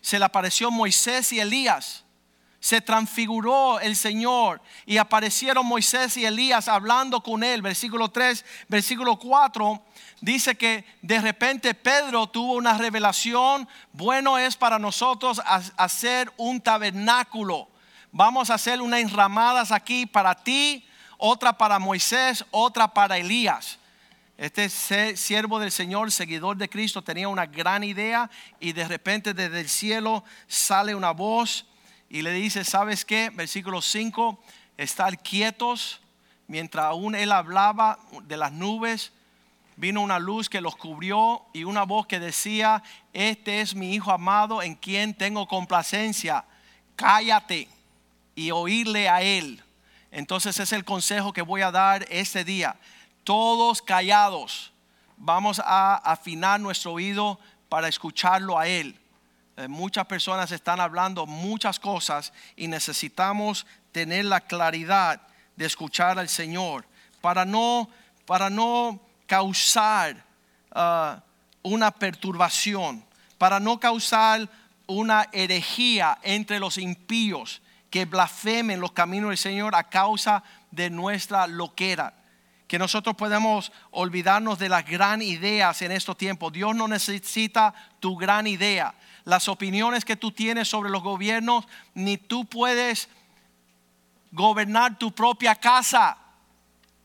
se 0.00 0.18
le 0.18 0.24
apareció 0.24 0.70
Moisés 0.70 1.32
y 1.32 1.40
Elías. 1.40 2.04
Se 2.60 2.80
transfiguró 2.80 3.78
el 3.80 3.94
Señor 3.94 4.62
y 4.86 4.96
aparecieron 4.96 5.66
Moisés 5.66 6.16
y 6.16 6.24
Elías 6.24 6.68
hablando 6.68 7.22
con 7.22 7.44
él. 7.44 7.60
Versículo 7.60 8.10
3, 8.10 8.44
versículo 8.68 9.18
4 9.18 9.82
dice 10.20 10.54
que 10.54 10.86
de 11.02 11.20
repente 11.20 11.74
Pedro 11.74 12.26
tuvo 12.26 12.54
una 12.54 12.78
revelación. 12.78 13.68
Bueno 13.92 14.38
es 14.38 14.56
para 14.56 14.78
nosotros 14.78 15.42
hacer 15.76 16.32
un 16.38 16.60
tabernáculo. 16.60 17.68
Vamos 18.12 18.48
a 18.48 18.54
hacer 18.54 18.80
unas 18.80 19.00
enramadas 19.00 19.72
aquí 19.72 20.06
para 20.06 20.34
ti, 20.34 20.86
otra 21.26 21.56
para 21.56 21.78
Moisés, 21.78 22.44
otra 22.50 22.92
para 22.92 23.16
Elías. 23.16 23.78
Este 24.36 24.68
siervo 25.16 25.58
del 25.58 25.72
Señor, 25.72 26.12
seguidor 26.12 26.58
de 26.58 26.68
Cristo, 26.68 27.00
tenía 27.00 27.28
una 27.28 27.46
gran 27.46 27.82
idea 27.82 28.30
y 28.60 28.72
de 28.72 28.86
repente 28.86 29.32
desde 29.32 29.60
el 29.60 29.70
cielo 29.70 30.22
sale 30.48 30.94
una 30.94 31.12
voz 31.12 31.66
y 32.10 32.20
le 32.20 32.30
dice, 32.32 32.62
¿sabes 32.62 33.06
qué? 33.06 33.30
Versículo 33.30 33.80
5, 33.80 34.38
estar 34.76 35.18
quietos. 35.22 36.02
Mientras 36.46 36.84
aún 36.84 37.14
él 37.14 37.32
hablaba 37.32 38.00
de 38.24 38.36
las 38.36 38.52
nubes, 38.52 39.10
vino 39.76 40.02
una 40.02 40.18
luz 40.18 40.50
que 40.50 40.60
los 40.60 40.76
cubrió 40.76 41.46
y 41.54 41.64
una 41.64 41.84
voz 41.84 42.06
que 42.06 42.20
decía, 42.20 42.82
este 43.14 43.62
es 43.62 43.74
mi 43.74 43.94
Hijo 43.94 44.12
amado 44.12 44.60
en 44.60 44.74
quien 44.74 45.14
tengo 45.14 45.48
complacencia, 45.48 46.44
cállate 46.96 47.66
y 48.34 48.50
oírle 48.50 49.08
a 49.08 49.22
él. 49.22 49.63
Entonces 50.14 50.60
es 50.60 50.72
el 50.72 50.84
consejo 50.84 51.32
que 51.32 51.42
voy 51.42 51.62
a 51.62 51.72
dar 51.72 52.06
este 52.08 52.44
día. 52.44 52.76
Todos 53.24 53.82
callados, 53.82 54.72
vamos 55.16 55.60
a 55.64 55.96
afinar 55.96 56.60
nuestro 56.60 56.92
oído 56.92 57.40
para 57.68 57.88
escucharlo 57.88 58.56
a 58.56 58.68
Él. 58.68 58.96
Eh, 59.56 59.66
muchas 59.66 60.06
personas 60.06 60.52
están 60.52 60.78
hablando 60.78 61.26
muchas 61.26 61.80
cosas 61.80 62.32
y 62.54 62.68
necesitamos 62.68 63.66
tener 63.90 64.26
la 64.26 64.40
claridad 64.40 65.20
de 65.56 65.66
escuchar 65.66 66.16
al 66.16 66.28
Señor 66.28 66.86
para 67.20 67.44
no, 67.44 67.90
para 68.24 68.48
no 68.50 69.00
causar 69.26 70.24
ah, 70.70 71.24
una 71.60 71.90
perturbación, 71.90 73.04
para 73.36 73.58
no 73.58 73.80
causar 73.80 74.48
una 74.86 75.26
herejía 75.32 76.18
entre 76.22 76.60
los 76.60 76.78
impíos 76.78 77.60
que 77.94 78.06
blasfemen 78.06 78.80
los 78.80 78.90
caminos 78.90 79.28
del 79.28 79.38
Señor 79.38 79.76
a 79.76 79.84
causa 79.84 80.42
de 80.72 80.90
nuestra 80.90 81.46
loquera. 81.46 82.12
Que 82.66 82.76
nosotros 82.76 83.14
podemos 83.14 83.70
olvidarnos 83.92 84.58
de 84.58 84.68
las 84.68 84.84
gran 84.84 85.22
ideas 85.22 85.80
en 85.80 85.92
estos 85.92 86.16
tiempos. 86.16 86.52
Dios 86.52 86.74
no 86.74 86.88
necesita 86.88 87.72
tu 88.00 88.16
gran 88.16 88.48
idea. 88.48 88.96
Las 89.24 89.46
opiniones 89.46 90.04
que 90.04 90.16
tú 90.16 90.32
tienes 90.32 90.66
sobre 90.66 90.90
los 90.90 91.04
gobiernos, 91.04 91.68
ni 91.94 92.16
tú 92.16 92.46
puedes 92.46 93.08
gobernar 94.32 94.98
tu 94.98 95.12
propia 95.12 95.54
casa. 95.54 96.18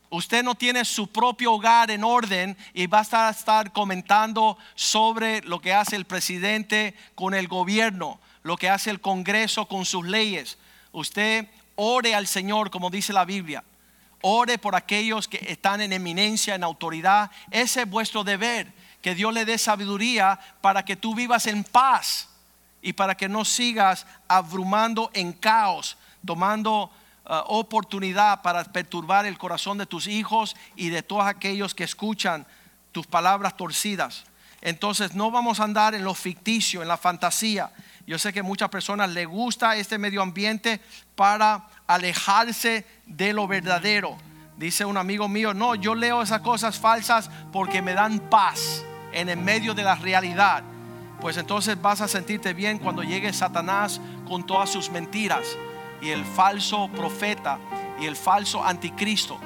Usted 0.10 0.42
no 0.42 0.56
tiene 0.56 0.84
su 0.86 1.06
propio 1.06 1.54
hogar 1.54 1.92
en 1.92 2.04
orden 2.04 2.58
y 2.74 2.88
va 2.88 3.06
a 3.12 3.30
estar 3.30 3.72
comentando 3.74 4.58
sobre 4.74 5.42
lo 5.42 5.62
que 5.62 5.72
hace 5.72 5.96
el 5.96 6.06
presidente 6.06 6.96
con 7.14 7.36
el 7.36 7.48
gobierno, 7.48 8.20
lo 8.42 8.58
que 8.58 8.72
hace 8.72 8.90
el 8.90 9.02
Congreso 9.02 9.68
con 9.68 9.86
sus 9.86 10.04
leyes. 10.04 10.58
Usted 11.00 11.48
ore 11.76 12.14
al 12.14 12.28
Señor 12.28 12.70
como 12.70 12.90
dice 12.90 13.14
la 13.14 13.26
Biblia. 13.26 13.64
Ore 14.22 14.58
por 14.58 14.76
aquellos 14.76 15.28
que 15.28 15.40
están 15.48 15.80
en 15.80 15.94
eminencia, 15.94 16.56
en 16.56 16.64
autoridad. 16.64 17.32
Ese 17.52 17.84
es 17.84 17.90
vuestro 17.90 18.24
deber. 18.24 18.72
Que 19.02 19.16
Dios 19.16 19.34
le 19.34 19.46
dé 19.46 19.58
sabiduría 19.58 20.38
para 20.60 20.84
que 20.84 20.98
tú 20.98 21.16
vivas 21.16 21.48
en 21.48 21.64
paz 21.64 22.28
y 22.82 22.94
para 22.94 23.16
que 23.16 23.30
no 23.30 23.46
sigas 23.46 24.06
abrumando 24.28 25.10
en 25.14 25.32
caos, 25.32 25.98
tomando 26.26 26.84
uh, 26.84 26.90
oportunidad 27.48 28.42
para 28.42 28.66
perturbar 28.66 29.26
el 29.26 29.38
corazón 29.38 29.78
de 29.78 29.86
tus 29.86 30.06
hijos 30.08 30.58
y 30.76 30.90
de 30.90 31.02
todos 31.02 31.26
aquellos 31.26 31.74
que 31.74 31.86
escuchan 31.86 32.46
tus 32.92 33.08
palabras 33.08 33.56
torcidas. 33.56 34.26
Entonces 34.62 35.16
no 35.16 35.32
vamos 35.32 35.60
a 35.60 35.64
andar 35.64 35.96
en 35.96 36.04
lo 36.04 36.14
ficticio, 36.14 36.82
en 36.82 36.88
la 36.88 36.98
fantasía. 36.98 37.72
Yo 38.06 38.18
sé 38.18 38.34
que 38.34 38.44
muchas 38.44 38.70
personas 38.70 39.10
les 39.10 39.28
gusta 39.28 39.76
este 39.76 39.98
medio 39.98 40.22
ambiente 40.22 40.82
para 41.16 41.68
alejarse 41.88 42.86
de 43.06 43.34
lo 43.34 43.48
verdadero. 43.48 44.18
Dice 44.58 44.84
un 44.84 44.98
amigo 44.98 45.30
mío, 45.30 45.54
no, 45.54 45.76
yo 45.76 45.96
leo 45.96 46.22
esas 46.22 46.42
cosas 46.42 46.78
falsas 46.78 47.30
porque 47.52 47.82
me 47.82 47.94
dan 47.94 48.20
paz 48.20 48.84
en 49.14 49.30
el 49.30 49.38
medio 49.38 49.74
de 49.74 49.84
la 49.84 49.96
realidad. 49.96 50.64
Pues 51.22 51.38
entonces 51.38 51.82
vas 51.82 52.02
a 52.02 52.08
sentirte 52.08 52.54
bien 52.54 52.80
cuando 52.80 53.04
llegue 53.04 53.32
Satanás 53.32 54.02
con 54.28 54.46
todas 54.46 54.70
sus 54.70 54.90
mentiras 54.90 55.58
y 56.02 56.10
el 56.10 56.26
falso 56.26 56.90
profeta 56.90 57.58
y 58.00 58.06
el 58.06 58.16
falso 58.16 58.64
anticristo. 58.64 59.40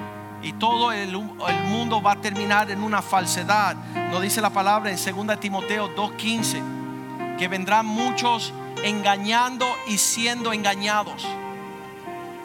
Y 0.44 0.54
todo 0.54 0.92
el, 0.92 1.12
mundo 1.14 2.02
va 2.02 2.12
a 2.12 2.16
terminar 2.18 2.70
en 2.70 2.84
una 2.84 3.02
falsedad. 3.02 3.76
Nos 4.12 4.22
dice 4.22 4.42
la 4.42 4.50
palabra 4.50 4.92
en 4.92 4.98
2 4.98 5.40
Timoteo 5.40 5.96
2.15 5.96 7.38
que 7.38 7.48
vendrán 7.48 7.86
muchos 7.86 8.54
engañando 8.84 9.66
y 9.88 9.98
siendo 9.98 10.54
engañados 10.54 11.26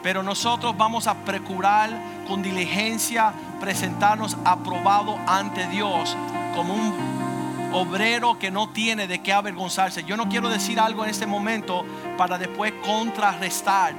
pero 0.01 0.23
nosotros 0.23 0.77
vamos 0.77 1.07
a 1.07 1.13
procurar 1.13 1.89
con 2.27 2.41
diligencia 2.41 3.33
presentarnos 3.59 4.37
aprobado 4.45 5.17
ante 5.27 5.67
Dios 5.67 6.15
como 6.55 6.73
un 6.73 7.69
obrero 7.73 8.39
que 8.39 8.49
no 8.49 8.69
tiene 8.69 9.07
de 9.07 9.21
qué 9.21 9.33
avergonzarse. 9.33 10.03
Yo 10.03 10.17
no 10.17 10.29
quiero 10.29 10.49
decir 10.49 10.79
algo 10.79 11.03
en 11.03 11.09
este 11.09 11.27
momento 11.27 11.85
para 12.17 12.37
después 12.37 12.73
contrarrestar 12.83 13.93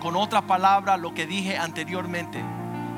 con 0.00 0.14
otra 0.14 0.42
palabra 0.42 0.96
lo 0.96 1.14
que 1.14 1.26
dije 1.26 1.56
anteriormente. 1.56 2.42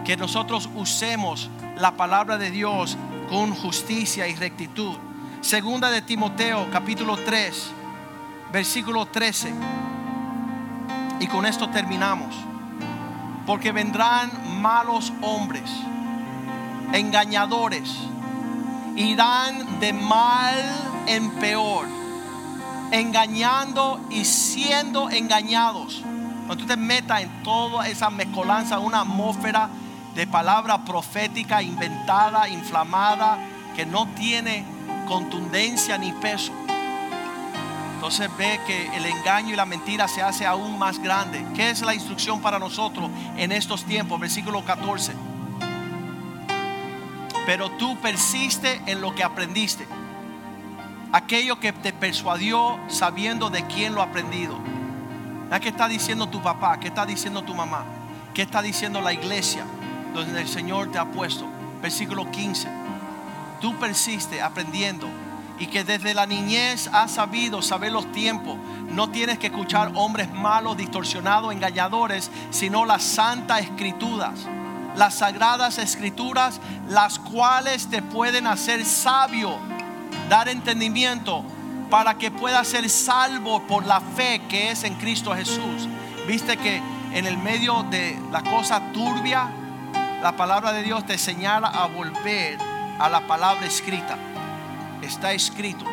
Que 0.05 0.16
nosotros 0.16 0.68
usemos 0.74 1.51
la 1.76 1.92
palabra 1.92 2.38
de 2.38 2.51
Dios 2.51 2.96
con 3.28 3.55
justicia 3.55 4.26
y 4.26 4.34
rectitud. 4.34 4.96
Segunda 5.40 5.90
de 5.90 6.03
Timoteo 6.03 6.66
capítulo 6.72 7.16
3, 7.16 7.70
versículo 8.53 9.07
13. 9.07 9.55
Y 11.20 11.26
con 11.26 11.46
esto 11.46 11.68
terminamos. 11.70 12.34
Porque 13.46 13.72
vendrán 13.72 14.30
malos 14.61 15.12
hombres, 15.22 15.70
engañadores, 16.92 17.90
irán 18.96 19.80
de 19.80 19.92
mal 19.92 20.55
en 21.07 21.30
peor, 21.32 21.86
engañando 22.90 24.01
y 24.11 24.24
siendo 24.24 25.11
engañados. 25.11 26.03
Cuando 26.46 26.57
tú 26.57 26.66
te 26.66 26.76
metas 26.76 27.22
en 27.22 27.42
toda 27.42 27.86
esa 27.88 28.11
mezcolanza, 28.11 28.78
una 28.78 29.01
atmósfera 29.01 29.70
de 30.20 30.26
palabra 30.26 30.84
profética 30.84 31.62
inventada, 31.62 32.46
inflamada, 32.46 33.38
que 33.74 33.86
no 33.86 34.06
tiene 34.08 34.66
contundencia 35.08 35.96
ni 35.96 36.12
peso 36.12 36.52
entonces 37.94 38.30
ve 38.38 38.58
que 38.66 38.96
el 38.96 39.04
engaño 39.04 39.52
y 39.52 39.56
la 39.56 39.66
mentira 39.66 40.08
se 40.08 40.22
hace 40.22 40.46
aún 40.46 40.78
más 40.78 40.98
grande. 40.98 41.44
¿Qué 41.54 41.68
es 41.68 41.82
la 41.82 41.94
instrucción 41.94 42.40
para 42.40 42.58
nosotros 42.58 43.10
en 43.36 43.52
estos 43.52 43.84
tiempos? 43.84 44.18
Versículo 44.18 44.64
14. 44.64 45.12
Pero 47.44 47.70
tú 47.72 47.98
persiste 48.00 48.80
en 48.86 49.02
lo 49.02 49.14
que 49.14 49.22
aprendiste. 49.22 49.86
Aquello 51.12 51.60
que 51.60 51.74
te 51.74 51.92
persuadió 51.92 52.80
sabiendo 52.88 53.50
de 53.50 53.66
quién 53.66 53.94
lo 53.94 54.00
aprendido. 54.00 54.58
¿Qué 55.60 55.68
está 55.68 55.86
diciendo 55.86 56.26
tu 56.26 56.40
papá? 56.40 56.80
¿Qué 56.80 56.88
está 56.88 57.04
diciendo 57.04 57.42
tu 57.42 57.54
mamá? 57.54 57.84
¿Qué 58.32 58.40
está 58.40 58.62
diciendo 58.62 59.02
la 59.02 59.12
iglesia 59.12 59.66
donde 60.12 60.40
el 60.40 60.48
Señor 60.48 60.90
te 60.90 60.98
ha 60.98 61.04
puesto? 61.04 61.46
Versículo 61.82 62.30
15. 62.30 62.68
Tú 63.61 63.76
persiste 63.78 64.40
aprendiendo 64.40 65.08
y 65.58 65.66
que 65.66 65.84
desde 65.84 66.14
la 66.14 66.26
niñez 66.26 66.88
has 66.92 67.12
sabido 67.12 67.61
saber 67.61 67.92
los 67.92 68.11
tiempos. 68.12 68.56
No 68.90 69.11
tienes 69.11 69.38
que 69.38 69.48
escuchar 69.48 69.92
hombres 69.94 70.32
malos, 70.32 70.76
distorsionados, 70.76 71.52
engañadores, 71.52 72.30
sino 72.50 72.86
las 72.86 73.02
santas 73.02 73.61
escrituras, 73.61 74.46
las 74.96 75.16
sagradas 75.16 75.78
escrituras, 75.78 76.61
las 76.88 77.18
cuales 77.18 77.88
te 77.88 78.00
pueden 78.00 78.46
hacer 78.46 78.84
sabio, 78.86 79.58
dar 80.30 80.48
entendimiento 80.48 81.44
para 81.90 82.14
que 82.16 82.30
puedas 82.30 82.68
ser 82.68 82.88
salvo 82.88 83.61
por 83.66 83.84
la 83.84 84.00
fe 84.00 84.40
que 84.48 84.70
es 84.70 84.84
en 84.84 84.94
Cristo 84.94 85.34
Jesús. 85.34 85.88
Viste 86.26 86.56
que 86.56 86.80
en 87.12 87.26
el 87.26 87.36
medio 87.36 87.82
de 87.90 88.18
la 88.32 88.42
cosa 88.42 88.80
turbia, 88.92 89.50
la 90.22 90.36
palabra 90.36 90.72
de 90.72 90.82
Dios 90.82 91.06
te 91.06 91.18
señala 91.18 91.68
a 91.68 91.86
volver 91.86 92.58
a 92.98 93.08
la 93.08 93.26
palabra 93.26 93.66
escrita 93.66 94.18
está 95.02 95.32
escrito, 95.32 95.84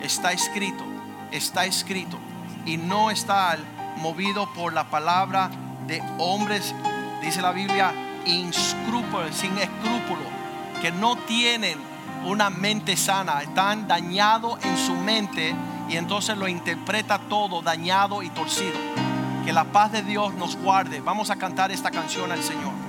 está 0.00 0.32
escrito, 0.32 0.84
está 1.30 1.64
escrito. 1.66 2.18
Y 2.64 2.76
no 2.76 3.10
está 3.10 3.56
movido 3.96 4.52
por 4.54 4.72
la 4.72 4.84
palabra 4.84 5.50
de 5.86 6.02
hombres, 6.18 6.74
dice 7.20 7.42
la 7.42 7.52
Biblia, 7.52 7.92
inscrúpulos, 8.24 9.34
sin 9.34 9.56
escrúpulo, 9.58 10.22
que 10.80 10.92
no 10.92 11.16
tienen 11.16 11.78
una 12.24 12.50
mente 12.50 12.96
sana, 12.96 13.42
están 13.42 13.88
dañados 13.88 14.64
en 14.64 14.78
su 14.78 14.94
mente 14.94 15.54
y 15.88 15.96
entonces 15.96 16.36
lo 16.38 16.46
interpreta 16.46 17.18
todo 17.18 17.62
dañado 17.62 18.22
y 18.22 18.30
torcido. 18.30 18.78
Que 19.44 19.52
la 19.52 19.64
paz 19.64 19.90
de 19.90 20.02
Dios 20.02 20.32
nos 20.34 20.56
guarde. 20.56 21.00
Vamos 21.00 21.30
a 21.30 21.36
cantar 21.36 21.72
esta 21.72 21.90
canción 21.90 22.30
al 22.30 22.44
Señor. 22.44 22.81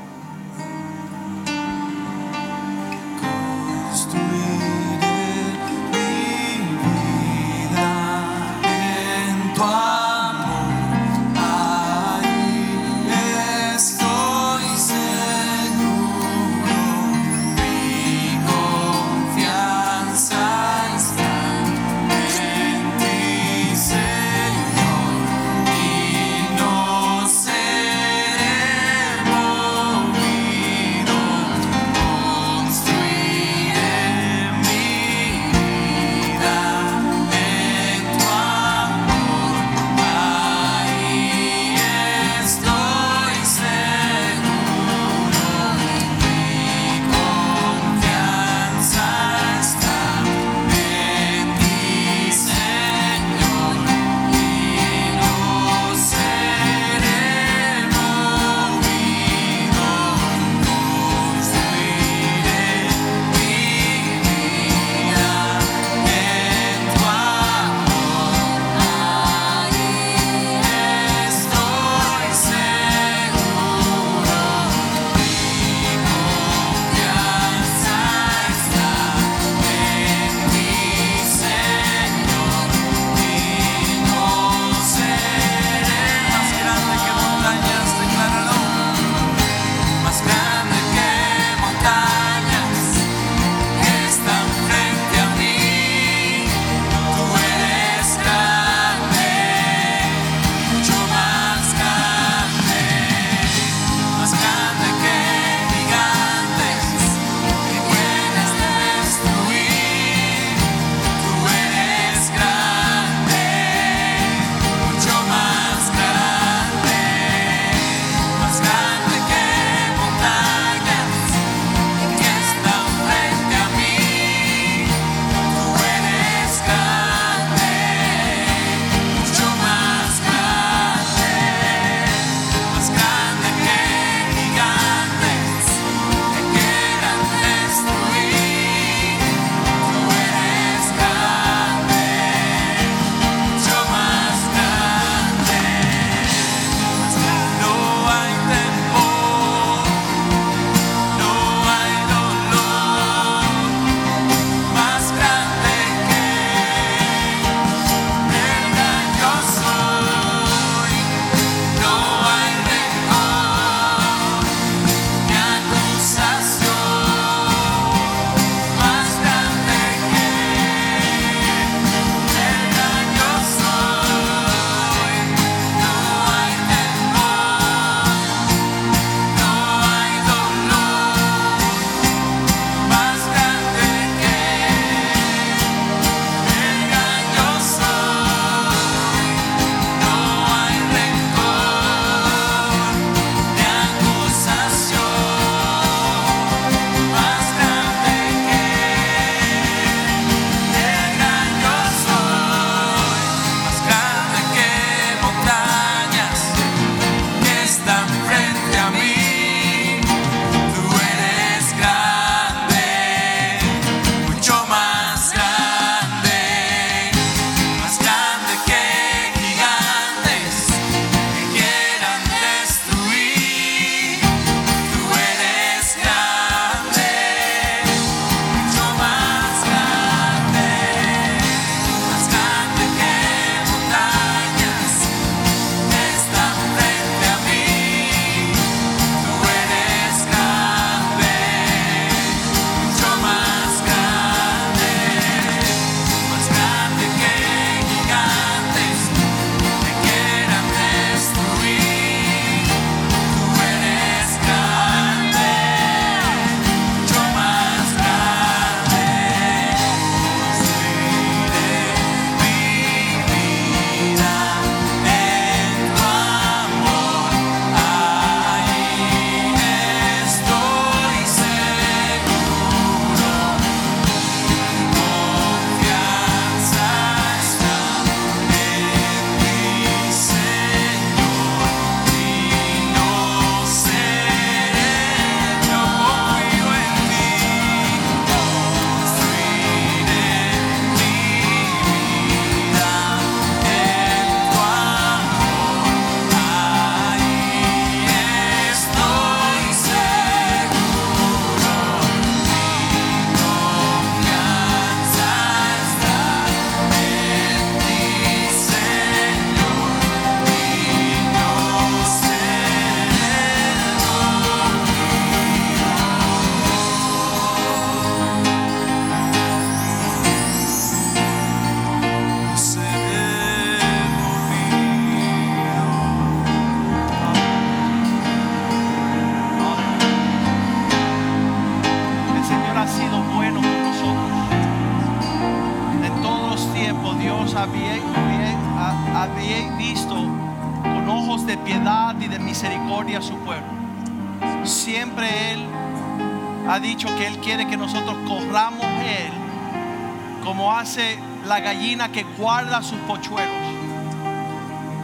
Guarda 352.43 352.81
sus 352.81 352.99
pochuelos. 353.07 353.55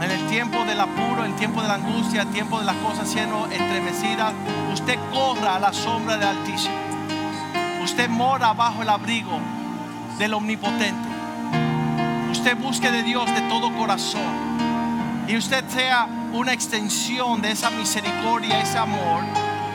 En 0.01 0.11
el 0.11 0.27
tiempo 0.27 0.65
del 0.65 0.77
apuro, 0.77 1.23
el 1.23 1.33
tiempo 1.35 1.61
de 1.61 1.69
la 1.69 1.75
angustia, 1.75 2.23
el 2.23 2.31
tiempo 2.31 2.59
de 2.59 2.65
las 2.65 2.75
cosas 2.75 3.07
siendo 3.07 3.45
estremecidas, 3.45 4.33
usted 4.73 4.99
corra 5.13 5.55
a 5.55 5.59
la 5.59 5.71
sombra 5.71 6.17
del 6.17 6.27
Altísimo. 6.27 6.75
Usted 7.81 8.09
mora 8.09 8.51
bajo 8.51 8.81
el 8.81 8.89
abrigo 8.89 9.39
del 10.17 10.33
Omnipotente. 10.33 11.07
Usted 12.29 12.57
busque 12.57 12.91
de 12.91 13.03
Dios 13.03 13.25
de 13.33 13.39
todo 13.43 13.73
corazón. 13.77 15.25
Y 15.25 15.37
usted 15.37 15.63
sea 15.69 16.09
una 16.33 16.51
extensión 16.51 17.41
de 17.41 17.51
esa 17.51 17.69
misericordia, 17.69 18.59
ese 18.59 18.77
amor, 18.77 19.23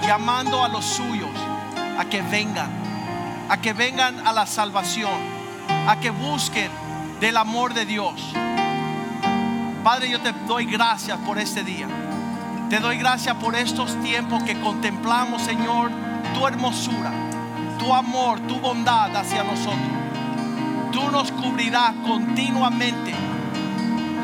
llamando 0.06 0.62
a 0.62 0.68
los 0.68 0.84
suyos 0.84 1.30
a 1.98 2.04
que 2.04 2.20
vengan, 2.20 2.68
a 3.48 3.56
que 3.56 3.72
vengan 3.72 4.26
a 4.26 4.34
la 4.34 4.44
salvación, 4.44 5.18
a 5.88 5.98
que 5.98 6.10
busquen 6.10 6.83
del 7.24 7.38
amor 7.38 7.72
de 7.72 7.86
Dios. 7.86 8.34
Padre, 9.82 10.10
yo 10.10 10.20
te 10.20 10.34
doy 10.46 10.66
gracias 10.66 11.18
por 11.20 11.38
este 11.38 11.64
día. 11.64 11.88
Te 12.68 12.80
doy 12.80 12.98
gracias 12.98 13.34
por 13.36 13.56
estos 13.56 13.98
tiempos 14.02 14.42
que 14.42 14.60
contemplamos, 14.60 15.40
Señor, 15.40 15.90
tu 16.34 16.46
hermosura, 16.46 17.10
tu 17.78 17.94
amor, 17.94 18.40
tu 18.40 18.60
bondad 18.60 19.16
hacia 19.16 19.42
nosotros. 19.42 19.88
Tú 20.92 21.10
nos 21.10 21.32
cubrirás 21.32 21.94
continuamente 22.06 23.14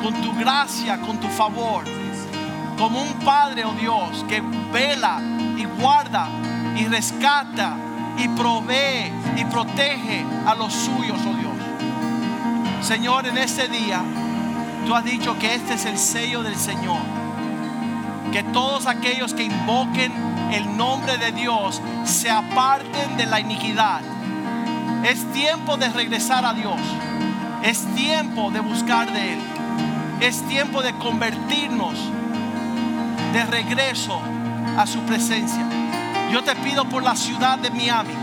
con 0.03 0.13
tu 0.21 0.35
gracia, 0.35 1.01
con 1.01 1.19
tu 1.21 1.29
favor, 1.29 1.85
como 2.77 3.01
un 3.01 3.15
Padre, 3.25 3.65
oh 3.65 3.73
Dios, 3.81 4.27
que 4.29 4.43
vela 4.75 5.23
y 5.57 5.65
guarda 5.81 6.29
y 6.77 6.85
rescata 6.85 7.77
y 8.19 8.29
provee 8.29 9.11
y 9.39 9.45
protege 9.47 10.23
a 10.47 10.55
los 10.55 10.75
suyos, 10.75 11.19
oh 11.27 11.35
Dios. 11.35 11.60
Señor, 12.83 13.27
en 13.27 13.37
este 13.37 13.69
día, 13.69 14.03
tú 14.87 14.95
has 14.95 15.05
dicho 15.05 15.39
que 15.39 15.55
este 15.55 15.75
es 15.75 15.85
el 15.85 15.99
sello 15.99 16.43
del 16.43 16.57
Señor. 16.57 17.01
Que 18.33 18.43
todos 18.43 18.87
aquellos 18.87 19.35
que 19.35 19.45
invoquen 19.45 20.13
el 20.53 20.77
nombre 20.77 21.19
de 21.19 21.33
Dios 21.33 21.81
se 22.05 22.31
aparten 22.31 23.17
de 23.17 23.27
la 23.27 23.39
iniquidad. 23.39 24.01
Es 25.05 25.31
tiempo 25.33 25.77
de 25.77 25.89
regresar 25.91 26.45
a 26.45 26.55
Dios. 26.55 26.81
Es 27.63 27.85
tiempo 27.95 28.51
de 28.51 28.61
buscar 28.61 29.13
de 29.13 29.35
Él. 29.35 29.41
Es 30.21 30.43
tiempo 30.49 30.83
de 30.83 30.95
convertirnos 30.95 31.95
de 33.33 33.45
regreso 33.45 34.21
a 34.79 34.87
su 34.87 35.01
presencia. 35.01 35.67
Yo 36.33 36.43
te 36.43 36.57
pido 36.57 36.87
por 36.87 37.03
la 37.03 37.15
ciudad 37.15 37.59
de 37.59 37.71
Miami. 37.71 38.15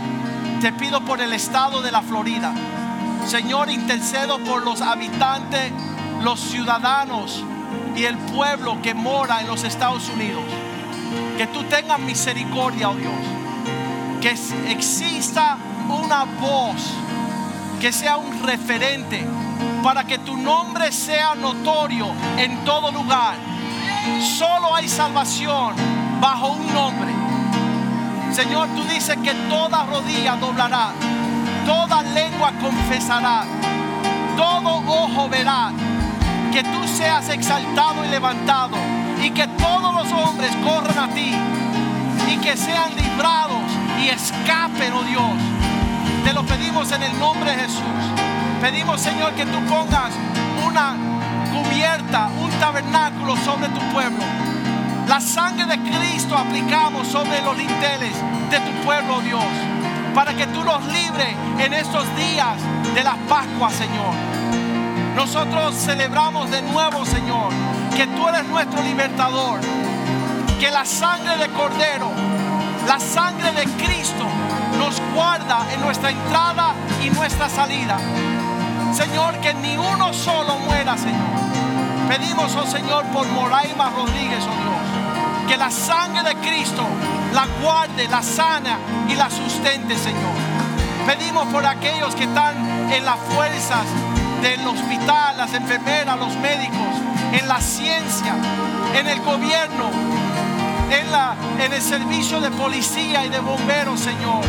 Te 0.60 0.72
pido 0.72 1.00
por 1.02 1.20
el 1.20 1.32
estado 1.32 1.80
de 1.80 1.92
la 1.92 2.02
Florida. 2.02 2.52
Señor, 3.28 3.68
intercedo 3.68 4.38
por 4.38 4.64
los 4.64 4.80
habitantes, 4.80 5.70
los 6.22 6.40
ciudadanos 6.40 7.44
y 7.94 8.04
el 8.04 8.16
pueblo 8.16 8.80
que 8.80 8.94
mora 8.94 9.42
en 9.42 9.48
los 9.48 9.64
Estados 9.64 10.08
Unidos. 10.08 10.44
Que 11.36 11.46
tú 11.46 11.62
tengas 11.64 11.98
misericordia, 11.98 12.88
oh 12.88 12.94
Dios. 12.94 13.12
Que 14.22 14.30
exista 14.72 15.58
una 15.90 16.24
voz, 16.24 16.90
que 17.82 17.92
sea 17.92 18.16
un 18.16 18.42
referente 18.44 19.26
para 19.82 20.04
que 20.04 20.16
tu 20.20 20.34
nombre 20.34 20.90
sea 20.90 21.34
notorio 21.34 22.06
en 22.38 22.64
todo 22.64 22.90
lugar. 22.90 23.34
Solo 24.38 24.74
hay 24.74 24.88
salvación 24.88 25.74
bajo 26.18 26.52
un 26.52 26.72
nombre. 26.72 27.10
Señor, 28.32 28.68
tú 28.74 28.84
dices 28.84 29.18
que 29.22 29.34
toda 29.50 29.84
rodilla 29.84 30.36
doblará, 30.36 30.92
toda 31.68 32.02
lengua 32.02 32.50
confesará, 32.62 33.44
todo 34.38 34.82
ojo 34.86 35.28
verá 35.28 35.70
que 36.50 36.64
tú 36.64 36.88
seas 36.88 37.28
exaltado 37.28 38.06
y 38.06 38.08
levantado 38.08 38.78
y 39.22 39.30
que 39.30 39.46
todos 39.48 39.92
los 39.92 40.10
hombres 40.12 40.50
corran 40.64 40.98
a 40.98 41.12
ti 41.12 41.34
y 42.32 42.36
que 42.38 42.56
sean 42.56 42.96
librados 42.96 43.64
y 44.02 44.08
escapen, 44.08 44.94
oh 44.94 45.02
Dios. 45.02 45.36
Te 46.24 46.32
lo 46.32 46.42
pedimos 46.44 46.90
en 46.92 47.02
el 47.02 47.18
nombre 47.18 47.50
de 47.50 47.64
Jesús. 47.64 48.00
Pedimos, 48.62 49.02
Señor, 49.02 49.34
que 49.34 49.44
tú 49.44 49.58
pongas 49.66 50.12
una 50.66 50.96
cubierta, 51.52 52.30
un 52.40 52.50
tabernáculo 52.60 53.36
sobre 53.36 53.68
tu 53.68 53.80
pueblo. 53.92 54.24
La 55.06 55.20
sangre 55.20 55.66
de 55.66 55.78
Cristo 55.78 56.34
aplicamos 56.34 57.08
sobre 57.08 57.42
los 57.42 57.56
linteles 57.58 58.14
de 58.50 58.58
tu 58.58 58.70
pueblo, 58.84 59.16
oh 59.16 59.20
Dios, 59.20 59.44
para 60.18 60.34
que 60.34 60.48
tú 60.48 60.64
los 60.64 60.84
libres 60.86 61.28
en 61.60 61.72
estos 61.74 62.04
días 62.16 62.56
de 62.92 63.04
la 63.04 63.14
Pascua, 63.28 63.70
Señor. 63.70 64.12
Nosotros 65.14 65.76
celebramos 65.76 66.50
de 66.50 66.60
nuevo, 66.60 67.04
Señor, 67.04 67.52
que 67.96 68.04
tú 68.04 68.26
eres 68.26 68.44
nuestro 68.48 68.82
libertador, 68.82 69.60
que 70.58 70.72
la 70.72 70.84
sangre 70.84 71.36
de 71.36 71.46
Cordero, 71.50 72.10
la 72.88 72.98
sangre 72.98 73.52
de 73.52 73.64
Cristo 73.74 74.26
nos 74.76 75.00
guarda 75.14 75.64
en 75.72 75.82
nuestra 75.82 76.10
entrada 76.10 76.74
y 77.00 77.10
nuestra 77.10 77.48
salida. 77.48 77.96
Señor, 78.92 79.38
que 79.38 79.54
ni 79.54 79.76
uno 79.76 80.12
solo 80.12 80.58
muera, 80.58 80.98
Señor. 80.98 81.38
Pedimos, 82.08 82.56
oh 82.56 82.66
Señor, 82.66 83.04
por 83.12 83.24
Moraima 83.28 83.90
Rodríguez, 83.90 84.42
oh 84.42 84.62
Dios, 84.64 84.87
que 85.48 85.56
la 85.56 85.70
sangre 85.70 86.22
de 86.22 86.34
Cristo 86.36 86.84
la 87.32 87.46
guarde, 87.62 88.06
la 88.08 88.22
sana 88.22 88.78
y 89.08 89.14
la 89.14 89.30
sustente, 89.30 89.96
Señor. 89.96 90.34
Pedimos 91.06 91.46
por 91.46 91.64
aquellos 91.64 92.14
que 92.14 92.24
están 92.24 92.54
en 92.92 93.04
las 93.04 93.18
fuerzas 93.34 93.84
del 94.42 94.66
hospital, 94.66 95.38
las 95.38 95.54
enfermeras, 95.54 96.18
los 96.18 96.34
médicos, 96.36 96.94
en 97.32 97.48
la 97.48 97.60
ciencia, 97.60 98.34
en 98.94 99.06
el 99.06 99.20
gobierno, 99.20 99.90
en, 100.90 101.72
el 101.72 101.82
servicio 101.82 102.40
de 102.40 102.50
policía 102.50 103.24
y 103.24 103.30
de 103.30 103.40
bomberos, 103.40 104.00
Señor. 104.00 104.42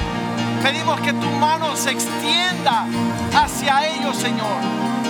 Pedimos 0.62 1.00
que 1.00 1.14
tu 1.14 1.30
mano 1.40 1.76
se 1.78 1.92
extienda 1.92 2.86
hacia 3.34 3.88
ellos, 3.88 4.18
Señor. 4.18 4.60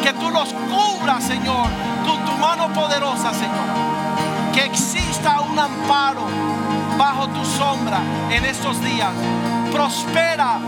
Que 0.04 0.14
tú 0.14 0.30
los 0.30 0.50
cubras, 0.54 1.24
Señor, 1.24 1.68
con 2.06 2.24
tu 2.26 2.32
mano 2.34 2.72
poderosa, 2.74 3.34
Señor. 3.34 3.99
Que 4.54 4.66
exista 4.66 5.42
un 5.42 5.58
amparo 5.58 6.26
bajo 6.98 7.28
tu 7.28 7.44
sombra 7.46 8.00
en 8.30 8.46
estos 8.46 8.82
días. 8.82 9.12
Prospera 9.72 10.60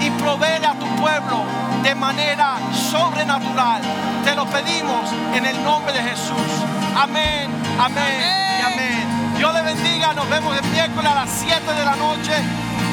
y 0.00 0.10
provee 0.10 0.64
a 0.64 0.74
tu 0.74 0.86
pueblo 1.00 1.44
de 1.82 1.94
manera 1.94 2.56
sobrenatural. 2.72 3.82
Te 4.24 4.34
lo 4.34 4.44
pedimos 4.46 5.10
en 5.34 5.46
el 5.46 5.62
nombre 5.64 5.92
de 5.92 6.02
Jesús. 6.02 6.50
Amén, 6.96 7.50
amén, 7.78 8.20
y 8.60 8.72
amén. 8.72 9.34
Dios 9.36 9.52
le 9.54 9.62
bendiga. 9.62 10.12
Nos 10.14 10.28
vemos 10.28 10.56
el 10.56 10.64
miércoles 10.70 11.10
a 11.10 11.14
las 11.14 11.30
7 11.30 11.72
de 11.72 11.84
la 11.84 11.96
noche. 11.96 12.32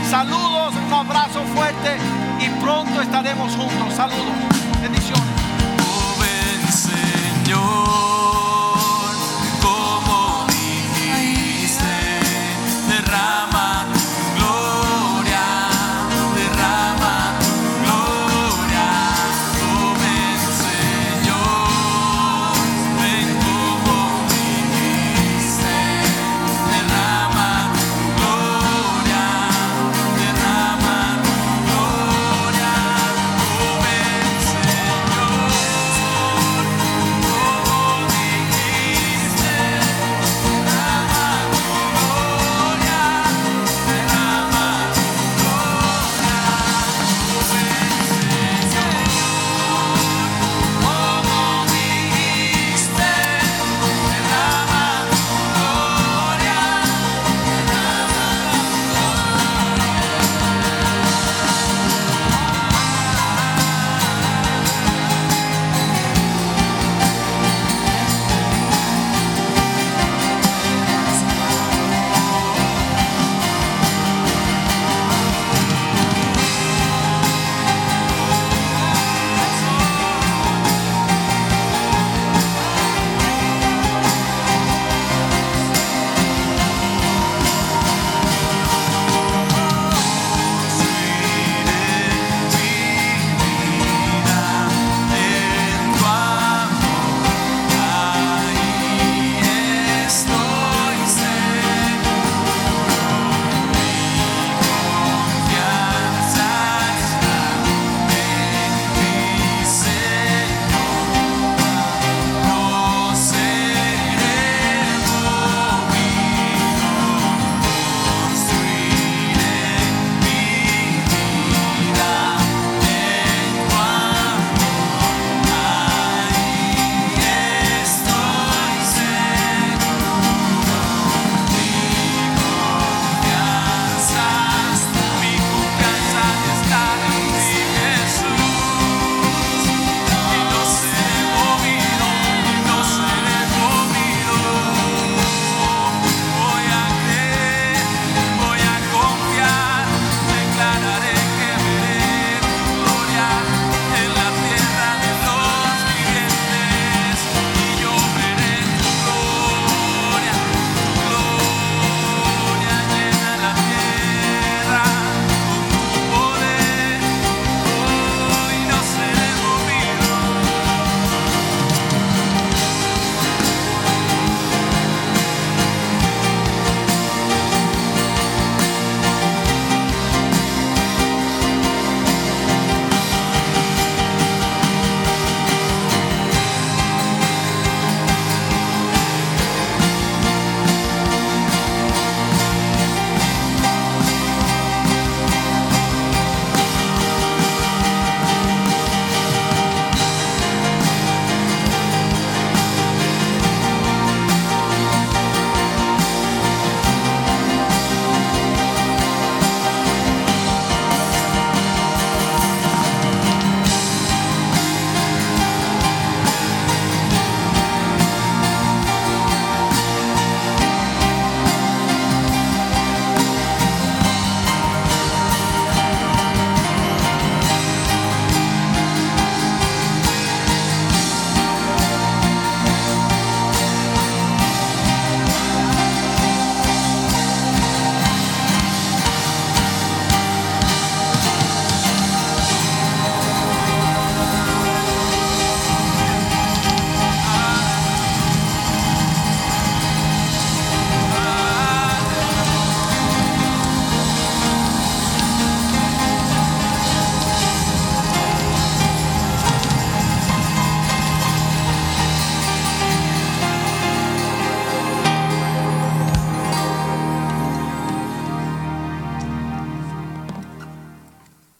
Saludos, 0.10 0.74
un 0.88 0.94
abrazo 0.94 1.44
fuerte 1.56 1.98
y 2.40 2.50
pronto 2.62 3.02
estaremos 3.02 3.56
juntos. 3.56 3.94
Saludos, 3.96 4.36
bendiciones. 4.82 5.43